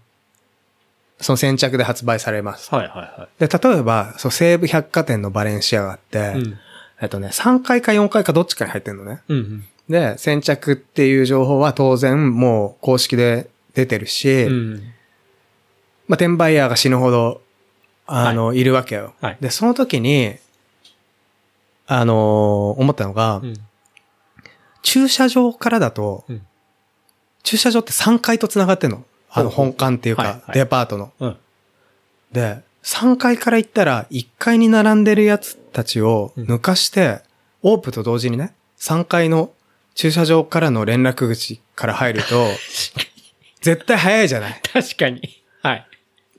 [1.19, 2.73] その先着で発売されます。
[2.73, 6.21] はいはいはで、例えば、そう、西武百貨店のバレンシアガって、い。
[6.33, 6.59] うん。
[7.01, 9.21] えっとね、3階か4階かどっちかに入ってんのね。
[9.27, 9.63] うんうん。
[9.89, 14.92] で、先着っていう情報は当然もう公式で出てるし、うん。
[16.07, 17.41] まあ、転売ヤーが死ぬほど、
[18.05, 19.13] あの、い、るわけよ。
[19.21, 20.35] はいで、その時に、
[21.87, 23.53] あのー思ったのが、うん。
[24.81, 26.45] 駐車場からだと、うん
[27.43, 29.03] 駐車場って3階と繋がってんの。
[29.29, 31.11] あの本館っていうか、はいはいデパートの。
[31.19, 31.37] うん。
[32.31, 37.21] で、3階から行ったら、1階に並んでるやつたちをうん抜かして、
[37.61, 39.51] オープンと同時にね、3階の
[39.93, 42.47] 駐車場からの連絡口から入ると、
[43.61, 45.42] 絶対早いじゃない確かに。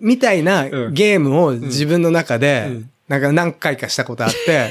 [0.00, 0.06] はい。
[0.06, 4.70] みたいなうんゲームを自分の中でうん、なんか何回かしたことあって、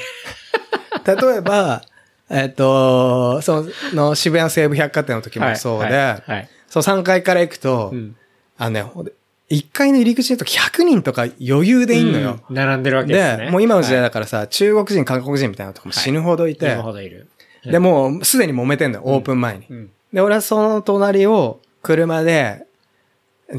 [1.05, 1.83] 例えば、
[2.29, 6.23] えっと、その渋谷の西武百貨店の時もそうで。
[6.69, 8.15] そう3階から行くと、うん。
[8.57, 9.13] あのね、ほんで
[9.51, 12.39] 1階の入り口の時100人とか余裕でいんのよ。
[12.49, 12.55] うん。
[12.55, 13.45] 並んでるわけですね。
[13.45, 17.27] で、もう今の時代はだからさ、中国人、韓国人みたいなとこも死ぬほどいいて、山ほどいる。
[17.63, 19.65] で、もうすでに揉めてんのよ、オープン前に。
[19.69, 19.91] うん。
[20.11, 22.65] で、俺はその隣を車で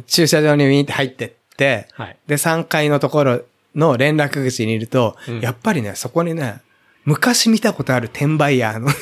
[0.07, 1.36] 駐車場にウィーンって入ってって、
[1.94, 2.16] はい。
[2.26, 3.43] で、3階のところ
[3.74, 5.40] の連絡口にいると、うん。
[5.40, 6.60] やっぱりね、そこにね、
[7.05, 8.89] 昔見たことある転売ヤーの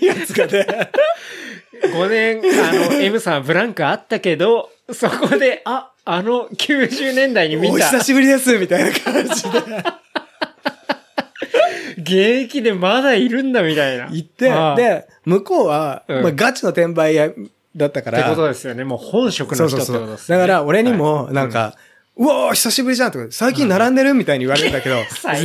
[0.00, 0.66] やつがね、
[1.82, 7.74] 5年、あの、M さんブランクあったけど、そこで、あ、あの90年代に見た。
[7.74, 9.58] お久、しぶりですみたいな感じで。
[11.98, 14.08] 現役でまだいるんだみたいな。
[14.08, 16.22] 言って、で、向こうは、うん。
[16.22, 17.30] まあ、ガチの転売屋
[17.76, 18.30] だったかってら。
[18.30, 18.84] ことですよね。
[18.84, 20.38] もう本職の人ってことです、ね。
[20.38, 21.76] だから俺にも、はいなんか、
[22.16, 24.96] うわー久しぶりじゃんとか、最近並んでるみたいに言われるんだけど、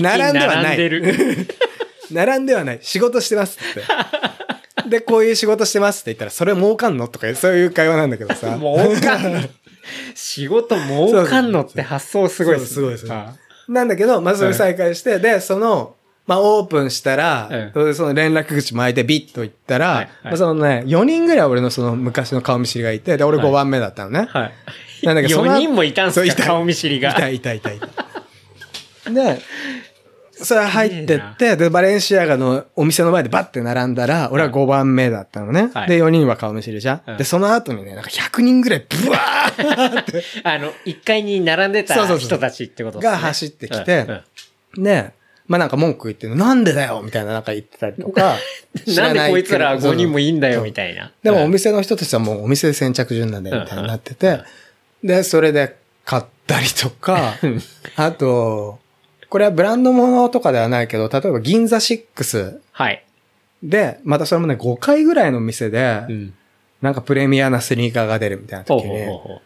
[0.02, 0.74] 並んではない。
[0.74, 1.48] 並んでる。
[2.12, 2.80] 並んではない。
[2.82, 3.84] 仕事してますって。
[4.90, 8.58] で、こういう仕事してますって言ったら、それ儲かんのとか、そういう会話なんだけどさ。
[8.58, 9.42] 儲かんの。
[10.16, 12.74] 仕事儲かんのって発想すごいですね。
[12.74, 13.36] そうすごいですねあ
[13.68, 15.96] なんだけど、まず再開して、で、その、
[16.26, 24.28] まあ、オープンしたら、うその連絡口巻いてビッと行ったら、はいはいまあそのね、4人ぐらい俺のその昔の顔見知りがいて、で、俺はい5番目だったのね。
[24.30, 25.06] はい。
[25.06, 27.10] なんだけど、その4人もいたんすそういたか顔見知りが。
[27.12, 29.12] いたいたいたいた。
[29.12, 29.40] で、
[30.32, 35.72] それ入ってって、で、バレンシアガのお店の前でバッて並んだら、俺は5番目だったのね。
[35.74, 37.02] はいで、4人は顔見知りじゃん。
[37.06, 43.12] うんで、その後にね、なんか100人ぐらいブワーってあの、1階に並んでた人たちってことですね。
[43.12, 44.12] が走ってきてうん
[44.78, 45.14] うんね、
[45.48, 48.38] まあなんか文句言ってるなんでだよみたいななんか言ってたりとか。
[48.86, 51.12] 知 なんらでこいつら5人もいいんだよ、みたいな。
[51.22, 54.40] でもおうん店の人たちはもうお店で先着順なんだよ、みたいになってて。
[55.04, 55.76] で、それで
[56.06, 57.36] 買ったりとか、
[57.96, 58.80] あと、
[59.30, 63.04] これはブランド物とかではないけど、例えば銀座6はい。
[63.62, 66.34] で、またそれもね、5回ぐらいの店で、うん。
[66.82, 69.42] なんかプレミアなスニーカーが出るみたいな時に、ほうほうほう。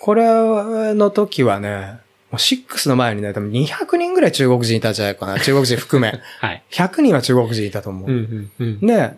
[0.00, 1.98] これの時はね、
[2.30, 5.38] もう6の前にね、多分200人ぐらい中国人いたんじゃないかな。
[5.42, 6.20] 中国人含め。
[6.38, 6.62] はい。
[6.70, 8.10] 100人は中国人いたと思う。
[8.10, 8.86] うんうんうん。
[8.86, 9.14] で、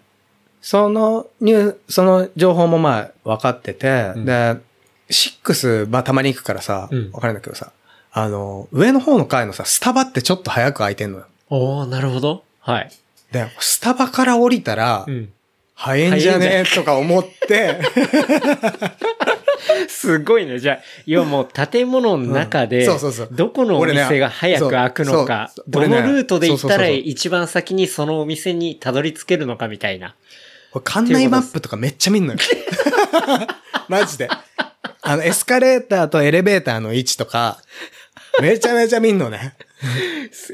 [0.63, 4.57] そのニュー、その情報もまあ分かってて、うんで、
[5.11, 7.73] 6、まあたまに行くからさ、うん分かるんだけどさ、
[8.13, 11.27] あの、上の方の階のさ、スタバってちょっと早く開いてんのよ。
[11.51, 12.45] おー、なるほど。
[12.61, 12.91] はい。
[13.33, 15.33] で、スタバから降りたら、うん。
[15.75, 16.65] 早いんじゃね？
[16.75, 17.81] とか思って、
[19.89, 20.59] すごいね。
[20.59, 22.87] じゃあ、要はもう建物の中で、
[23.33, 30.15] どこのお店が早く開くのか、どのルートで行ったら一番先にそのお店にたどり着けるのかみたいな。
[30.73, 32.39] 俺館内マップとかめっちゃ見んのよ。
[33.89, 34.29] マジで。
[35.03, 37.59] あの、エスカレーターとエレベーターの位置とか、
[38.41, 39.55] めちゃめちゃ見んのね。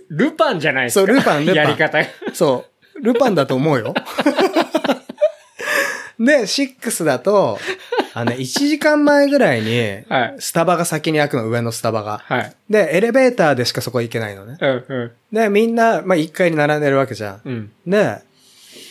[0.09, 1.07] ルパンじゃないですか。
[1.07, 2.09] そうルパンルパンやり方が。
[2.33, 2.65] そ
[2.95, 3.03] う。
[3.03, 3.95] ルパンだと思うよ。
[6.19, 7.59] で、6だと、
[8.15, 12.19] あのね、1時間前ぐらいにはい、スタバが先に開くの、上のスタバが。
[12.25, 12.55] はい。
[12.69, 14.59] で、エレベーターでしかそこ行けないのね。
[14.61, 15.35] うんうん。
[15.35, 17.41] で、みんな、まあ、1階に並んでるわけじゃん。
[17.45, 17.73] うん。
[17.87, 18.19] で、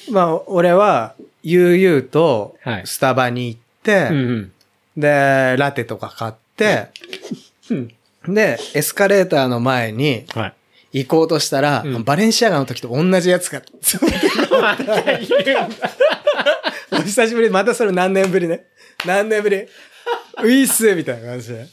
[0.09, 4.51] まあ、俺は、悠々とはい、スタバに行って、うんうん。
[4.97, 6.87] で、ラテとか買って、
[7.69, 7.93] うん
[8.27, 10.53] で、エスカレーターの前にはい。
[10.93, 13.61] 行こうとしたら、うんバレンシアガの時と同じやつが、
[14.61, 15.89] またいるんだ。
[17.07, 18.65] お久しぶり、またそれ何年ぶりね。
[19.05, 19.59] 何年ぶり？
[19.59, 21.65] ウィースみたいな感じで。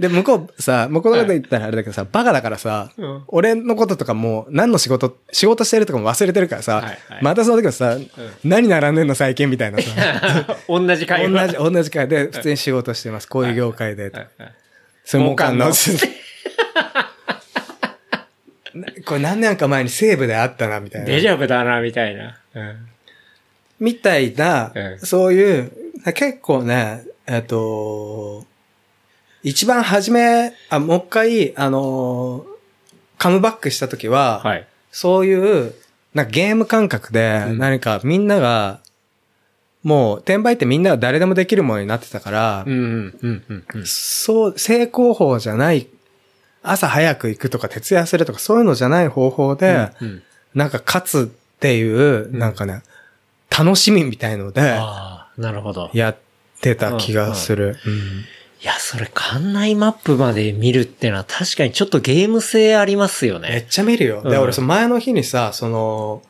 [0.00, 7.96] で、向こうさ、向こうのこと言ったらあれだけどさ、バカだからさ、うん俺のこととかもう何の仕事、仕事してるとかも忘れてるからさ、はいはいまたその時はさ、
[8.42, 11.46] 何並んでんの最近みたいなさ、 同じ会話。
[11.46, 13.28] 同じ、同じ会で普通に仕事してます。
[13.28, 14.04] こういう業界で。
[14.04, 14.28] はいはい
[15.04, 15.72] それもかんの。
[19.06, 21.06] これ何年か前に西部であったな、みたいな。
[21.06, 22.38] デジャブだな、みたいな。
[22.54, 22.88] うん。
[23.80, 25.72] みたいな、うんそういう、
[26.14, 28.44] 結構ね、えっと、
[29.42, 32.58] 一番初め、あ、もう一回、あのー
[33.18, 34.66] カムバックした時は、はい。
[34.92, 35.34] そうい
[35.68, 35.74] う、
[36.14, 38.80] なんかゲーム感覚で、うん何かみんなが、
[39.82, 43.86] もう、転売ってみんなが誰でもできるものになってたから、うんうんうんうんうん。
[43.86, 45.88] そう、成功法じゃない、
[46.62, 50.22] 朝早く行くとか徹夜するとかそういうのじゃない方法で、うん
[50.54, 52.82] なんか勝つっていう、なんかね、
[53.50, 55.90] 楽しみみたいので、ああ、なるほど。
[55.92, 56.16] やっ
[56.60, 57.76] てた気がする。
[58.60, 63.48] いや、それ、館内マップまで見るってのは確かにちょっとゲーム性ありますよね。
[63.50, 64.22] めっちゃ見るよ。
[64.22, 66.22] で、うん俺、その前の日にさ、その、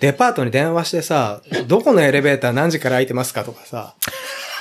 [0.00, 3.94] デパートに電話してさ、どこのエレベーター何時から空いてますかとかさ。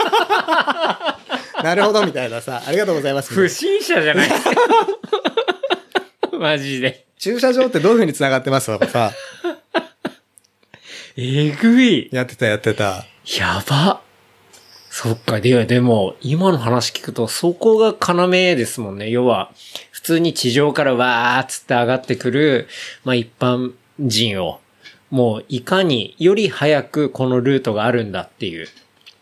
[1.64, 3.34] なるほど、みたいなさ、ありがとうございます。
[3.34, 4.52] 不審者じゃないですか。
[6.38, 7.06] マジで。
[7.18, 9.14] 駐車場ってどういう風に繋がってますとかさ、
[11.16, 12.10] えぐい。
[12.12, 13.06] やってたやってた。
[13.38, 14.02] やば。
[14.90, 15.40] そっか。
[15.40, 19.10] では、でも、今の話聞くと、そこが要ですもんね。
[19.12, 19.52] 要は、
[19.92, 22.68] 普通に地上からわーっつって上がってくる、
[23.04, 24.60] まあ一般人を、
[25.12, 28.68] もういかにより早くこのルートがあるんだっていう、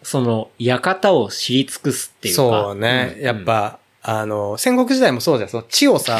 [0.01, 2.41] その、館を知り尽くすっていうか。
[2.41, 3.15] そうね。
[3.18, 5.49] うんやっぱ、あの、戦国時代もそうじゃん。
[5.49, 6.19] その地をさ、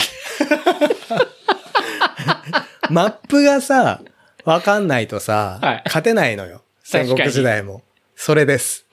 [2.90, 4.02] マップがさ、
[4.46, 6.62] わかんないとさ、はい勝てないのよ。
[6.84, 7.84] 戦国時代も。
[8.16, 8.86] それです。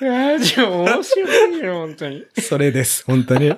[0.00, 2.24] いやじゃあ面白いよ、本当に。
[2.40, 3.04] それです。
[3.04, 3.54] 本当に。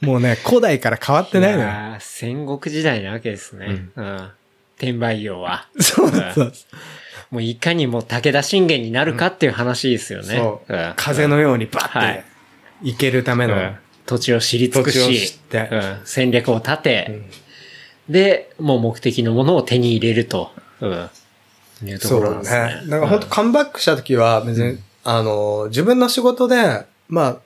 [0.00, 1.96] もうね、古代から変わってないのよ。
[2.00, 3.90] 戦国時代なわけですね。
[3.96, 4.30] うん。
[4.76, 5.68] 転売業は。
[5.80, 6.52] そうそう。
[7.30, 10.36] もういかにも武田信玄になるかっていう話ですよね。
[10.36, 10.92] そううん。
[10.96, 12.24] 風のようにバッはいて
[12.82, 13.74] 行けるための。
[14.08, 17.06] うん土地を知り尽くしうん戦略を立て、
[18.08, 18.12] うん。
[18.12, 21.10] で、もう目的のものを手に入れると、うん、
[21.88, 22.58] いうとこそうろなんですね。
[22.58, 22.82] ね。
[22.88, 27.40] だから本当カムバックした時は別に、あの、自分の仕事で、ま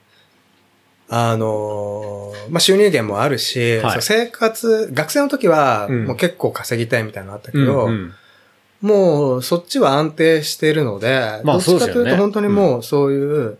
[1.08, 3.92] あ、あの、まあ収入源もあるし、はい。
[3.92, 6.04] そう生活、学生の時はうん。
[6.06, 8.14] もう結構稼ぎたいみたいなのあったけうんど、うん。
[8.80, 13.58] もうそっちは安定してるので、まあどっちかというと本当にもうそういう、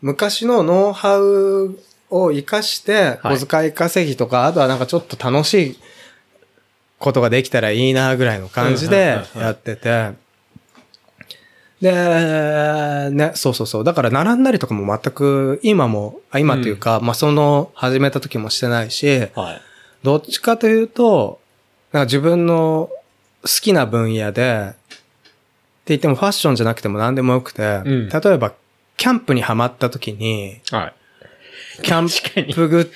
[0.00, 1.78] 昔のノウハウ
[2.10, 5.78] を活かして、はい小遣い稼ぎとか、あとはなんかちょっと楽しい
[6.98, 10.12] ことができたらいいなぐらいの感じでやってて、
[11.80, 13.84] で、ね、そうそうそう。
[13.84, 19.62] だから並んだりとかも全く、今も、あ今というか、まあその始めた時もしてないし、はい。
[20.02, 21.40] どっちかというと、
[21.92, 22.90] なんか自分の
[23.42, 24.74] 好きな分野で、っ
[25.88, 28.52] て言ってもファッションじゃなくても何でもよくて、ん例えば、
[28.96, 30.94] キャンプにハマった時に、はい。
[31.82, 32.90] キャンプグッ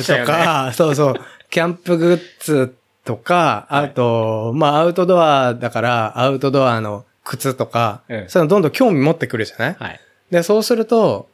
[0.00, 1.14] ズとか、そうそう、
[1.50, 2.74] キャンプグッズ
[3.04, 9.76] とか、はいあと、まあアウトドアだから、アウトドアの靴とか、うんそういうのどんどん興味持ってくるじゃない？
[9.78, 10.00] はい。
[10.30, 11.28] で、そうすると、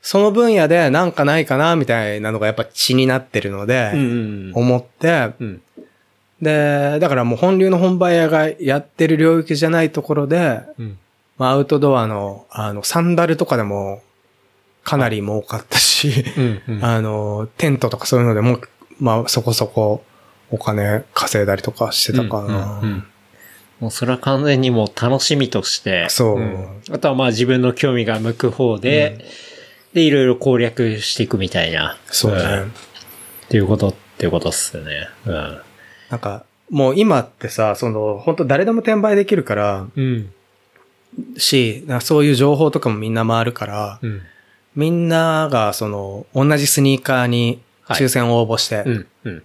[0.00, 4.52] その分野でなんかないかな、みたいなのがやっぱ血になってるので、うん。
[4.54, 5.62] 思って、うん。
[6.40, 10.98] で、だからもう本流の本場屋がやってる領域じゃないところで、うん。
[11.36, 14.02] まあアウトドアの、あの、サンダルとかでも
[14.88, 16.24] かなり儲かったし、
[16.66, 16.82] うん。
[16.82, 18.58] あの、テントとかそういうのでも、
[18.98, 20.02] まあそこそこ
[20.50, 22.80] お金稼いだりとかしてたかな。
[22.80, 23.04] うんうんうん
[23.78, 26.08] もうそれは完全にもう楽しみとして。
[26.08, 29.24] そうんあとはまあ自分の興味が向く方で、
[29.92, 31.96] で、いろいろ攻略していくみたいな。
[32.06, 32.42] そうね。
[32.42, 32.70] んっ
[33.48, 35.08] ていうことっていうことっすよね。
[35.26, 35.60] うん。
[36.10, 40.32] なんか、もう今ってさ、その、本当誰でも転売できるから、うん。
[41.36, 44.22] し、そういう情報とかもみんな回るから、うん。
[44.76, 48.84] みんながその、同じスニーカーに抽選応募して。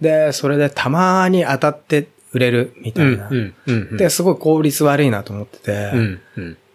[0.01, 3.29] で、それでたまに当たって売れるみたいな。
[3.97, 5.91] で、すごい効率悪いなと思ってて。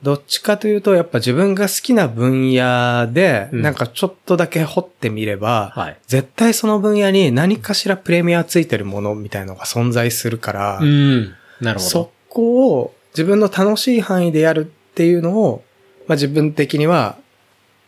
[0.03, 5.97] どっちかというと、やっぱ自分が好きな分野で、うんなんかちょっとだけ掘ってみれば、はい。
[6.07, 11.35] 絶対その分野に何かしらプレミアついてるものみたいのが存在するから、うん。
[11.61, 11.91] なるほど。
[11.91, 15.65] そこを自分の楽しい範囲でやるっていうのを、
[16.07, 17.17] まあ自分的には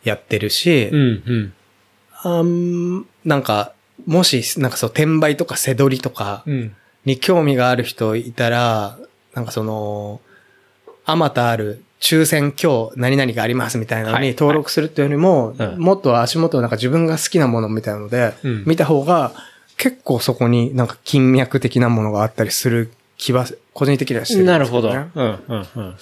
[0.05, 1.22] やってるし、うん。
[1.27, 1.52] うん。
[2.22, 3.72] あんなんか、
[4.06, 6.74] もし、なんかそう、転売とか背取りとかうん。
[7.05, 8.98] に興味がある人いたら、
[9.35, 10.20] なんかその、
[11.06, 19.32] あまたある抽選今日何々がありますみたいなのはいに登録するっていうよりも、うんもっと足元なんか自分が好きなものみたいなので、うん見た方が
[19.77, 24.90] 結構そこになんか金脈的なものがあったりする気は、個人的にはしてるんなるほど。
[24.90, 25.94] うん、うん、うん。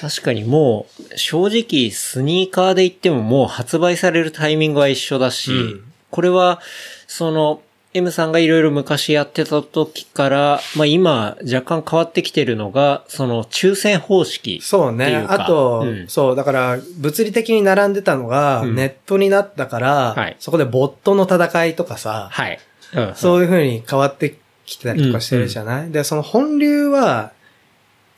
[0.00, 5.84] 確かにもう、正直スニーカーで言ってももう発売されるタイミングは一緒だし、うん。
[6.10, 6.60] これは、
[7.06, 7.60] その、
[7.92, 14.60] M さんがいろいろ昔やってた時から、まあ今若干変わってきてるのが、その抽選方式。
[14.62, 15.06] そうね。
[15.06, 15.44] っていうか。
[15.44, 16.08] あと、うん。
[16.08, 18.76] そう、だから、物理的に並んでたのが、うん。
[18.76, 20.36] ネットになったから、はい。
[20.38, 22.58] そこでボットの戦いとかさ、はい。
[22.94, 24.36] うん、そういう風に変わって
[24.66, 27.32] きてたりとかしてるじゃない、で、その本流は、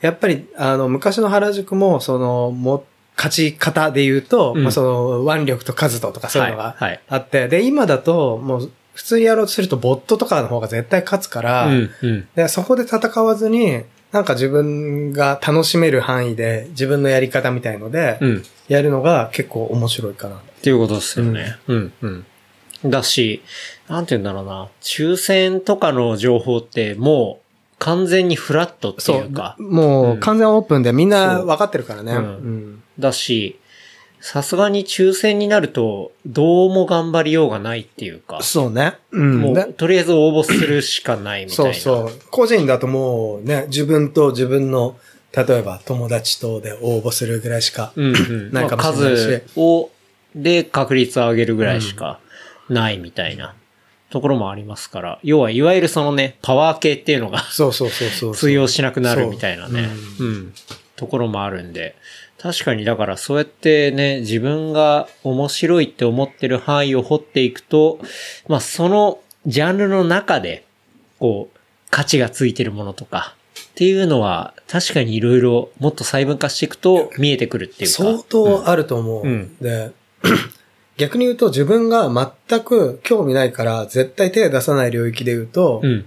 [0.03, 2.85] やっぱり、あの、昔の原宿も、その、も、
[3.15, 12.27] 勝ち方で言うと、うんまあ、その、腕力と数ととかそういうのがはいはいあって、で、今だと、もう、普通にやろうとすると、ボットとかの方が絶対勝つから、うん、うん。
[12.35, 18.43] で、そこで戦わずに、なんか自分が楽しめる範囲で、自分のやり方みたいので、うん。
[18.67, 20.35] やるのが結構面白いかな。
[20.35, 21.55] っていうことですよね。
[21.67, 22.25] うん、うん。
[22.89, 23.41] だし、
[23.87, 24.67] なんて言うんだろうな。
[24.81, 27.42] 抽選とかの情報ってもう
[27.83, 29.55] 完全にフラットってそいううか。
[29.59, 32.13] もうんう完全オープンでみんなそう分かってるからね。
[32.13, 32.23] ううん
[32.75, 32.83] ん。
[32.97, 33.59] だし、
[34.21, 38.41] さすがに抽選になると、どうも頑張りようがないっていうか。
[38.41, 38.93] そうね。
[39.11, 39.41] うん。
[39.53, 41.73] でもう、とりあえず応募するしかないみたいな。
[41.73, 42.11] そうそう。
[42.31, 44.95] 個人だともうね、自分と自分の、
[45.35, 47.91] 例えば友達とで応募するぐらいしか。
[47.97, 48.51] うんうん。
[48.53, 49.89] ないかもまあしれないし数を、
[50.35, 52.19] で確率を上げるぐらいしか
[52.69, 53.55] ないみたいな
[54.13, 55.19] ところもありますから。
[55.23, 58.35] 要は、いわゆるそのね、パワー系っていうのがそうそうそうそう。
[58.35, 59.89] 通用しなくなるみたいなね。
[60.19, 60.53] そううん。
[60.95, 61.95] ところもあるんで。
[62.37, 67.97] 確かに、だからそうやってね、自分が面白いって思ってる範囲を掘っていくと、
[68.47, 69.17] まあその
[69.47, 70.63] ジャンルの中で、
[71.17, 71.59] こう、
[71.89, 73.33] 価値がついてるものとか、
[73.71, 78.03] っていうのは、確かにいろいろもっと細分化していくと見えてくるっていうか。
[78.03, 79.27] 相当あると思う。
[79.27, 79.89] うんで、
[80.97, 82.09] 逆に言うと自分が
[82.47, 86.05] 全く興味ないから絶対手出さない領域で言うと、うん。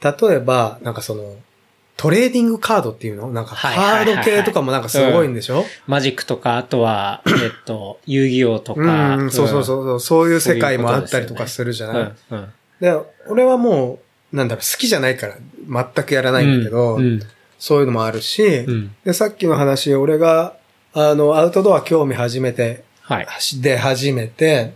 [0.00, 1.34] 例えば、なんかその、
[1.96, 3.32] トレーディングカードっていうの？
[3.32, 5.64] なんか、はいハード系とかもなんかすごいんでしょ？
[5.88, 9.16] マジックとか、あとは、 えっと、遊戯王とか。
[9.16, 12.38] うん、そうそうそうそう、そういう世界もあったりとかするじゃない、うん。
[12.38, 12.48] うん。
[12.80, 12.94] で、
[13.26, 13.98] 俺はも
[14.32, 15.34] う、なんだろう、好きじゃないから
[15.94, 17.20] 全くやらないんだけど、うん。
[17.58, 18.94] そういうのもあるし、うん。
[19.04, 20.54] で、さっきの話、俺が、
[20.92, 23.26] あの、アウトドア興味始めて、はい。
[23.62, 24.74] で始めて、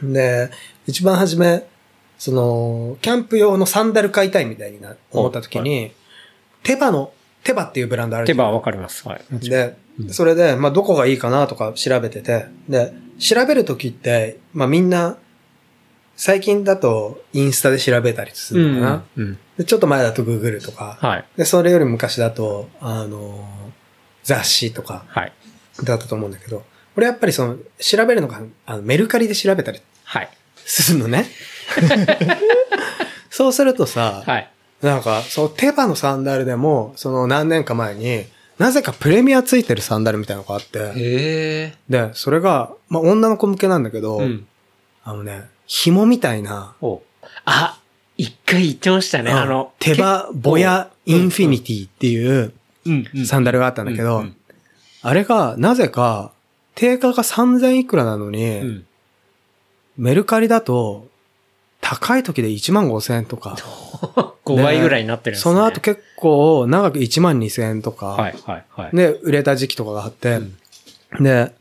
[0.00, 0.50] で、
[0.86, 1.66] 一番初め、
[2.18, 5.92] その、キャンプ用のサンダル買いたいみたいにな、思った時に、
[6.62, 9.06] 手羽の、手羽っていうブランドあるじゃん手羽わかります。
[9.08, 9.48] はい。
[9.48, 15.16] でう、んそれで、まあ、どこがいいかなとか調べてて、で、調べるときって、まあ、みんな、
[16.16, 19.38] 最近だとインスタで調べたりするのかな、うん。
[19.58, 21.24] で、ちょっと前だとグーグルとか、はい。
[21.36, 23.48] で、それより昔だと、あの、
[24.22, 25.32] 雑誌とかはい。
[25.82, 26.62] だったと思うんだけど、
[26.96, 30.28] 俺やっぱりその、調べるのが、あの、メルカリで調べたりはい。
[30.56, 31.26] するのね。
[33.30, 34.50] そうするとさ、はい。
[34.82, 38.26] なんか、その手羽のサンダルでも、その何年か前に、
[38.58, 41.74] なぜかプレミアついてるサンダルみたいなのがあって、へえ。
[41.88, 44.46] で、それが、まあ、女の子向けなんだけど、うん。
[45.02, 47.02] あのね、紐みたいな、お
[47.44, 47.78] あ、
[48.16, 49.32] 一回言ってましたね。
[49.32, 52.52] うんあの、手羽ボヤインフィニティっていう
[53.26, 54.24] サンダルがあったんだけど、
[55.02, 56.32] あれが、なぜか、
[56.74, 58.86] 定価が3000いくらなのに、うん。
[59.96, 61.06] メルカリだと、
[61.80, 63.56] 高い時で1万5000円とか、
[64.44, 65.52] 5倍ぐらいになってるんですね。
[65.54, 68.96] その後結構長く1万2000円とか、はい、はい、はい。
[68.96, 70.56] で、売れた時期とかがあって、うん
[71.20, 71.52] で、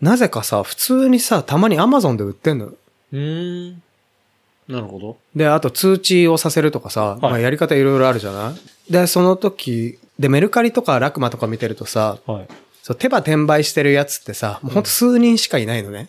[0.00, 2.66] なぜかさ、普通にさ、たまにアマゾンで売ってんの。
[2.66, 3.82] うーん。
[4.68, 5.16] なるほど。
[5.34, 8.50] で、あと通知をさせるとかさ、まあやり方いろいろあるじゃな
[8.88, 8.92] い？
[8.92, 12.48] で、その時、で、メルカリとかラクマとか見てるとさ、はい。
[12.86, 16.08] そう手羽転売してるやつってさ、もうほんと数人しかいないのね。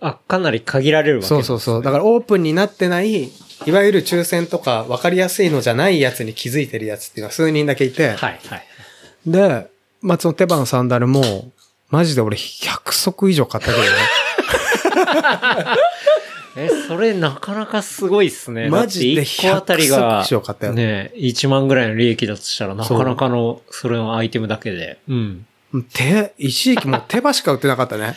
[0.00, 1.82] あ、かなり限られるわけそうそうそう。
[1.82, 3.30] だからオープンになってない、い
[3.70, 8.66] わゆる抽選とか分かりやすいのじゃないやつに気づいてるやつっていうのは数人だけいて、はい、はい。
[9.28, 9.70] で、
[10.00, 11.22] まあ、その手羽のサンダルも、
[11.88, 13.88] マジで俺100足以上買ったけどね。
[16.66, 18.68] え、それなかなかすごいっすね。
[18.68, 24.98] マジでだって1個あたりが100足以上買ったよね、1万ぐらいの利益だとしたらなかなかの、それのアイテムだけで。
[25.08, 25.46] うん。
[25.92, 28.16] 手、一時期もう手羽しか売ってなかったね。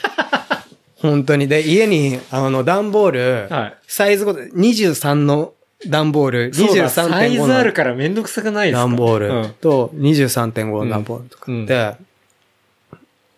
[1.02, 1.48] 本当に。
[1.48, 5.54] で、家に、あの、段ボール、はいサイズごと、23の
[5.88, 8.82] 段ボール、そうだサイ23.5のズあるからめんどくさくないですか？
[8.88, 11.96] 段ボールうんと23.5の段ボールとかうんで、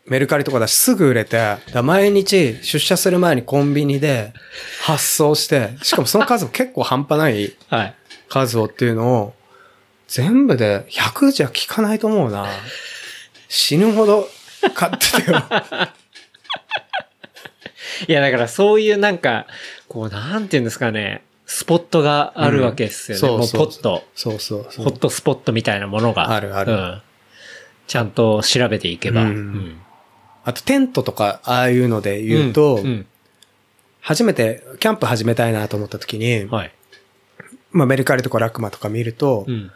[0.05, 4.33] メルカリとかだしすぐ売れて、毎日出社する前にコンビニで
[4.81, 7.53] 発送して、しかもその数も結構半端ない。
[8.29, 9.33] 数をっていうのを、
[10.07, 12.47] 全部で100じゃ効かないと思うな。
[13.55, 14.27] 死ぬほど
[14.73, 15.43] 買ってたよ。
[18.07, 19.45] いや、だからそういうなんか、
[19.87, 23.27] こう、なんていうんですかね、スポットがあるわけですよね。
[23.27, 26.31] もううんそうそうポット、そうそうホットスポットみたいなものが。
[26.31, 27.01] あるあるうん。
[27.85, 29.21] ちゃんと調べていけば。
[29.21, 29.79] うん
[30.45, 33.05] あとテントとか、ああいうので言うと、うん
[34.01, 36.71] 初めてキャンプ始めたいなと思った時に、うんはい。
[37.71, 39.71] まあメルカリとかラクマとか見ると、うん。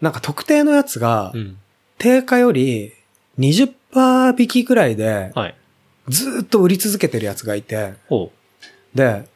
[0.00, 1.58] なんか特定のやつがう、ん。
[1.98, 2.94] 定価より
[3.38, 5.54] 20%引きくらいで、はい。
[6.08, 8.32] ずーっと売り続けてるやつがいて、ほ
[8.94, 9.28] で、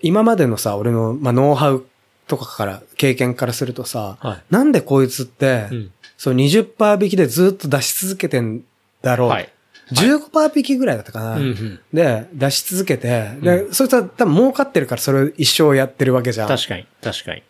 [0.00, 1.86] 今までのさ、俺の、まあ、ノウハウ
[2.26, 5.74] とかから、経験からするとさ、はなんでこいつって、う。
[5.74, 5.92] うん。
[6.16, 8.64] そう20%引きでずっと出し続けてん
[9.02, 9.28] だろう。
[9.28, 9.52] はい。
[9.92, 11.36] 15%引きぐらいだったかな。
[11.36, 11.80] うんうん。
[11.92, 16.48] で、出し続けて、で、そいつは多分儲かってるからそれを一生やってるわけじゃん。
[16.48, 17.42] 確かに、確かに。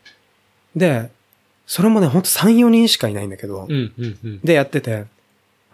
[0.76, 1.10] で、
[1.68, 4.40] それもね、ほんと3、4人しかいないんだけど、うん、うん、うん。
[4.40, 5.04] で、やってて、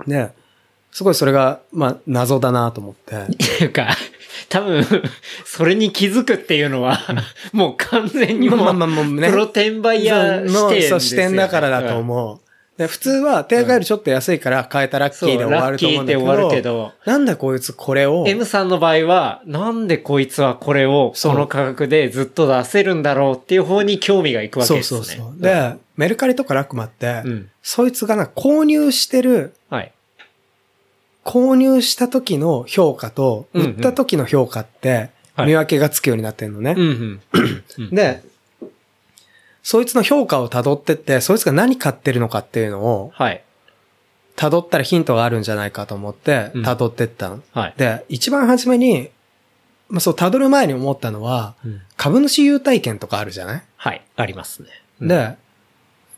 [0.08, 0.32] で、
[0.90, 3.14] すごいそれが、まあ、謎だなと思って。
[3.14, 3.96] っていうか、
[4.50, 4.84] 多分、
[5.44, 6.98] それに気づくっていうのは、
[7.52, 12.40] もう完全にもう、まあまあまあねプロ転売屋視そう、視点だからだと思う。
[12.76, 16.20] で普通は、定価よりちょっと安いから買えたラッキそう、ーで終わると思うんだけど。
[16.20, 25.00] ーで終わるけど、なんでこいつこれを、M さんの場合は、なんでこいつはこれをそうこの価格でずっと出せるんだろうっていう方に興味がいくわけそうですね。
[25.00, 25.40] そうそう。
[25.40, 27.50] で、メルカリとかラクマって、うん。
[27.62, 29.92] そいつがな、購入してる、はい。
[31.24, 35.10] 購入した時の評価と、売った時の評価って、はい
[35.46, 36.76] 見分けがつくようになってんのね。
[36.76, 37.20] うんうん。
[37.78, 38.22] うんで、
[39.64, 43.42] そいつの評価を辿ってって、そいつが何買ってるのかっていうのを、はい。
[44.36, 47.42] 辿ったらヒントがあるんじゃないかと思って、うん辿ってったの。
[47.52, 47.74] はい。
[47.78, 49.08] で、一番初めに、
[49.88, 54.02] まあ、そう、辿る前に思ったのは、うん株主優待券とかあるじゃない、はい。
[54.16, 54.68] ありますね。
[55.00, 55.36] うん、で、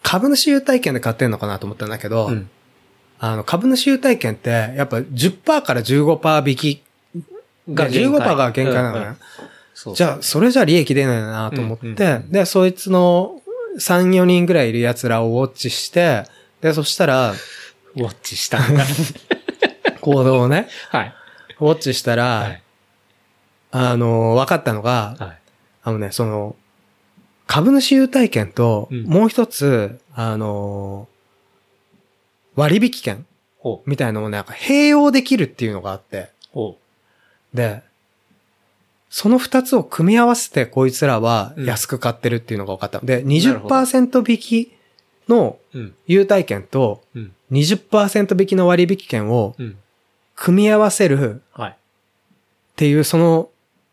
[0.03, 2.51] 株主優待券で買ってんのかなと思ったんだけど、うん。
[3.21, 6.83] あの、株主優待券って、やっぱ10%から15%引き
[7.73, 9.17] が、15%が限界なのね。
[9.37, 9.49] そう
[9.95, 13.43] じゃあ、それじゃ利益出ないなと思って、うんうんうんで、そいつの
[13.79, 16.25] 3、4人ぐらいいる奴らをウォッチして、
[16.61, 18.85] で、そしたら、ウォッチしたんだ。
[20.01, 21.15] 行動をね、はい。
[21.61, 22.63] ウォッチしたら、はい。
[23.73, 25.39] あの、分かったのが、はい。
[25.83, 26.57] あのね、その、
[27.47, 31.07] 株主優待券と、うんもう一つ、あの、
[32.55, 33.27] 割引券。
[33.85, 36.79] みたいなのをね、なんか併用できるっていうのがあって、ほ
[37.53, 37.83] で、
[39.09, 43.01] その二つを組み合わせてこいつらはうん安く買ってるっていうのが分かった。
[43.01, 43.23] で、る
[43.61, 44.73] ほど20%引き
[45.29, 45.59] の。
[46.07, 47.33] 優待券とうん。
[47.53, 49.77] 20%引きの割引券をうん。
[50.35, 51.71] 組み合わせるはい。
[51.71, 51.75] っ
[52.77, 53.49] ていう、その、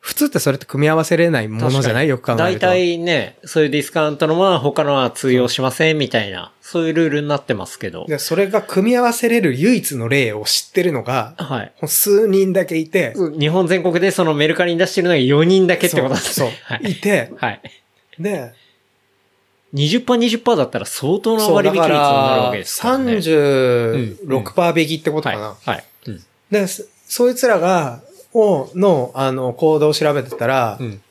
[0.06, 2.10] 普通ってそれって組み合わせれないものじゃない？
[2.10, 2.68] よく考え大ると。
[2.68, 8.06] 体ね、そういうディスカウントのは他のは通用しませんみたいな、そういうルールになってますけど。
[8.06, 11.88] で、それが組み合わせれる唯一の例を知ってるのが、はい。
[11.88, 16.52] 数人だけいて、日本全国でそのメルカリに出してるのが4人だけってことですそうね。
[16.68, 16.92] そう、はい。
[16.92, 17.62] いて、はい。
[18.20, 18.52] で、
[19.74, 23.14] 20%、20%だったら相当な割引率になるわら、けですからね。
[23.14, 25.42] 36%引きってことかな。
[25.48, 25.70] はい。
[25.70, 25.84] はい。
[26.08, 26.24] うん。
[26.52, 28.02] で、そそいつらが、
[28.34, 31.02] を、の、あの、行動を調べてたら、うん。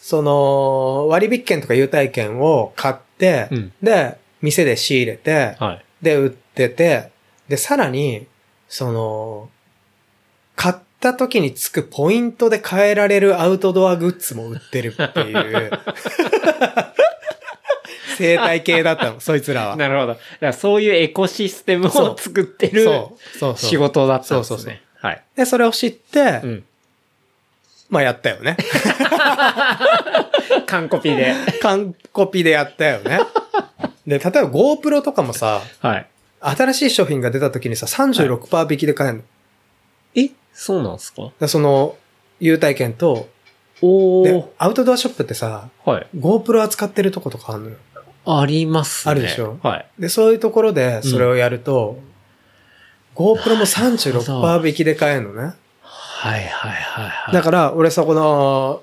[0.00, 5.84] その、割引券とか優待券を買って、うんで、店で仕入れて、はい。
[6.02, 7.10] で、売ってて、
[7.48, 8.26] で、さらに、
[8.68, 9.50] その、
[10.56, 15.70] 買った時につくポイントで変えられるアウトドアグッズも売ってるっていう、
[18.16, 19.76] 生態系だったの、そいつらは。
[19.76, 20.08] なるほど。
[20.08, 22.86] だからそういうエコシステムを作ってる。
[23.56, 24.82] 仕事だったんですそうそうそうね。
[25.00, 25.22] はい。
[25.36, 26.64] で、それを知って、うん。
[27.90, 28.56] まあやったよね。
[30.66, 31.34] 完コピで。
[31.60, 33.20] 完コピでやったよね。
[34.06, 36.06] で、例えば GoPro とかもさ、はい。
[36.40, 39.22] 新しい商品が出た時にさ、36%引きで買えるの。
[40.14, 40.30] え？
[40.54, 41.30] そうなんですか？
[41.38, 41.96] でその、
[42.38, 43.28] 優待券と、
[43.82, 46.06] おで、アウトドアショップってさ、はい。
[46.16, 47.76] GoPro 扱ってるとことかあるのよ。
[48.26, 49.10] ありますね。
[49.10, 49.58] あるでしょ？
[49.62, 49.86] はい。
[49.98, 51.98] で、そういうところでそれをやると、
[53.16, 55.54] GoPro も36%引きで買えるのね。
[56.20, 57.34] はいはいはいはい。
[57.34, 58.82] だから、俺そこの、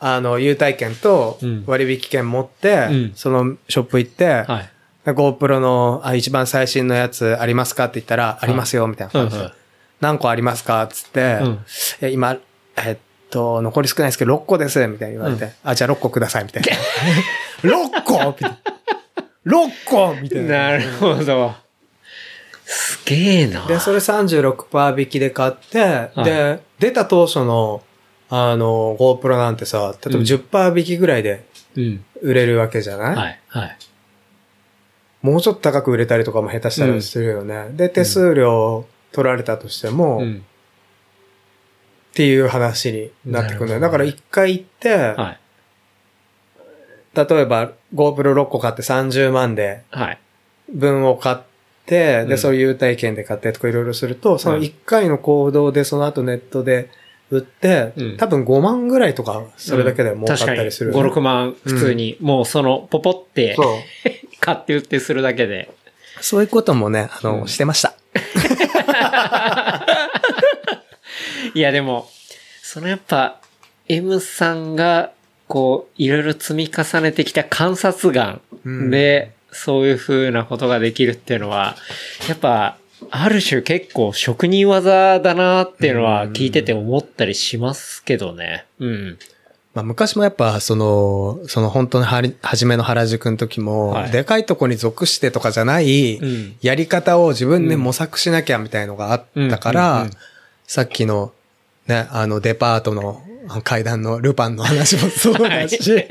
[0.00, 4.70] あの、優待券とうん割引券持って、うんそのショップ行って、はい。
[5.06, 9.42] GoPro のあ一番最新のやつありますかって言ったら、ありますよ、みたいな感じで。
[9.42, 9.52] うんうん
[10.02, 11.58] 何個ありますかっつって、うん
[12.00, 12.36] え今、
[12.76, 12.96] えっ
[13.30, 16.68] と、残り少ないですけど、6個です、みたいに言われて、うあ、じゃあ6個ください、みたいな。
[17.70, 18.18] 6個？
[18.30, 18.58] みたいな。
[19.46, 20.14] 6個？
[20.20, 20.48] みたいな。
[20.48, 21.54] なるほど。
[22.64, 23.64] すげえな。
[23.66, 27.80] で、それ36%引きで買って、いで、出た当初の、
[28.28, 31.44] あの、GoPro なんてさ、例えばうん10%引きぐらいで
[31.76, 32.04] うん。
[32.22, 33.40] 売れるわけじゃない、はい。
[33.46, 33.76] はい。
[35.22, 37.68] もうちょっと高く売れたりとかも下手したらするよね。
[37.74, 40.44] で、手数料取られたとしても、っうん。
[42.14, 43.80] ていう話になってくるんだよ。
[43.80, 45.38] だから一回行って、はい。
[47.14, 50.18] 例えば GoPro6 個買って30万ではい。
[50.68, 51.51] 分を買って、
[51.86, 52.38] で、うん。
[52.38, 56.90] そういう優待券で買ってとかいろいろすると、その1回の行動でその後ネットで
[57.30, 58.16] 売って、うん。
[58.18, 61.14] 多分5万ぐらいとか、それだけで儲かったりする、確かに。
[61.14, 63.56] 5、6万普通に、もうその、ポポって。
[64.40, 65.70] 買って売ってするだけで。
[66.20, 67.48] そういうこともね、あの、うん。
[67.48, 67.94] してました。
[71.54, 72.08] いやでも、
[72.62, 73.40] そのやっぱ、
[73.88, 75.12] M さんが、
[75.48, 78.90] こう、いろいろ積み重ねてきた観察眼うん。
[78.90, 81.76] で、そういう風なことができるっていうのは、
[82.28, 82.76] やっぱ、
[83.10, 88.64] ある種結構職人技だなっていうのは聞いてて思ったりしますけどね。
[88.78, 89.18] うん。
[89.74, 96.56] まあ、昔もやっぱ、その、その本当にはり、初めの原宿の時も、はいでかいとこに属してとかじゃない、うん。
[96.60, 100.10] やり方を自分で模索しなきゃみたいのがあったから、
[100.66, 101.32] さっきの、
[101.86, 105.80] ね、あの、デパートのあの階段のルパンの話もそうだし、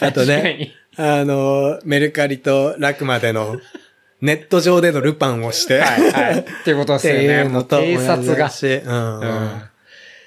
[0.00, 0.72] あと確かね、に。
[0.96, 3.56] あの、メルカリとラクマでの、
[4.20, 6.38] ネット上でのルパンをして、はい、はい。
[6.40, 7.38] っていうことですってよね。
[7.38, 8.50] いうのともう偵察が
[8.92, 9.62] うんううんん。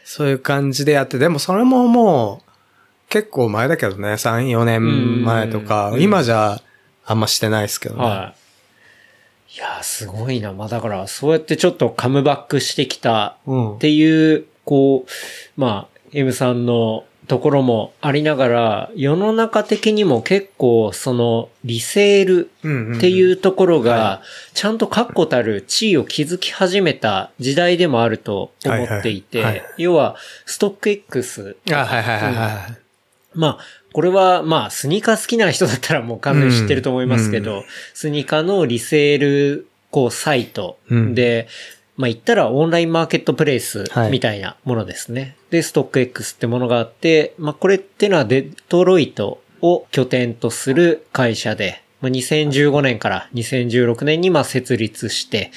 [0.03, 6.59] そういう感じでやって、でもそれももう、結構前だけどね、3、4年前とかう、ん今じゃ
[7.05, 8.01] あんましてないですけどね。
[8.03, 9.55] はい。
[9.55, 10.51] いやー、すごいな。
[10.53, 22.51] まあだから、そうやってちょっとカムバックしてきたうんっていう、こう、まあ、M さんのところもありながら、世の中的にも結構、その、リセール
[22.95, 24.21] っていうところが、
[24.53, 31.73] ちゃんと確固たる地位を築き始めた時代でもあると思っていて要は、ストック X うん。
[31.73, 32.77] あ、はいはいはいはい。
[33.33, 33.57] まあ、
[33.93, 37.63] これは、まあ、スニーカー好きな人だったらもう完全に知ってると思いますけど、うん
[37.93, 41.15] スニーカーのリセール、こう、サイトうん。
[41.15, 41.47] で、
[41.95, 45.35] まあ言ったらオンラインマーケットプレイスはいみたいなものですね。
[45.49, 55.51] で、ストック X ってものがあって、まあこれってのはデトロイトを拠点とする会社で、まあ、2015年から2016年にまあ設立して、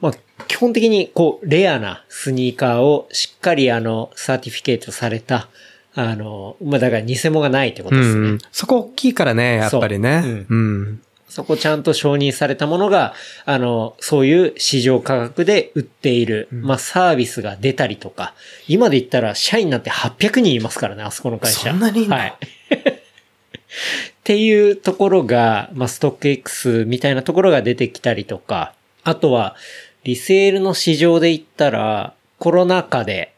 [0.00, 0.12] まあ、
[0.48, 5.48] 基本的にこう、レアなスニーカーをしっかりあの、サーティフィケートされた、
[5.94, 8.28] あの、まあ、だから偽物がないってことですね。
[8.30, 8.38] うん。
[8.50, 10.20] そこ大きいからね、やっぱりね。
[10.22, 11.02] そううん。
[11.32, 13.14] そこちゃんと承認されたものが、
[13.46, 18.34] あの、そういう市場価格で売っている、まあ、サービスが出たりとか、
[18.68, 21.70] 今で言ったら社員なんて800人いますからね、あそこの会社。
[21.70, 22.34] そんなにはい。
[22.36, 22.38] っ
[24.24, 29.56] ていうところが、まあ、ストック X みたいなところが出てきたりとか、あとは、
[30.04, 33.32] リセールの市場で言ったら、コロナ禍で、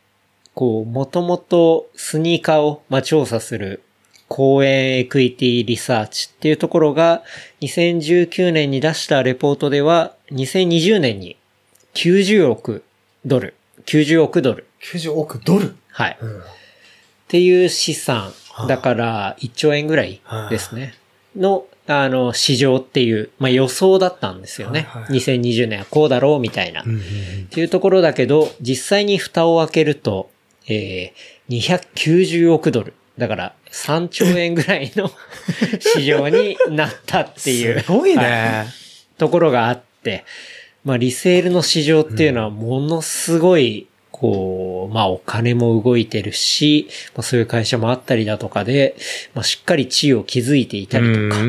[0.53, 3.85] こう、もともとスニーカーを、まあ、調査する
[4.29, 7.23] 公園エクイティリサーチっていうところが、
[7.61, 11.37] 2019年に出したレポートでは、2020年に
[11.95, 12.85] 90億
[13.25, 13.55] ドル、
[13.87, 14.67] 90億ドル。
[14.83, 15.77] 90億ドル？
[15.91, 16.19] はい。
[16.21, 16.41] うん。
[16.41, 16.43] っ
[17.29, 18.33] ていう資産。
[18.69, 20.95] だから、1兆円ぐらいですね。
[21.37, 24.87] の、あの、市場っていう、まあ予想だったんですよね。
[24.89, 26.83] はいはい2020年はこうだろうみたいな。
[26.87, 27.01] うんっ
[27.51, 30.31] ていうところだけど、実際に蓋を開けると、
[30.69, 32.95] えー、290億ドル。
[33.19, 35.11] だから、3兆円ぐらいの
[35.79, 37.81] 市場になったっていう。
[37.81, 38.67] すごいはね。
[39.19, 40.25] ところがあって、
[40.85, 48.97] まあ、リセールの市場っていうのはものすごい、こう、まあ、お金も動いてるし、まあ、そういう会社もあったりだとかで、
[49.35, 51.43] まあ、しっかり地位を築いていたりとか、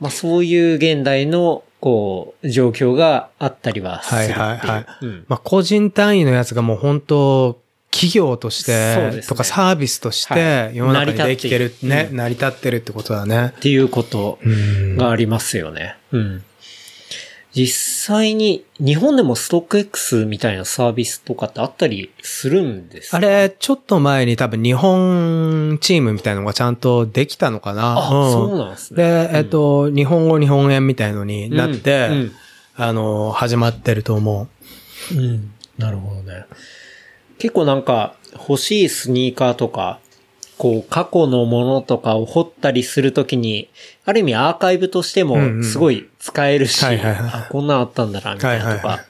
[0.00, 4.18] まあ、そういう現代の、こう、状況があったりはする。
[4.18, 7.60] はいはいはいうんまあ、個人単位のやつがもう本当
[7.96, 13.54] 企業として、とかサービスとしはて、い世の中にできてるね、うん成り立ってるってことだね。
[13.56, 15.96] っていうことうんがありますよね。
[16.12, 16.44] うん。
[17.52, 23.16] 実際に日本でもストック X みたいなサービスとかってあったりするんですか？
[23.16, 27.96] あれ、ちょっと前に多分日本チームみたいなのがちゃんとできたのかな。
[27.98, 29.02] あ、んそうなんですね。
[29.02, 32.32] で、えっと、日本語日本円みたいのになって、うん
[32.76, 34.48] あの、始まってると思
[35.12, 35.18] うん。
[35.18, 36.44] うんなるほどね。
[37.38, 40.00] 結構なんか欲しいスニーカーとか、
[40.58, 43.68] こう過去のものとかを掘ったりするときに、
[44.04, 49.04] ある意味アーカイブとしてうんうんもすごい使えるし、あ、こんなんあったんだな、みたいなとはいはいはか。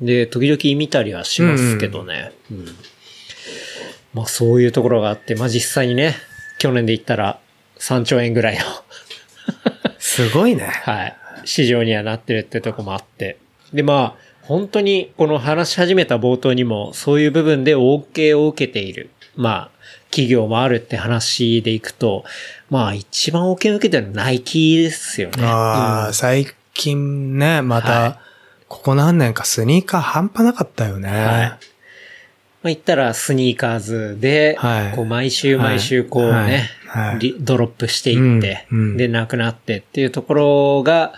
[0.00, 2.32] で、時々見たりはしますけどね。
[2.50, 2.66] うん
[4.14, 6.16] まあそういうところがあって、まあ実際にね、
[6.58, 7.38] 去年で言ったら
[7.78, 8.64] 3兆円ぐらいの、う。
[9.98, 10.64] すごいね。
[10.64, 13.38] はい、市場にはなってるってとこもあって。
[13.72, 19.78] で、まあ、本当にこの話し始めた冒頭にも、そういう部分で OK を受けている、まあ、
[20.10, 22.24] 企業もあるって話でいくと、
[22.70, 25.44] まあ一番 OK を受けてるのはナイキですよね。
[25.44, 26.14] ああ、うん。
[26.14, 27.84] 最近ね、まはい。
[27.84, 28.20] た、
[28.68, 31.10] ここ何年かスニーカー半端なかったよね。
[31.10, 31.18] はい。
[31.20, 31.58] まあ
[32.64, 34.96] 言ったらスニーカーズで、はい。
[34.96, 37.34] こう毎週毎週こうね、はい。
[37.38, 38.78] ドロップしていって、うん。
[38.78, 38.96] うん。
[38.96, 41.12] で、なくなってっていうところが、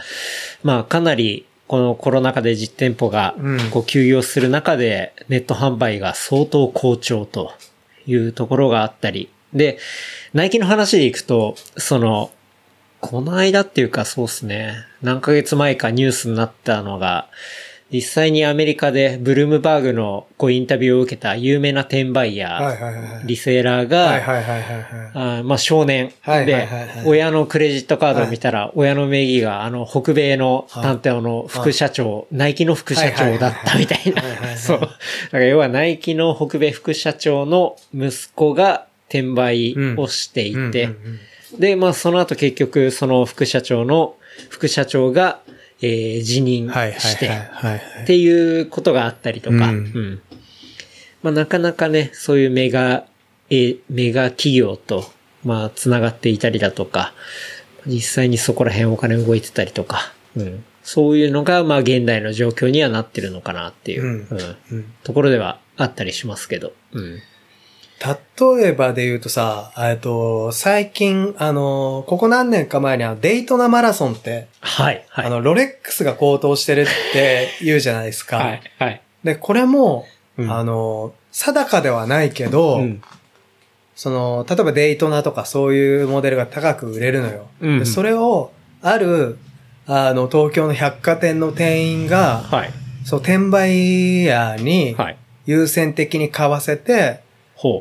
[0.65, 3.59] まあかなりこのコロナ禍で実店舗がうん。
[3.71, 7.53] こう休業する中でネット販売が相当好調と
[8.09, 9.79] いうところがあったり、で、
[10.35, 12.33] ナイキの話でいくと、その、
[12.99, 17.29] この間っていうかそうですね、何ヶ月前かニュースになったのが、
[17.93, 23.27] 実際にアメリカでブルームバーグのこうインタビューを受けた有名な転売ヤー。
[23.27, 26.13] リセーラーが、まあ少年。
[26.25, 26.69] で
[27.05, 34.23] 親のクレジットカードを見たら、親の名義があの北米の探偵の副社長、ナイキの副社長だったみたいな。
[34.57, 34.81] そう。
[34.81, 34.97] だか
[35.33, 40.91] ら要はナイキの北米副社長の息子が転売をしていて、
[41.59, 44.15] で、まあその後結局その副社長の
[44.49, 45.41] 副社長が、
[45.83, 47.31] えー辞任して。
[48.03, 49.63] っていうことがあったりとか、うん。
[49.63, 50.23] うん。
[51.23, 53.07] まあ、なかなかね、そういうメガ、
[53.51, 55.05] えーメガ企業と、
[55.45, 57.13] まあ、つながっていたりだとか、
[57.87, 64.27] 実際にそこら辺お金動いてたりとか、うん、そういうのが、まあ、現代の状況にはなってるのかなっていう、
[64.71, 64.93] うん。
[65.03, 67.21] ところではあったりしますけど、うん。
[68.01, 75.27] 例えばで言うとさ、えっと、最近、あの、ここ何年か前にあのデイトナマラソンって、はい、はい。
[75.27, 78.39] あの、ロレックスが高騰してるって 言うじゃないですか。
[78.39, 79.03] はい、はい。
[79.23, 80.07] で、これも、
[80.39, 83.03] うんあの、定かではないけど、うん
[83.95, 87.49] その、例えばデイトナとかそういうモデルが高く売れるのよ。
[87.61, 88.51] うんでそれを、
[88.81, 89.37] ある、
[89.87, 92.71] あの、東京の百貨店の店員が、はい、
[93.05, 95.17] そう、転売ヤーにはい。
[95.45, 97.21] 優先的に買わせて、ほう。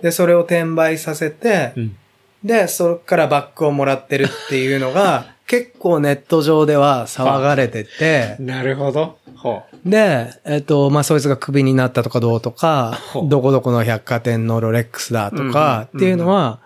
[0.01, 1.97] で、それを転売させて、うん。
[2.43, 9.17] で、そっからバックをもらってるっていうのが、 結構ネット上では騒がれてて、なるほど。
[9.35, 16.59] ほで、えっと、まあ、そいつがクビになったとかどうとかどこどこの百貨店のロレックスだとかうんっていうのは、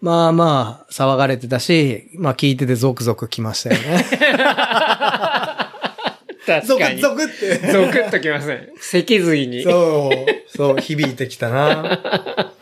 [0.00, 4.04] まあまあ、騒がれてたし、まあ聞いててゾクゾクきましたよね。
[6.46, 7.00] 確かに。
[7.00, 7.72] ゾクゾクって。
[7.72, 8.68] ゾクっときますね。
[8.80, 9.62] 脊髄に。
[9.62, 12.00] そう、そう、響いてきたな。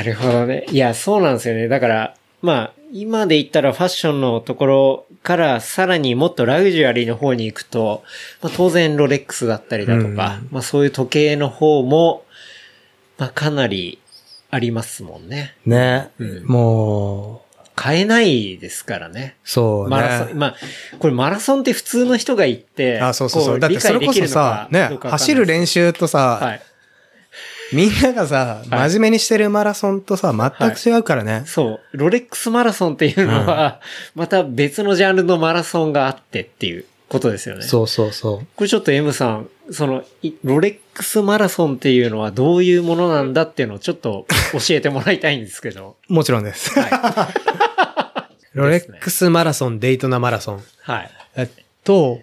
[0.00, 0.64] なるほどね。
[0.70, 1.68] いや、そうなんですよね。
[1.68, 8.02] だから、まあ、今で言ったらファッションのところからさらにもっとラグジュアリーの方に行くと、
[8.42, 12.24] まあ当然ロレックスだったりだとか、まあそういう時計の方も、
[13.18, 13.98] まあかなり
[14.50, 15.54] ありますもんね。
[15.66, 19.36] ね、うんもう、買えないですからね。
[19.44, 19.90] そうね。
[19.90, 20.56] マラソン、まあ、
[20.98, 23.54] これマラソンって普通の人が行って、あ、そうそうそう。
[23.54, 26.62] こだってそれこそさ、ね走る練習とさ、はい。
[27.72, 31.42] みんながさ、はい真面目にしてるマラソンとさ、全く違うからね。
[31.46, 31.96] そう。
[31.96, 33.80] ロレックスマラソンっていうのは、
[34.14, 37.62] また別のジャンルのマラソンがあってっていうことですよね。
[37.62, 38.46] そうそうそう。
[38.56, 45.96] これちょっと M さん、その、いロレックスマラソンっていうのはどういうものなんだっていうのをちょっと 教えてもらいたいんですけど。
[46.08, 46.70] もちろんです。
[46.78, 47.28] は
[48.54, 50.58] ロレックスマラソン、デイトナマラソン。
[50.58, 50.60] い。
[50.82, 51.10] はい。
[51.36, 51.48] えっ
[51.84, 52.20] と、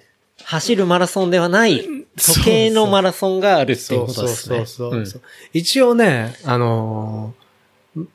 [0.49, 4.65] 走るマラソンではない、時計のマラソンがあるっていうことですね。
[4.65, 5.21] そうそうそう
[5.51, 7.47] 一応ね、あのー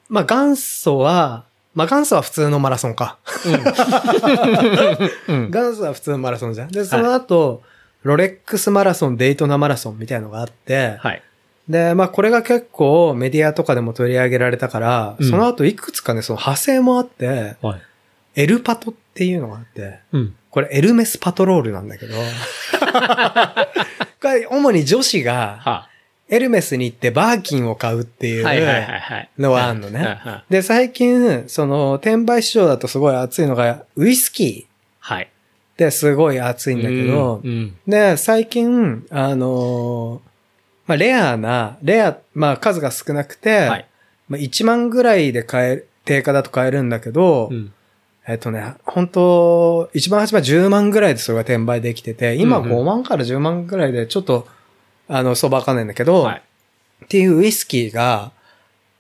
[0.09, 1.45] まあ、元祖は、
[1.75, 3.19] まあ、元祖は普通のマラソンか。
[5.29, 5.37] うん。
[5.37, 5.51] うん。
[5.53, 6.69] 元祖は普通のマラソンじゃん。
[6.71, 7.63] で、その後、
[8.03, 11.23] ロレックスマラソン、デイトナマラソンみたいのがあって、はい。
[11.69, 17.83] で、まあ、これが結構メディアとかでも取り上げられたから、うんその後いくつかね、その派生もあって、はい。
[18.35, 20.35] エルパトっていうのがあって、うん。
[20.53, 22.15] これエルメスパトロールなんだけど、
[24.23, 25.89] これ主に女子がは
[26.29, 28.45] エルメスに行ってバーキンを買うっていう。
[29.39, 30.19] のはあんのね
[30.49, 35.25] で、最近、その、転売市場だとすごい熱いのが、ウイスキーはい。
[35.25, 37.77] ってすごい熱いんだけど、うんうん。
[37.87, 40.33] で、最近、あのー
[40.87, 43.87] まあ、レアな、レア、まあ、数が少なくて、はい。
[44.29, 47.73] まあ、1万ぐらいで買える、定価だと買えるんだけど、うん。
[48.27, 54.47] えっとね、本当一番初めは10万ぐらいでそれが転売できてて、今うんうん5万から10万ぐらいでちょっと、
[55.09, 56.43] あの、相場わかんないんだけど、はい。
[57.05, 58.31] っていうウイスキーが、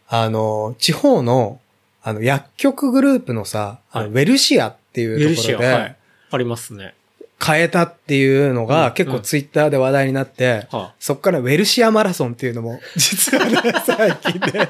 [0.08, 1.60] あの、地方の、
[2.02, 5.94] あの、薬局グループのさ、あのはいウェルシアっていうところシア、はでい、。
[6.32, 6.94] ありますね。
[7.38, 14.68] 買えたっていうのうんが結構ツイッターで話題になって、はそっからウェルシアマラソンっていうのも、 実はね、最近で、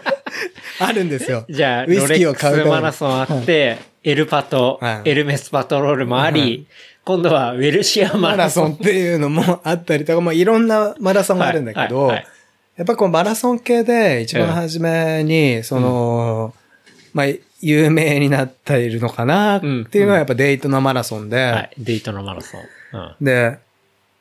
[0.78, 1.44] あるんですよ。
[1.48, 6.66] じゃあ、ウイスキーを買うマラソンあって、エルパト、はいエルメスパトロールもあり、
[7.04, 8.70] 今度はウェルシアママラソン。
[8.70, 12.26] ラソンっていうのもあったりとか、まあいろんなマラソンがあるんだけど、はいはいはい
[12.76, 16.54] やっぱこうマラソン系で一番初めに、その、
[17.12, 17.26] まあ、
[17.60, 21.70] 有名になっているのかなっていうのはやっぱデイトナマラソンで、はい。
[21.78, 22.60] デイトのマラソン。
[22.94, 23.24] うん。
[23.24, 23.58] で、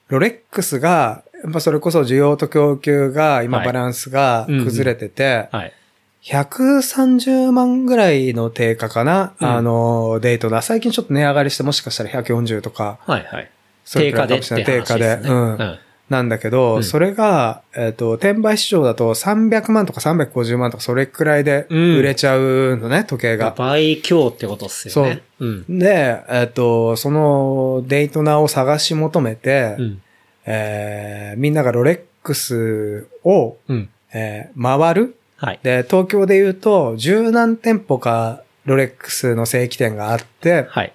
[0.09, 5.73] ロレックスが、やっぱそれこそ需要と供給が今はいバランスが崩れてて、はい。
[6.23, 10.61] 130万ぐらいの定価かな、うんあの、デートだ。
[10.61, 13.51] 最近ちょっと値上がりしてもしかしたら140とか、はいはい。
[13.83, 15.27] それ定価でってくらいかもしれない話ですね。
[15.27, 15.79] 定価でうん
[16.11, 23.51] なんだけど、うんそれが、えっ、と、転売市場だと300万とか350万とかそれくらいで売れちゃうのね、時計が。
[23.57, 25.23] 倍強ってことっすよね。
[25.39, 25.79] うん。
[25.79, 30.01] で、えっ、と、そのデイトナを探し求めて、うん。
[30.45, 33.89] えーみんながロレックスを、うん。
[34.13, 35.59] えー回るはい。
[35.63, 40.93] で、東京で言うと、十何店舗かロレックスの正規店があって、はい。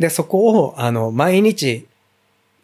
[0.00, 1.86] で、そこを、あの、毎日、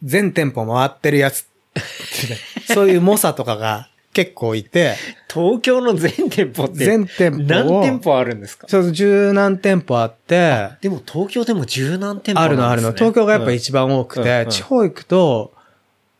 [0.02, 1.47] 全店舗回ってるやつ。
[2.72, 4.94] そういう猛者とかが結構いて、
[5.32, 8.66] 東京の全店舗って、全店舗を何店舗あるんですか？
[8.68, 12.93] そう、十何店舗あって、でも東京でも十何店舗あるのあるの。
[12.93, 15.52] 東京がやっぱ一一番多くて、地方行くと、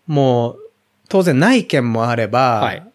[0.06, 0.59] もう、
[1.09, 2.77] 当然ない県もあれば、はい。
[2.77, 2.86] 一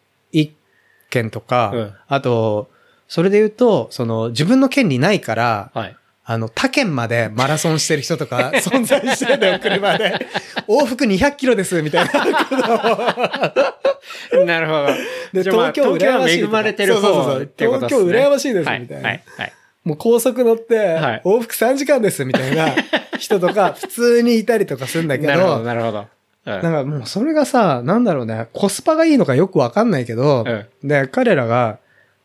[1.11, 2.71] 県とか、うんあと、
[3.07, 5.95] それで言うと、その、自分の県にないから、はい。
[6.23, 10.27] あの、他県までマラソンしてる人とか 存在してるんだよ、車で。
[10.69, 12.11] 往復200キロです、みたいな。
[14.45, 14.87] なるほど。
[15.33, 18.01] で東京羨ましい東京は恵まれてるそうそうそう方ってことですね。
[18.03, 19.23] 東京羨ましいですはいみたいなはい。
[19.37, 19.53] はい。
[19.83, 22.69] もう高速乗って、はい往復3時間です、みたいな
[23.17, 26.05] 人とか、普通にいたりとかするんだけなるほど、ど、なるほど。
[26.45, 31.77] うんなんかもうそれがさ、なんだろうね、コスパがいいのかよくわかんないけど、うんで、彼らが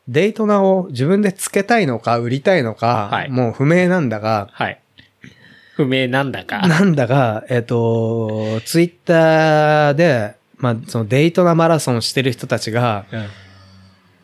[0.08, 3.30] デイトナを自分でつけたいのか、売りたいのか、はい。
[3.30, 4.80] もう不明なんだが、はい。
[5.74, 6.66] 不明なんだか。
[6.66, 13.20] なんだが、えっ、と、ツイッターで、まあ、そのデイトナマラソンしてる人たちが、うん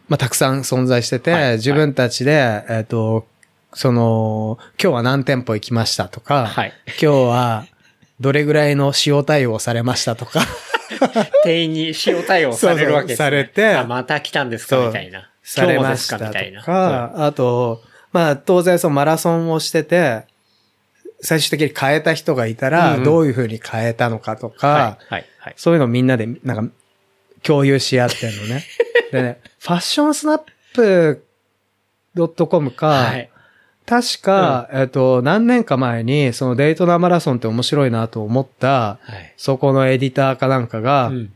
[0.09, 1.53] まあ、たくさん存在してて、はい。
[1.57, 3.27] 自分たちで、えっ、と、
[3.75, 6.73] その、今日は何店舗行きましたとか、はい。
[6.87, 7.67] 今日は
[8.23, 10.41] どれぐらいの塩対応されましたとか、
[11.45, 13.29] 店員に塩対応されるわけです、ね。
[13.29, 14.87] そうそうされてあ、また来たんですか？
[14.87, 15.29] みたいな。
[15.43, 16.31] されましたとか？
[16.31, 17.83] みたいか、あと、
[18.13, 20.25] まあ当然そのマラソンをしてて、
[21.21, 24.79] 最終的に変えた人がいたら、うんうんどういう風に変えたのかとか、は
[25.11, 25.15] い。
[25.15, 25.27] はい。
[25.39, 25.55] はい。
[25.57, 26.75] そういうのをみんなで、なんか、
[27.43, 28.65] 共有し合ってんのね。
[29.11, 30.41] でね、ファッションスナッ
[30.75, 31.25] プ
[32.47, 33.31] .com か、はい。
[33.87, 39.35] 確か、えっと、何年か前に、そのデイトナマラソンって面白いなと思った、はい。
[39.37, 41.33] そこのエディターかなんかが、うん。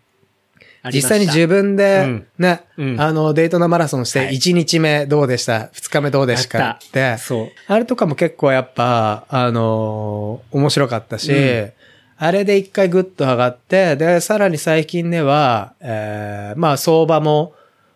[0.92, 2.26] 実際に自分で、うん。
[2.38, 3.00] ね、うん。
[3.00, 4.34] あの、デイトナマラソンして、はい。
[4.36, 6.58] 1日目どうでした、?2 日目どうでした？
[6.58, 7.48] やっって、そう。
[7.66, 11.36] あれとかも結構やっぱ、あのー面白かったし、う
[11.66, 11.72] ん。
[12.18, 17.54] あれで一回グッと上がって、で、さらに最近では、えーまあ相場も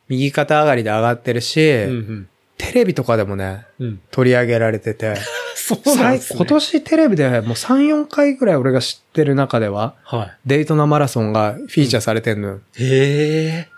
[0.08, 2.28] 右肩上がりで上がってるし、うん
[2.60, 3.86] テレビとかでもね、うん。
[3.86, 4.00] うん。
[4.10, 5.14] 取り上げられてて、
[5.56, 6.36] そうなんですね。
[6.36, 12.60] 最今年テレビでもう3、4回ぐらい俺が知ってる中では、はデイトナマラソンがフィーチャーされてんのよ。
[12.78, 12.84] い。
[12.84, 12.86] へ
[13.46, 13.68] え。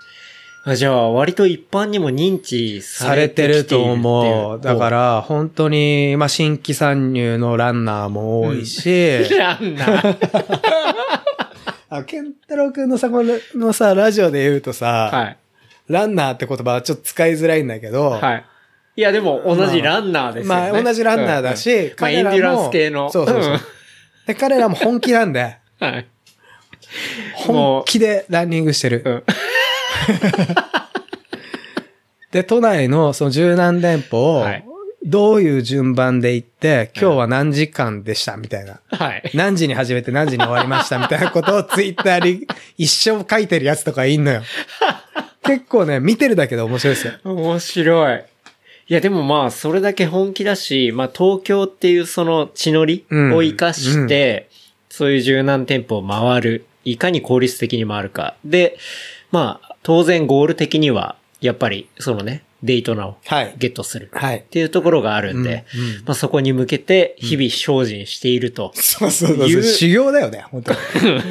[0.65, 4.61] あじゃあ、割と一般にも認知さされれててると思う。
[4.61, 10.17] だか、ら、本当に、まあ、新規参入のランナーも多いし、 ランナー。
[11.91, 15.37] あ、ケンタロウくんのさ、こののさ、ラジオで言うとさ、はい。
[15.89, 18.45] ランナーって言葉はちょっと使いづらいんだけど、はい。
[18.95, 20.73] いや、でも同じランナーですよね。
[20.73, 23.11] まあ、同じランナーだし、うんうんまあ、エンデュランス系の。
[23.11, 23.61] そうそうそう。
[24.27, 26.07] で、彼らも本気なんで、う んはい。
[27.35, 29.03] 本気でランニングしてる。
[29.05, 29.23] うん。
[32.33, 34.65] で、都内のその十何店舗をはい、
[35.05, 38.81] どういう順番で行って、今日は何時間でしたみたいな。
[38.91, 39.31] はい。
[39.35, 42.47] 何時に始めて何時に終わりましたみたいなことをツイッターに
[42.79, 44.43] 一生書いてるやつとかいんのよ。
[45.45, 47.15] 結構ね、見てるだけで面白いですよ。
[47.25, 48.25] 面白い。
[48.93, 54.51] いや、でもまあ、それだけ本気だし、まあ、東京っていうその地のりうんを活かして、
[54.91, 56.67] そういう柔軟店舗を回る。
[56.85, 58.37] いかに効率的に回るか。
[58.45, 58.77] で、
[59.31, 63.55] まあ、当然ゴール的には、やっぱり、そのね、デイトナをはい。
[63.59, 64.09] ゲットする。
[64.13, 64.43] はいっ。
[64.43, 69.65] ていうところがあるんで、うんうんまあ、そこに向けて日々精進していると、そうそうそういそうう。
[69.65, 70.79] 修行だよね、本当に。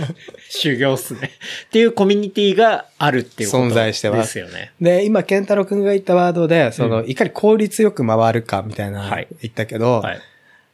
[0.49, 1.31] 修行っすね。
[1.67, 4.71] っていうコミュニティがあるっていうこと存在してまですすよね。
[4.81, 10.19] で、今、ケンタロウくんが言ったワードで、その、いかに効率よく回るかみたいな、はい言ったけど、はい。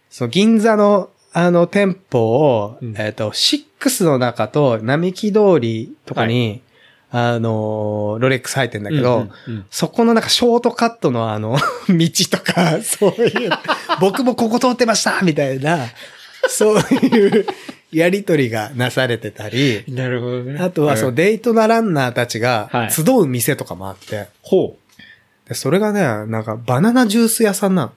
[0.09, 6.61] その銀座の、あの、店舗を、うんえっ、と、シックスの中と並木通りとかに、
[7.09, 11.57] あの、ロレックス入ってんだけど、うんうんうんそこのなんかショートカットのあの、
[11.87, 13.51] 道とか、 そういう、
[14.01, 15.87] 僕もここ通ってましたみたいな、
[16.49, 17.45] そういう
[17.91, 20.59] やりとりがなされてたり、なるほどね。
[20.59, 24.77] あとはそのうんデイトなランナーたちがはい集う店とかもあって、ほ
[25.47, 27.87] でそれがね、なんかバナナジュース屋さんなの。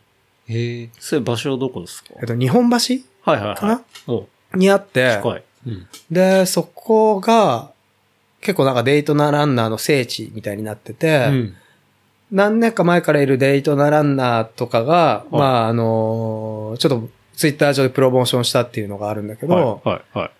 [0.48, 0.52] う。
[0.52, 0.88] へえ。
[1.00, 2.10] それ場所どこですか？
[2.20, 2.76] えっと、日本橋
[3.24, 3.54] はいはいは。
[3.56, 3.82] かな？
[4.54, 5.18] にあって。
[5.66, 5.86] うん。
[6.10, 7.70] で、そこが、
[8.40, 11.54] 結構なんかデイトナランナーの聖地みたいになってて、うん。
[12.32, 20.30] 何年か前からいるデイトナランナーとかが、はいまあ、あのーちょっとツイッター上でプロモーションしたっていうのがあるんだけど、はいはいはい。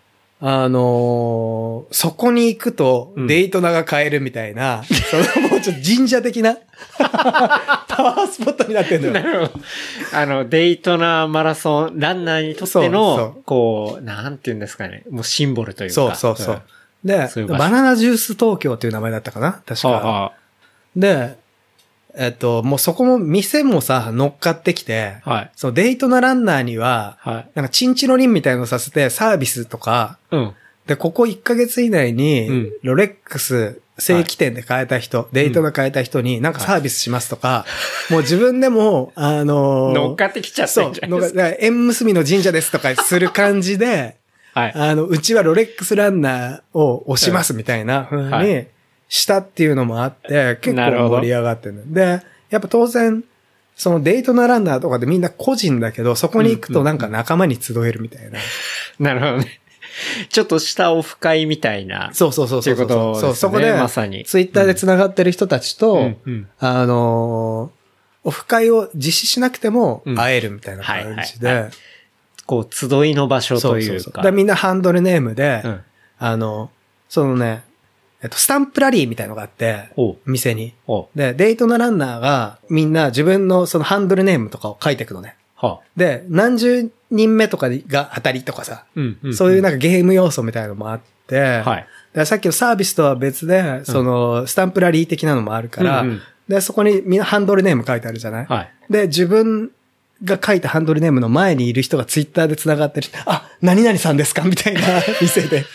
[0.43, 6.57] あのーそこに行くとうんデイトナが買えるみたいな、そのもうちょっと神社的な
[6.99, 9.15] パワースポットになってんのよ。
[9.15, 9.65] なるほど。
[10.15, 15.03] あの、デイトナマラソンランナーにとってそうそのう、こう、なんて言うんですかね。
[15.11, 15.95] もうシンボルというか。
[15.95, 16.55] そうそうそう。
[16.57, 16.59] ん
[17.05, 19.63] でバナナジュース東京っていう名前だったかな？
[19.67, 19.89] 確か。
[19.89, 20.33] はあは
[20.97, 21.39] で、
[22.17, 25.51] えっと、もうそこも、店もさ、乗っかってきて、あはい。
[25.55, 27.51] そのデイトナランナーには、はい。
[27.55, 30.53] なんかチンチロリンみたいのをさせてサービスとか、うん。
[30.87, 37.65] で、ここ1ヶ月以内にうん、ロレックス正規店で買えた人、デイトナ買えた人になんかサービスしますとか、
[38.11, 41.43] もう自分でも、あのー乗っかってきちゃってそうんじ、ゃないですか。
[41.43, 44.17] だから縁結びの神社ですとかする感じで、
[44.55, 44.73] はい。
[44.75, 48.67] あの、うちはロレックスランナーを押しますみたいな風はに
[49.09, 53.25] したっていうのもあって、結構盛り上がってるので、やっぱ当然、
[53.77, 58.39] そのデイトナランナーとかでみんな個人だけど、そこに行くとなんか仲間に集えるみたいな。
[58.99, 59.61] なるほどね。
[60.29, 62.11] ちょっとしたオフ会みたいな。
[62.13, 62.87] そうそうそうそうそう。
[62.87, 67.81] ことですねそこで、まさにツイッターで繋がってる人たちと、うんうんあのー
[68.23, 71.77] オフ会を実施しなくてもうん会えるみたいな感じはいはいで、
[72.51, 74.11] こう、集いの場所というか。
[74.11, 75.81] だからみんなハンドルネームで、うん
[76.19, 76.71] あの、
[77.09, 77.63] そのね、
[78.23, 79.91] えっと、スタンプラリーみたいのがあって、
[80.27, 80.75] 店に。
[81.15, 85.37] で、デイトナランナーがみんな自分のそのハンドルネームとかを書いていくのね。
[85.55, 85.87] はあ。
[85.97, 89.35] で、何十人目とかが当たりとかさ、うんうん。
[89.35, 91.87] そういうなんかゲーム要素みたいなのもあって、はい。
[92.13, 98.71] でさっきのサービスとは別で、その、スタンプラリー的なのもあるから、うんうんで、そこにみんなハンドルネーム書いてあるじゃない、はい。
[98.91, 99.71] で、自分
[100.25, 103.09] が書いたハンドルネームの前にいる人がツイッターで繋がってる。
[103.27, 104.43] あ、何々さんですか？
[104.43, 104.81] みたいな
[105.21, 105.65] 店で。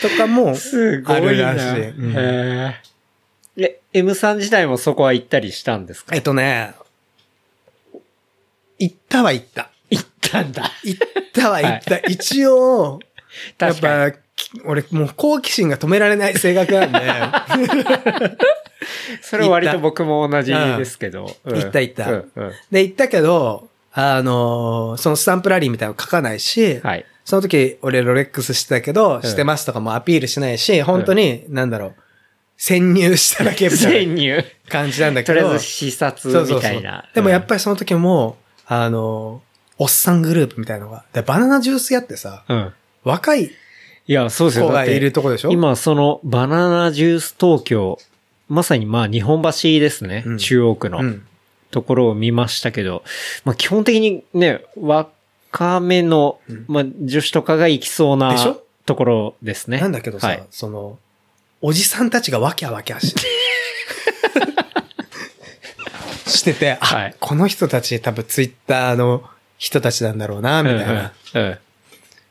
[0.00, 1.50] とかも、すごいな。
[1.50, 2.76] あるらしいうんへ
[3.58, 6.14] え、M さん自体もそこは行ったりしたんですか？
[6.16, 6.74] えっとね、
[8.78, 9.70] 行ったは行った。
[9.90, 10.70] 行ったんだ。
[10.82, 11.00] 行っ
[11.34, 11.98] たは行った。
[11.98, 12.98] 一応、
[13.58, 14.12] やっ確かに。
[14.12, 16.98] ぱ、き俺もう好奇心が止められない性格なんで、
[19.22, 21.34] それは割と僕も同じですけど。
[21.44, 22.06] うん行った行った
[22.70, 27.04] で、行ったけど、あのーそのスタンプラリーみたいなの書かないし、はい。
[27.24, 31.94] その時俺ロレックスしてたけど、んしてますとかもアピールしないし、本当に、なんだろう、
[32.56, 34.44] 潜入しただけみたいな潜入。
[34.68, 35.40] 感じなんだけど。
[35.40, 37.04] とりあえず視察みたいな。
[37.14, 38.36] でもやっぱぱりその時も、
[38.66, 41.04] あのーおっさんグループみたいなのが。
[41.12, 42.72] で、バナナジュースやってさ、り、うん。
[43.04, 43.50] 若い
[44.06, 44.70] いや、そうですよ。
[44.70, 45.50] だって子がいるとこでしょ？
[45.50, 47.98] 今、その、バナナジュース東京、
[48.52, 49.50] まさにまあ、日本橋
[49.80, 50.24] ですね。
[50.26, 51.26] うん中央区のうん。
[51.70, 53.02] ところを見ましたけど、
[53.46, 58.36] まあ、基本的にね、若めの、まあ、女子とかが行きそうな
[58.84, 59.80] ところですね。
[59.80, 60.98] なんだけどさ、はいその、
[61.62, 63.22] おじさんたちがワキャワキャして、
[66.28, 69.24] してて、あ、はいこの人たち多分ツイッターの
[69.56, 71.58] 人たちなんだろうな、みたいなうんうん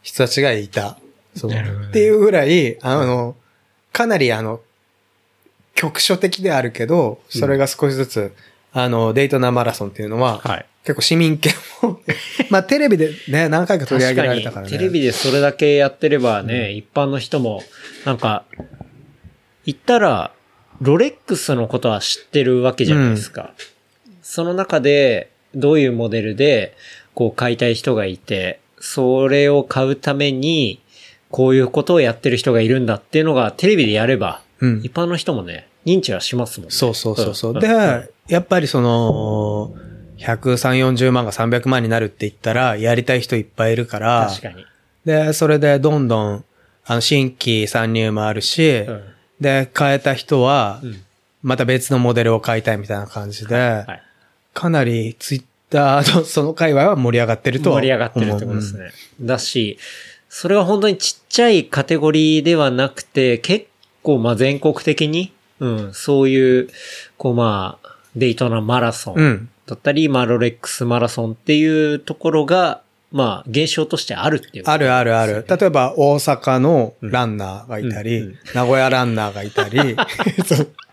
[0.03, 0.99] 人たちがいた。
[1.35, 1.51] そう。
[1.51, 1.55] っ
[1.91, 3.35] ていうぐらい、あの、
[3.91, 4.61] かなりあの、
[5.75, 8.35] 局所的であるけど、それが少しずつ、
[8.73, 10.65] あの、デイトナマラソンっていうのは、はい。
[10.83, 11.53] 結構市民権
[11.83, 11.99] を、
[12.49, 14.71] まあテレビでね、何回か取り上げられたからね。
[14.71, 17.63] テレビでそれだけやってればね、一般の人も、
[18.05, 18.45] なんか、
[19.65, 20.33] 言ったら、
[20.81, 23.53] ロレックスのことは知ってるわけじゃないですか。
[24.23, 26.75] その中で、どういうモデルで、
[27.13, 30.81] こう買いたい人がいて、それを買うために、
[31.29, 36.71] こういうことをやってる人がいるんだっていうのがテレビでやれば、うん一般の人もね、認知はしますもんね。
[36.71, 37.55] そうそうそうそう。
[37.55, 37.67] んで、
[38.27, 39.73] やっぱりその、
[40.19, 44.65] 130、40万が300万になるって言ったら、やりたい人いっぱいいるから、確かに。
[45.05, 46.45] で、それでどんどん、
[46.85, 49.03] あの、新規参入もあるし、うん
[49.41, 51.01] で、変えた人はう、ん
[51.41, 54.03] また別のモデルを買いたいみたいな感じで、はい。
[54.53, 58.91] かなりツイッターのその界隈は盛り上がってるとは盛り上がってるってことですね。
[59.19, 59.79] だし、
[60.29, 63.65] それは本当にちっちゃいカテゴリーではなくて、結
[64.01, 66.69] 構まあ全国的に、うん、そういう、
[67.17, 69.23] こうまあ、デイトナマラソンうん。
[69.23, 69.49] うん。
[69.65, 75.45] だったり、まあロレックスマラソンっていうところが、まあ現象としてあるっていう、あるあるある。
[75.47, 79.79] 例えば大阪のランナーがいたり、うんうん名古屋ランナーがいたり、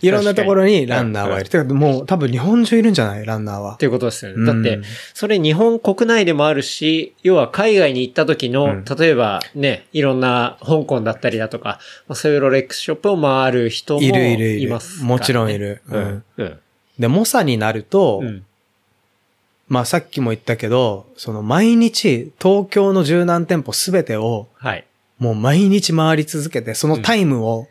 [0.06, 1.50] いろんなところにランナーがいる。
[1.50, 3.26] てかもう多分日本中いるんじゃない？
[3.26, 3.84] ランナーはって。
[3.86, 4.36] いうことですよね。
[4.38, 4.80] うんだって、
[5.14, 11.78] それ日本国内でもあるし、要は海外に行った時の、うん例えばね、いろんな香港だったりだとか、
[12.08, 16.24] まあ、そういうロレックスショップを回る人もいるいるいるいますからね、もちろんいるううんん。
[16.38, 16.58] うん。
[16.98, 18.44] で、猛者になると、うん。
[19.68, 24.84] まあさっきも言ったけど、その毎日東京の十何店舗すべてをはい。
[25.18, 27.68] もう毎日回り続けて、そのタイムを、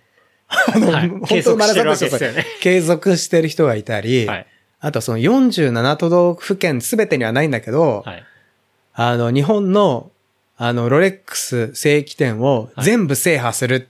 [0.50, 2.46] あの、はい本継当にマラ続してるわソンとしてけですよね。
[2.62, 4.46] 継続してる人がいたり、はい。
[4.82, 8.24] あとその47都道府県すべてにはないんだけど、はい。
[8.94, 10.12] あの、日本の、
[10.58, 13.88] あの、ロレックス正規店を全部制覇する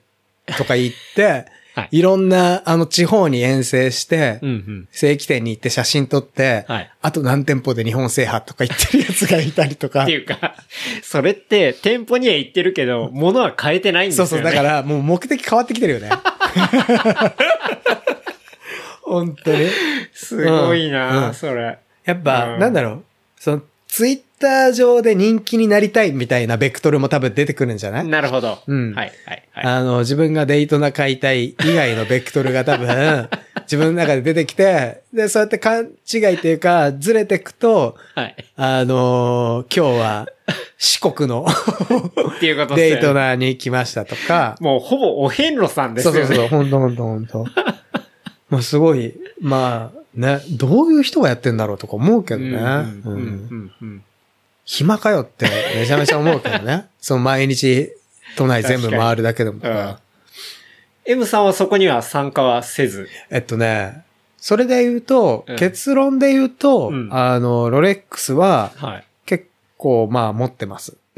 [0.58, 1.24] とか言って、
[1.76, 4.88] はいい、ろんな、あの、地方に遠征して、うんうん。
[4.92, 6.92] 正規店に行って写真撮って、はい。
[7.02, 10.12] あと何店舗で日本制覇とか言ってるやつがいたりとかって。
[10.12, 10.56] いうか、
[11.04, 14.30] それって店舗には行ってるけど、物は変えてないんですよね。
[14.30, 16.10] そうそう、だからもう目的変わってきてるよね。
[19.04, 19.70] 本当に。
[20.14, 21.80] すごいな、うんそれ。
[22.06, 23.04] やっぱ、うんなんだろう。
[23.40, 28.08] その、ツイッター上で人気になりたいみたいなベクトルも多分出てくるんじゃない？
[28.08, 28.60] なるほど。
[28.66, 29.66] うんはい、はい、はい。
[29.66, 33.30] あの、自分がデイトナ買いたい以外のベクトルが多分、
[33.64, 38.36] 自分の中で出てきて、で、そうやって勘違いっていうか、ずれてくと、はい。
[38.56, 40.28] あのー今日は
[40.78, 41.46] 四国の
[42.38, 46.20] っていうことですよねデイトナに来ましたとか、もうほぼお遍路さんですよね。
[46.22, 47.46] そうそうそう、ほんとほんとほんと。
[48.50, 52.48] まあすごい、まあね、どういう人がやってんだろうとか思うけどね。
[52.50, 53.16] うんうんうんう
[53.56, 54.04] んうん
[54.72, 56.86] 暇かよってめちゃめちゃ思うけどね。
[57.02, 57.90] その毎日
[58.36, 60.00] 都内全部回るだけでもとうんか。
[61.06, 63.10] M さんはそこには参加はせず？
[63.32, 64.04] えっとね、
[64.38, 69.04] それで言うと、うん結論で言うと、うんあの、ロレックスははい。
[69.26, 69.48] 結
[69.78, 70.96] 構まあ持ってます。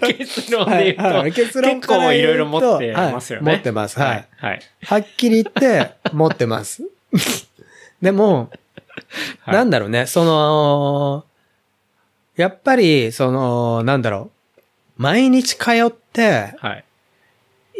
[0.00, 3.46] 結論で言うと、はいはい結論結構いろいろ持ってますよね。
[3.50, 4.60] はい持ってますはいはい。
[4.84, 6.84] はっきり言って持ってます。
[8.00, 8.48] でも、
[9.40, 11.24] はいなんだろうね、その、
[12.36, 14.60] やっぱり、その、なんだろう、
[14.96, 16.84] 毎日通って、はい。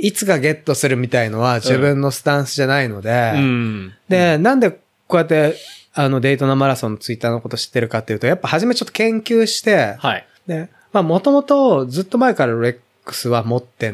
[0.00, 3.94] いつかゲットするみたいのは自分のスタンスじゃないので、うん。
[4.08, 4.78] で、なんでこ
[5.12, 5.56] うやって、
[5.94, 10.26] あの、デイトナマラソンのツイッターのこと知ってるかっていうと、やっぱ初めちょっと研究して、はい。
[10.46, 13.92] で、まあもともとずっと前からロレックスは持って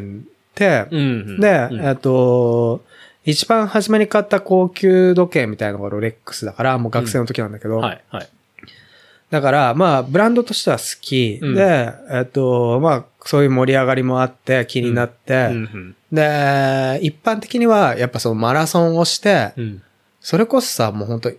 [0.55, 1.41] て、うん。
[1.41, 2.83] で、うんえっと、
[3.25, 8.29] 一番初めに買った高級時計みたいなのがロレックスだから、もう学生の時なんだけど、はい、はい。
[9.31, 11.55] だから、まあ、ブランドとしては好き、うん。
[11.55, 15.97] で、えっと、まあ、そういう盛り上がりもあって、気になって、うんうん。
[16.13, 19.83] で、一般的には、やっぱそのマラソンをして、うん。
[20.21, 21.33] それこそさ、もう本当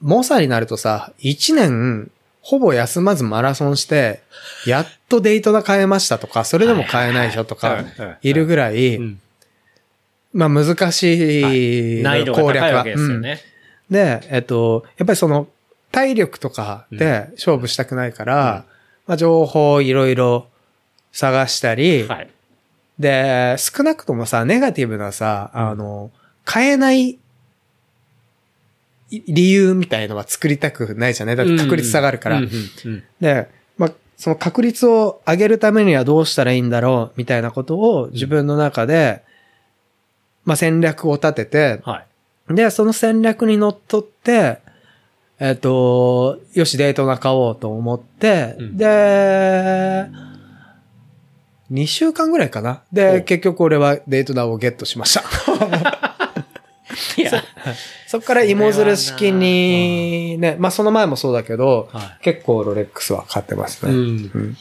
[0.00, 2.10] 猛者になるとさ、一年、
[2.42, 4.20] ほぼ休まずマラソンして、
[4.66, 9.20] やっとデイトナ買えましたとか、それでも買えない人とかはいるぐらい、うん
[10.36, 12.68] まあ難しい難易度が攻略は。
[12.68, 13.40] 高いわけですようんね。
[13.90, 15.48] で、えっと、やっぱりその、
[15.92, 18.64] 体力とかで勝負したくないから、
[19.06, 20.46] まあ情報をいろいろ
[21.12, 22.28] 探したり、はい。
[22.98, 26.10] で、少なくともさ、ネガティブなさ、あの、
[26.44, 27.18] 買えない
[29.10, 31.36] い理由みたいのは作りたくないじゃない？
[31.36, 32.38] だって確率下がるから。
[32.38, 32.50] うんうん
[32.84, 33.48] うんで、
[33.78, 37.18] まあ、その確率を上げるためにはどうしたらいいんだろう？
[37.18, 39.22] みたいなことを自分の中で、
[40.46, 42.02] まあ、戦略を立てて、は
[42.50, 42.54] い。
[42.54, 44.60] で、その戦略にのっとって、
[45.38, 50.06] えっ、と、よし、デートが買おうと思って、うんで、
[51.70, 52.82] 2週間ぐらいかな。
[52.92, 55.24] で、お結局俺はデートナーをゲットしました。
[57.18, 57.42] いや、
[58.06, 63.88] そっから芋づる式に、ね、まあその前もそうだけど、は結構ロレックスは買ってますい。
[63.88, 63.98] うね。
[63.98, 64.30] ん。
[64.32, 64.56] うん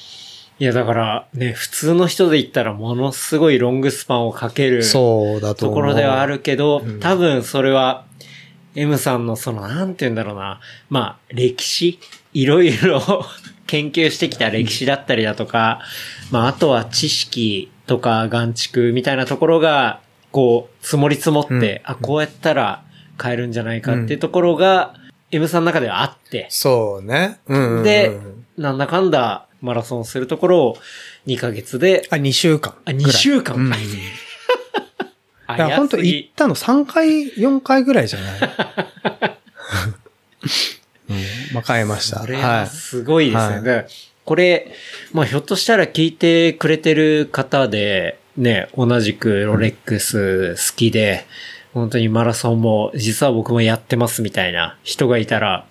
[0.57, 5.73] いや、だから、ね、普通の人で言ったらものすごいロングスパンをかけるそうだとと。
[5.73, 6.99] ころではあるけど、うん。
[6.99, 8.05] 多分それは、
[8.73, 11.99] M さんのその、なんて言うんだろうな、まあ、歴史？
[12.33, 13.01] いろいろ
[13.67, 15.81] 研究してきた歴史だったりだとか、
[16.31, 19.99] まあ、あとは知識とか眼蓄みたいなところが、
[20.31, 21.91] こう、積もり積もって、うん。
[21.91, 22.83] あ、こうやったら
[23.17, 24.93] 買えるんじゃないかっていうところが、
[25.31, 27.39] M さんの中ではあって、そうね。
[27.47, 27.83] うんうんうん。
[27.83, 28.11] で、
[28.57, 30.77] なんだかんだマラソンするところを
[31.27, 32.75] 2ヶ月で、あ、2週間。
[32.85, 33.71] あ、2週間うん
[35.55, 39.37] いや、本当行ったの3回、4回ぐらいじゃない？
[41.09, 41.17] うん、
[41.53, 42.19] まあ、買いました。
[42.21, 42.47] それは。
[42.59, 43.53] はいすごいですね。
[43.55, 43.85] はいで
[44.25, 44.71] これ、
[45.13, 51.27] まあひょっとしたら聞いてくれてる方で、ね、同じくロレックス好きで、
[51.75, 55.67] 本当にマラソンも実は僕もやってますみたいな人がいたら、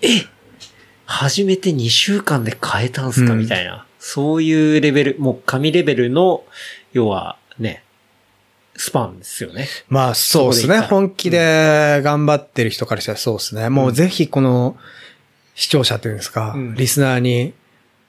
[0.00, 0.06] え
[1.10, 3.86] 初めて2週間で変えたんすか、うんみたいな。
[3.98, 6.44] そういうレベル、もう神レベルの、
[6.92, 7.82] 要はね、
[8.76, 9.68] スパンですよね。
[9.88, 10.80] まあ、そうですね。
[10.80, 13.70] 本気で頑張ってる人からしたらそうですね。
[13.70, 14.76] もうぜひこの
[15.54, 17.54] 視聴者というんですか、うんリスナーに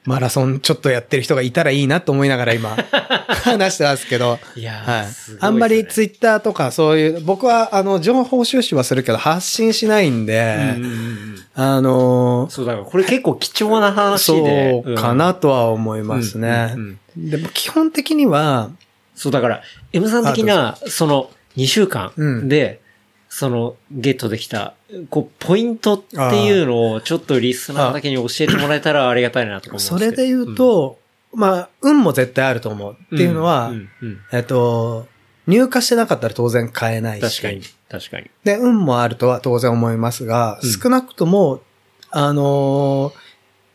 [0.05, 2.75] マラソンちょっとやってる人がいたらいいなと思いながら今
[3.43, 4.39] 話してますけど。
[4.55, 14.81] いやーはいねあんまりツイッターとかそういう、僕はあの、情報収集はするけど発信しないんで、うんあのーそうだから、これ結構貴重な話で。
[14.85, 16.73] そうかなとは思いますね。
[17.17, 18.69] でも基本的には、
[19.15, 19.61] そう、だから、
[19.91, 22.79] M さん的な、その、2週間うんで、
[23.29, 24.73] その、ゲットできた、
[25.09, 30.99] こう、ポイントっていうのを、ちょっとリスナーだけに教えてもらえたらありがたいなとか思うんですけどそれで言う、と、
[31.33, 32.97] まあ、運も絶対あると思う。
[33.15, 35.07] っていうのは、んうんうんえっと、
[35.47, 37.41] 入荷してなかったら当然買えないし。
[37.41, 38.29] 確かに、確かに。
[38.43, 41.61] で、運もあるとは当然思いますが、うん少なくとも、
[42.09, 43.29] あのー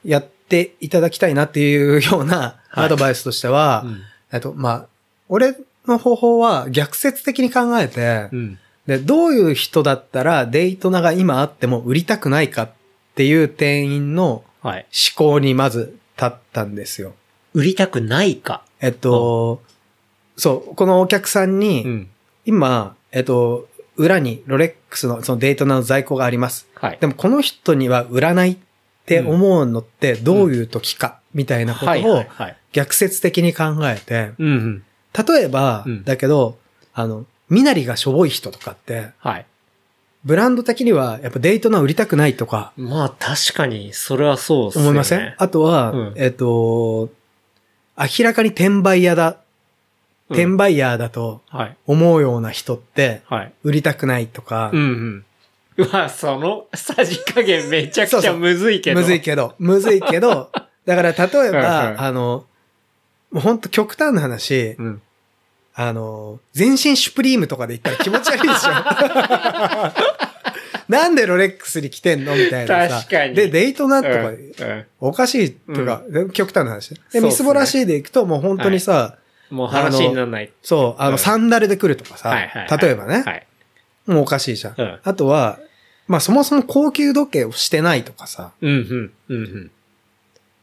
[0.05, 4.03] やっていただきたいなっていうようなはいアドバイスとしては、うん
[4.33, 4.87] えっと、まあ、
[5.29, 5.57] 俺
[5.87, 8.59] の方法は逆説的に考えて、うん。
[8.87, 12.71] で、どういう人だったらデイトナが今あっても売りたくないかっ
[13.15, 14.87] ていう店員のはい。
[15.17, 17.13] 思考にまず立ったんですよ。
[17.53, 18.65] 売りたくないか。
[18.81, 19.63] えっと、
[20.39, 22.11] そう、このお客さんに、ん。
[22.47, 26.67] 今、えっと、裏にロレックスのそのデートナの在庫があります。
[26.77, 26.99] はい。
[26.99, 28.57] でもこの人には売らないっ
[29.05, 32.57] て思うのってどういう時か、みたいなことはい、はをい、はい。
[32.73, 34.33] 逆説的に考えて。
[34.39, 36.59] 例えば、うんだけど、
[36.95, 39.47] あの、身なりがしょぼい人とかって、はい。
[40.25, 44.89] ブランド的にはやっぱデートナ売りたくないとかまあ、確かに、それはそうっすよね。
[44.89, 47.11] 思いません、あとは、うんえっと、
[47.97, 49.37] 明らかに転売屋だ、うん
[50.31, 51.77] 転売ヤーだとはい。
[51.87, 53.53] 思うような人って、はい。
[53.63, 55.25] 売りたくないとか、うん
[55.77, 55.85] うん。
[55.85, 59.01] うわ、その、さじ加減めちゃくちゃむずいけど。
[59.01, 60.51] むずいけど、むずいけど、
[60.87, 62.47] だから例え はいはいば、あの、
[63.33, 65.03] もうほんと極端な話、うん。
[65.75, 68.71] あの、全身シュプリームとかで言ったら気持ち悪いでしょ
[70.89, 72.97] なんでロレックスに来てんのみたいなさ。
[72.99, 76.03] 確かにで、デイトナとか、うんうんおかしいというか、
[76.33, 76.91] 極端な話。
[76.91, 79.19] で、そうっすねみすぼらしいで行くともう本当にさ、
[79.51, 80.53] もう話にならない。
[80.63, 82.79] そう、あの、うんサンダルで来るとかさ、はいはいはい。
[82.79, 83.47] 例えばね、はい。
[84.07, 84.75] もうおかしいじゃん。
[84.77, 85.59] うんあとは、
[86.07, 89.13] まあそもそも高級時計をしてないとかさ、うんうん。
[89.29, 89.71] うんうん。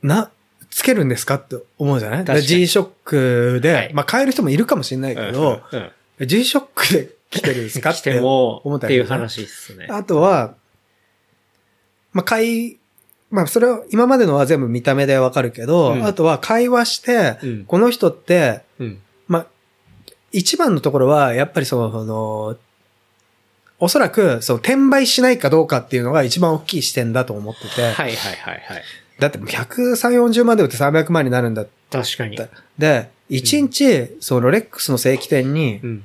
[0.03, 0.31] な、
[0.71, 9.87] つけるんですかって思うじゃない ?G-SHOCK で、はいまあ変える人もいるかもしれないけど、うんうん、G-SHOCK で来てるんですかっ来て思っ、たっていう話ですね。
[9.89, 10.55] あとは、
[12.13, 12.77] まあ、会、
[13.29, 19.01] まあ、それは、今までのは全部見た目でわかるけど、うんあとは会話して、うんこの人って、うん。
[19.27, 19.47] まあ、
[20.33, 22.57] 一番のところは、やっぱりその、その、
[23.79, 28.83] おそらく、そう、転売しないかどうかっていうのが一番大きい視点だと思ってて、はいはいはいはい。
[29.21, 31.71] だって130、40万で売って300万になるんだって。
[31.91, 32.37] 確かに。
[32.77, 36.03] で、1日、そのロレックスの正規店にうん。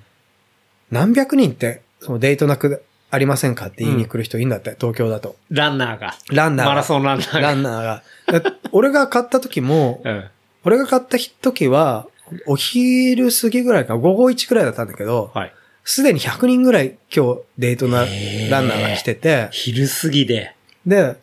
[0.90, 5.36] 何百人って、そのデートなくありませんかって言いに来る人いいんだって、東京だと。
[5.48, 6.14] ランナーが。
[6.30, 6.72] ランナーが。
[6.72, 7.40] マラソンランナーが。
[7.40, 8.40] ランナーが。
[8.40, 10.24] だ俺が買った時も、 うん。
[10.64, 12.06] 俺が買った時は、
[12.46, 15.52] お昼過ぎぐらいかな、午後1くらいだったんだけど、はい。
[15.84, 20.54] すでに100人ぐらい今日デートなランナーが来てて、昼過ぎで。
[20.84, 21.16] で、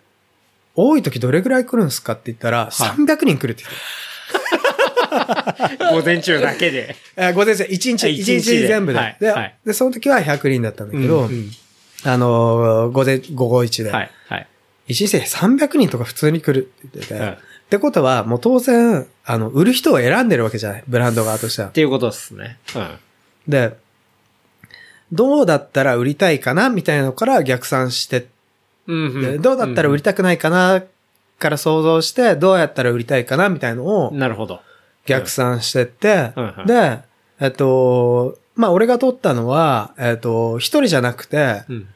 [0.76, 3.76] 多い時どれぐらい来るんですかって言ったら、300人来るって言っ
[5.78, 6.96] て 午前中だけで。
[7.36, 9.16] 午前中、1日、あ1一日全部で。
[9.20, 11.52] ではいはいで、その時は100人だったんだけど、うん
[12.06, 13.92] あのー、午前、午後1で。
[13.92, 14.12] はい。
[14.28, 14.48] はい。
[14.90, 20.84] 1日で300人とか普通に来るって言ってて、うんってことは、もう当然、あの、売る人を選んでるわけじゃない？
[20.88, 21.72] ブランド側としてはっ。
[21.72, 22.60] ていうことですね。
[22.76, 22.90] うん。
[23.48, 23.74] で、
[25.12, 26.70] どうだったら売りたいかな？
[26.70, 28.28] みたいなのから逆算して、
[28.88, 30.84] うんでどうだったら売りたくないかな
[31.40, 34.62] から想像して、どうやったら売りたいかなみたいのをなるほど。
[35.06, 36.32] 逆算してって
[36.66, 37.00] で、
[37.40, 41.88] えっと、まあ、俺が取ったのは、えっと、一人じゃなくて、うん。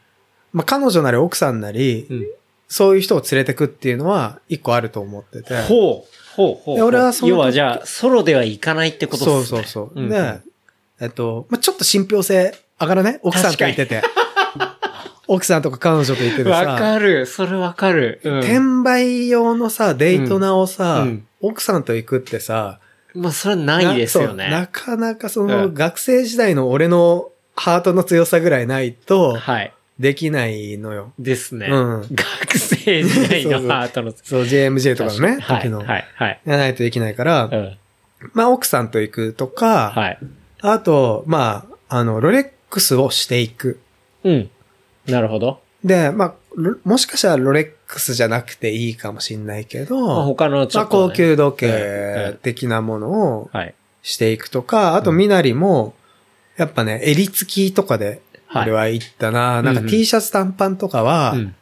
[0.53, 2.25] まあ、彼女なり奥さんなり、うん。
[2.67, 5.61] そういう人を連れてくっていうのは一個あると思ってて。
[5.61, 6.35] ほう。
[6.35, 6.75] ほうほう。
[6.75, 9.43] で俺はそ要はじゃあ、ソロでは行かないってことですね。
[9.45, 10.01] そうそうそう。
[10.01, 10.39] んで、
[10.99, 14.01] えっと、まあ、ちょっと信憑性上がらない奥さんと言ってて。
[15.27, 17.25] 奥さんとか彼女と言っててわさ、かる。
[17.25, 18.21] それわかる。
[18.23, 18.39] うん。
[18.39, 22.79] 転売用のさ、デートナをさ、うんうん奥さんと行くってさ、
[23.13, 24.69] まあ、それはないですよなそうなね。
[24.71, 29.71] かなかその、うん学生時代の俺のハートの強さぐらいないと、はい。
[29.99, 31.13] できないのよ。
[31.19, 31.67] ですね。
[31.67, 34.13] うん学生時代の ハートの。
[34.23, 35.61] そう、JMJ とかのね、はい。
[35.61, 35.77] 時の。
[35.79, 36.05] はい。
[36.15, 36.41] はい。
[36.45, 37.77] やらないとできないから、うん。
[38.33, 40.19] まあ奥さんと行くとか、はい。
[40.61, 43.79] あと、まあ、あの、ロレックスをしていく。
[44.23, 44.49] うん。
[45.07, 45.59] なるほど。
[45.83, 53.09] で、まあ、ロもしかしたらロレックスじゃなくていいかもしんないけど、まあ、他のちまあ、ょっとね、高級時うんう計ん的なもの
[53.39, 53.73] をはい。
[54.03, 55.93] していくとか、あと、みなりも、
[56.55, 59.61] やっぱね、襟付きとかで、はい俺は行ったな。
[59.61, 61.55] なんかうんうん T シャツ短パンとかは、うん。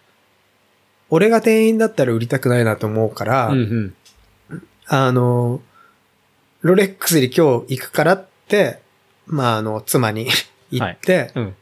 [1.09, 3.93] 俺が店員だったら売りたくないなと思うから、うん
[4.49, 4.63] うん。
[4.87, 5.61] あの、
[6.61, 8.79] ロレックスに今日行くからって、
[9.25, 10.27] まあ、あの、妻に
[10.71, 11.55] 言って、うん。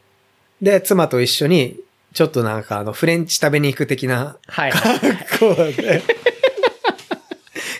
[0.62, 1.76] で、妻と一緒に、
[2.12, 4.72] ちょっとなんかあの、フレンチ食べに行く的なはい。
[5.38, 6.02] こうで、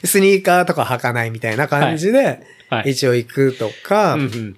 [0.05, 2.91] スニーカーとか履かないみたいな感じで、はい。
[2.91, 4.57] 一応行くとか、うんうん。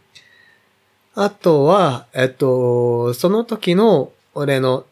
[1.15, 4.85] あとは、えっと、その時の俺の、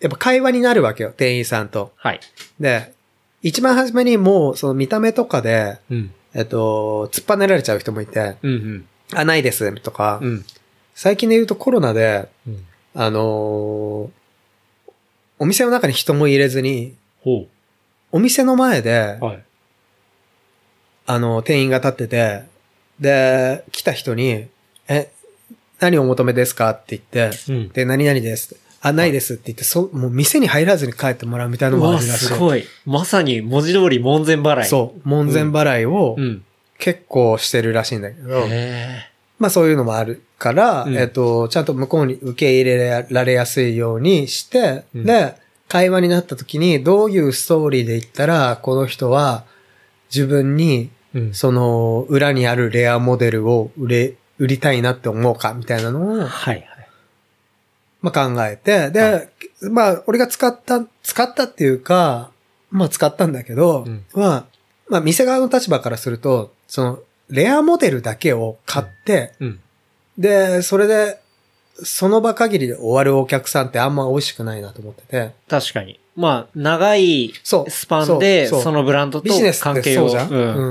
[0.00, 1.92] やっぱ会話になるわけよ、店員さんと。
[1.96, 2.20] はい。
[2.60, 2.92] で、
[3.42, 6.12] 一番初めにもうその見た目とかで、うん。
[6.34, 8.88] えっと、突っぱねられちゃう人もいて、うんうん。
[9.14, 10.44] あ、ないです、とか、うん。
[10.94, 12.64] 最近で言うとコロナで、うん。
[12.94, 14.10] あのー
[15.36, 17.46] お店の中に人も入れずに、ほ
[18.12, 19.24] お店の前で、う。
[19.24, 19.42] はい。
[21.06, 22.42] あの、店員が立ってて、
[23.00, 24.46] で、来た人に、
[24.86, 25.10] え、
[25.80, 26.70] 何をお求めですか？
[26.70, 27.68] って言って、うん。
[27.70, 28.56] で、何々です。
[28.80, 32.24] あ、ないですって言って、そ、もう店に入らずに帰ってもらうみたいなのもあるらしい。
[32.26, 32.64] すごい。
[32.86, 34.64] まさに文字通り門前払い。
[34.66, 36.44] そう、門前払いをうん。
[36.78, 45.36] 結構してるらしいんだけど、へまあそういうのもあるから、うんえっと、ちゃんと向こうに受け入れられやすいようにして、うんで、
[45.68, 49.44] 会話になった時にどういうストーリーで言ったら、この人は
[50.14, 50.90] 自分に。
[51.32, 56.68] その裏にあるレアモデルを売れ、売りたいなって思うかみたいなのを、はいはい。
[58.02, 59.22] まあ考えて、で、は
[59.70, 62.30] まあ俺が使った、使ったっていうか、
[62.70, 64.46] まあ使ったんだけど、うんまあ、
[64.88, 66.98] まあ店側の立場からすると、その、
[67.28, 69.60] レアモデルだけを買って、うん。
[70.18, 71.20] で、それで、
[71.82, 75.32] その場限りで終わるお客さんってあんま美味しくないなと思ってて。
[75.48, 75.98] 確かに。
[76.16, 79.28] まあ、長いスパンで、そのブランドと
[79.60, 80.08] 関係を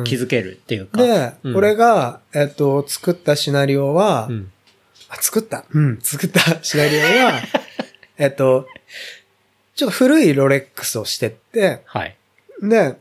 [0.05, 1.01] 築けるっていうか。
[1.01, 4.51] で、うん俺が、えっと、作ったシナリオは、うん。
[5.09, 5.65] あ、作った。
[5.73, 7.41] うん、作ったシナリオは、
[8.17, 8.67] えっと、
[9.75, 12.15] ちょっと古いロレックスをしてって、はい。
[12.61, 12.95] で、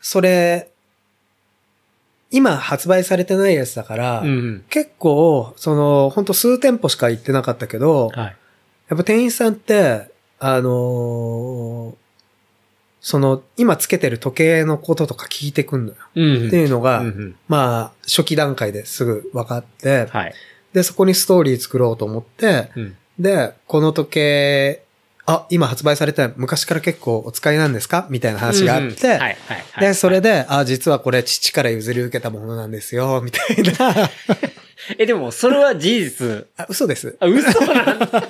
[0.00, 0.69] それ、
[2.30, 4.64] 今発売されてないやつだから、うんうん。
[4.70, 8.36] 結構、その、ほんと数店舗しか行ってなかったけど、はい。
[8.88, 12.00] やっぱ店員さんって、あのー
[13.00, 15.96] その、今つけてる時計のこととか聞いてくんのよ。
[16.14, 16.46] うん。
[16.48, 20.34] っていうのが、うんうんまあ、初期段階ですぐ分かって、はい。
[20.72, 22.96] で、そこにストーリー作ろうと思って、うん。
[23.18, 24.82] で、この時計、
[25.32, 28.06] あ、今発売されて昔から結構お使いなんですか？
[28.10, 29.20] みたいな話があって。
[29.78, 34.10] で、それで、あ、実はこれ父から譲り受けたものなんですよ、みたいな。
[34.98, 36.46] え、でも、それは事実。
[36.56, 37.16] あ、嘘です。
[37.20, 38.08] あ、嘘なんだ。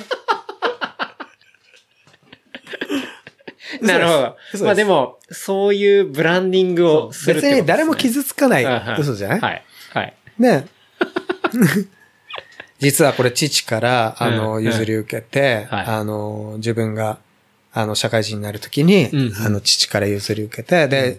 [3.82, 4.36] なるほど。
[4.52, 8.66] 嘘まあでも、そういうブランディングをするね、別に誰も傷つかない
[8.98, 9.40] 嘘じゃない？
[9.40, 9.64] はい。
[9.94, 10.14] はい。
[10.38, 10.66] ね。
[12.80, 17.18] 実はこれ父から、あうの、ん譲り受けて、はいあの、自分が、
[17.72, 21.18] あの、社会人になるときに、うんうんあの、父から譲り受けて、で、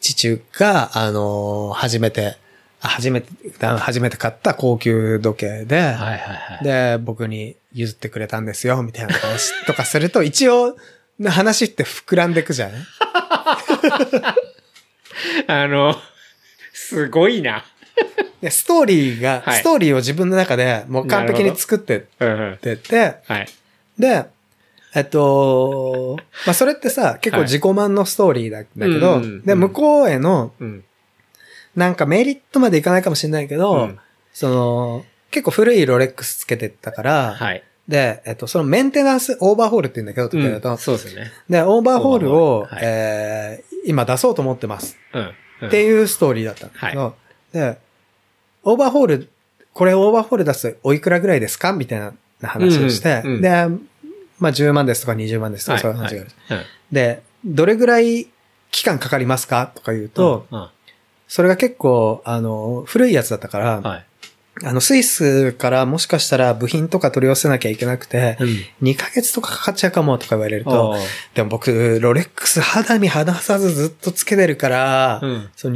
[0.00, 2.36] 父が、あの、初めて、
[2.80, 3.28] あ初めて、
[3.64, 6.64] あ初めて買った高級時計で、はいはいはい。
[6.64, 10.76] で、僕に譲ってくれたんですよ、みたいな話とかすると、 一応、
[11.24, 12.72] 話って膨らんでくじゃん。
[15.46, 15.94] あの、
[16.72, 17.64] すごいな。
[18.40, 21.96] でストーリーが、はいストーリーを自分の中でもう完璧に作って。
[21.96, 23.48] ってて、はい。
[23.98, 24.24] で、
[24.94, 30.84] えっと、まあ、それってさ、結構自己満のストーリーだ,、だけど、で、向こうへの、うん。
[31.76, 33.98] なんかメリットまでいかないかもしれないけど、うん
[34.32, 37.62] その、結構古いロレックスつけてたから、はい。
[37.86, 41.30] で、えっと、そのメンテナンス、オーバーホールって言うんだけど、と、うんそうですね。
[41.48, 44.96] で、オーバーホールを、オーバーはいえー今出そうと思ってます。
[45.12, 45.22] うん。
[45.62, 47.14] うんっていうストーリーだったんだけど、
[47.52, 47.78] で、
[48.64, 49.28] オーバーホール、
[49.72, 51.72] これオーバーホール出すとおいくらぐらいですか？
[51.72, 52.12] みたいな
[52.42, 53.50] 話をして、うんうんで、
[54.38, 56.56] まあ10万ですとか20万ですとかはいそういう話がある。
[56.56, 58.28] はいで、どれぐらい
[58.70, 59.70] 期間かかりますか？
[59.74, 60.68] とか言うと、うんうん
[61.28, 64.06] それが結構、あの、古いやつだったから、はい。
[64.64, 68.88] あの、スイスからもしかしたら部品とか取り寄せなきゃいけなくて、うん。
[68.90, 70.94] 2ヶ月とかかかっちゃうかもとか言われると
[71.32, 75.48] でも僕、ロレックス肌身離さずずっとつけてるから、うん。
[75.56, 75.72] そう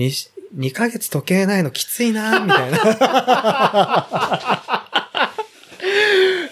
[0.56, 2.78] 2, 2ヶ月時計ないのきついな、みたいな。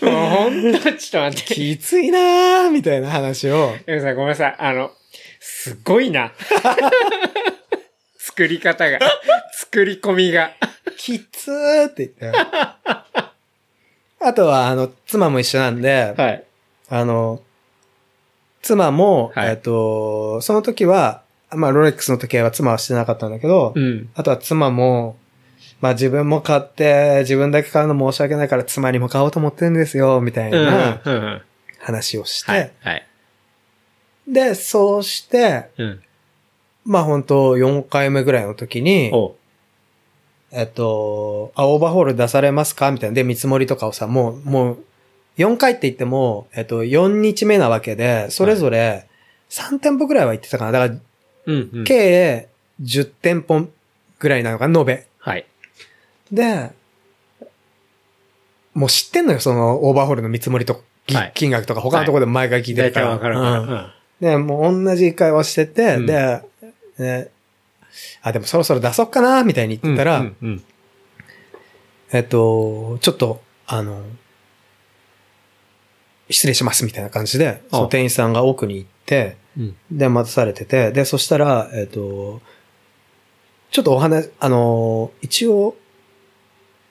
[0.03, 1.55] もうほんと、ちょっと待って。
[1.55, 3.75] きついな、みたいな話を。
[3.87, 4.57] エムさんごめんなさい。
[4.59, 4.91] あの、
[5.41, 6.33] すごいな。
[8.19, 8.99] 作り方が。
[9.53, 10.53] 作り込みが。
[10.97, 12.39] きつーって言って。
[14.21, 16.45] あとは、あの、妻も一緒なんで、はい。
[16.89, 17.43] あの、
[18.63, 24.09] 妻も、はいえっと、その時は、まあ、ロレックスの時計は妻はしてなかったんだけど、うん。
[24.15, 25.17] あとは妻も、
[25.81, 30.65] まあ自分も買って、自分だけ買うの申し訳ないから妻にも買おうと思ってるんですよ、みたいうん。
[30.67, 31.43] な。
[31.79, 32.73] 話をして。
[34.27, 36.01] で、そうして、うん。
[36.85, 39.13] まあ本当4回目ぐらいの時に、
[40.51, 42.91] えっと、あ、オーバーホール出されますか？
[42.91, 43.15] みたいな。
[43.15, 44.79] で、見積もりとかをさ、もう、もう、
[45.37, 49.09] 4回って言っても、えっと、4日目なわけで、それぞれ
[49.51, 50.73] 3店舗ぐらいは行ってたかな。
[50.73, 51.01] だから、
[51.47, 51.71] うん。
[51.73, 51.85] うん。
[51.85, 52.49] 計
[52.83, 53.69] 10店舗
[54.19, 55.07] ぐらいなのかな、延べ。
[55.19, 55.47] はい。
[56.33, 56.73] で、
[58.75, 63.07] もう知ってんのよ、そのオーバーホールの見積もりと、ぎはい金額とか他のところでも毎回聞いてるから。
[63.07, 63.59] 大体わかるから。
[63.61, 63.91] うんうん。
[64.21, 66.41] で、もう同じ会話してて、うんで、
[66.99, 67.29] ね
[68.23, 70.37] あ、でもそろそろ出そうかな、みたいに言ってたら、うん。
[70.43, 70.65] うん。
[72.13, 74.03] えっと、ちょっと、あの、
[76.31, 79.35] 失礼しますみたいな感じで、その店員さんが奥に行って、うん。
[79.91, 82.41] で、待たされてて、で、そしたら、えっと、
[83.71, 85.77] ちょっとお話、あの、一応、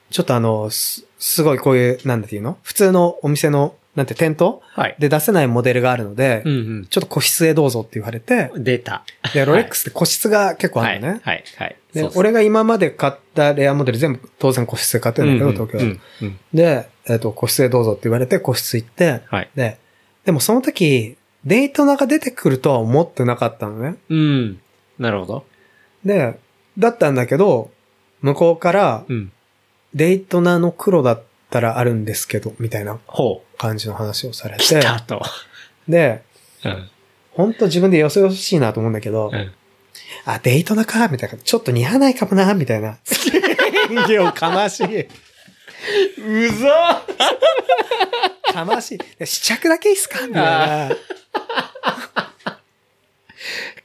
[0.10, 2.58] ちょっとあの、す、すごいこういう、なんだっていうの？
[2.64, 4.96] 普通のお店の、なんて店頭はい。
[4.98, 8.64] で出せないモデルがあるので、うんちょっと個室へどうぞって言われて、うん。
[8.64, 9.04] 出た。
[9.34, 10.96] で、ロレックスって個室が結構あはい。
[10.96, 11.22] るのね。
[11.24, 11.44] はい。
[11.58, 11.76] はい。
[11.94, 16.02] でそう、そう俺が今まで買ったレアモデル全部当然個室で買ってるんだけど、東京はうん。
[16.22, 16.40] うん。
[16.54, 19.50] で、えっ、と、個室へどうぞって言われて個室行って、はい。
[19.56, 19.78] で、
[20.26, 23.98] でもその時、デイトナが出てくるとは思ってなかったのね。
[24.10, 24.62] うん。
[24.98, 25.46] なるほど。
[26.06, 26.40] で、
[26.78, 27.72] だったんだけど、
[28.22, 29.32] 向こうから、うん。
[29.94, 33.58] デイトナの黒だったらあるんですけど、みたいなほう。
[33.58, 35.22] 感じの話をされ来て、たと。
[35.88, 36.24] で、
[36.66, 36.90] うん。
[37.32, 39.52] 本当自分でよそよそしいなと思うんだけど、うん。
[40.26, 41.38] あ、デイトナか、みたいな。
[41.38, 42.98] ちょっと似合わないかもな、みたいな。
[43.90, 45.08] 演技をかましい。
[46.18, 47.04] うざ
[48.54, 48.98] かましい。
[49.20, 50.28] で試着だけいいっすか？
[50.28, 50.96] みたいな。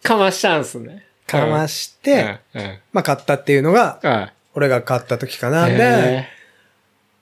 [0.02, 1.04] かましたんすね。
[1.26, 2.60] かまして、うん。
[2.60, 2.78] うん。
[2.92, 5.66] まあ買ったっていうのが、あ俺が買った時かな。
[5.66, 6.28] で、へ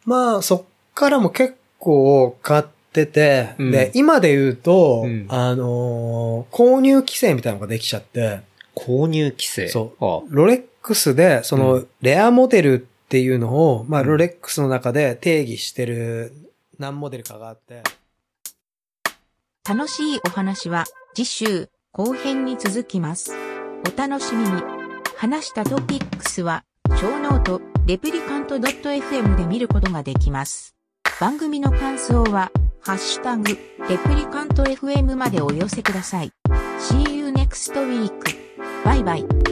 [0.04, 0.62] まあそっ
[0.94, 8.40] からも結構買ってて、うんで、今で言うと、うんあのー購入規制みたいなのができちゃって、ー
[8.74, 9.68] 購入規制。
[9.68, 16.32] そうあロレックスで、その、うレアモデルっていうのを、まあ、うんロレックスの中で定義してる
[16.78, 17.82] 何モデルかがあって、
[19.68, 20.84] 楽しいお話は
[21.14, 23.32] 次週、後編に続きます。
[23.86, 24.62] お楽しみに。
[25.16, 26.62] 話したトピックスは、
[27.00, 30.74] ショーノート、 Replicant .fm で見ることができます。
[31.18, 33.48] 番組の感想は、ハッシュタグ、
[33.88, 36.30] Replicant FM までお寄せください。
[36.78, 38.12] See you next week.
[38.84, 39.45] バイバイ。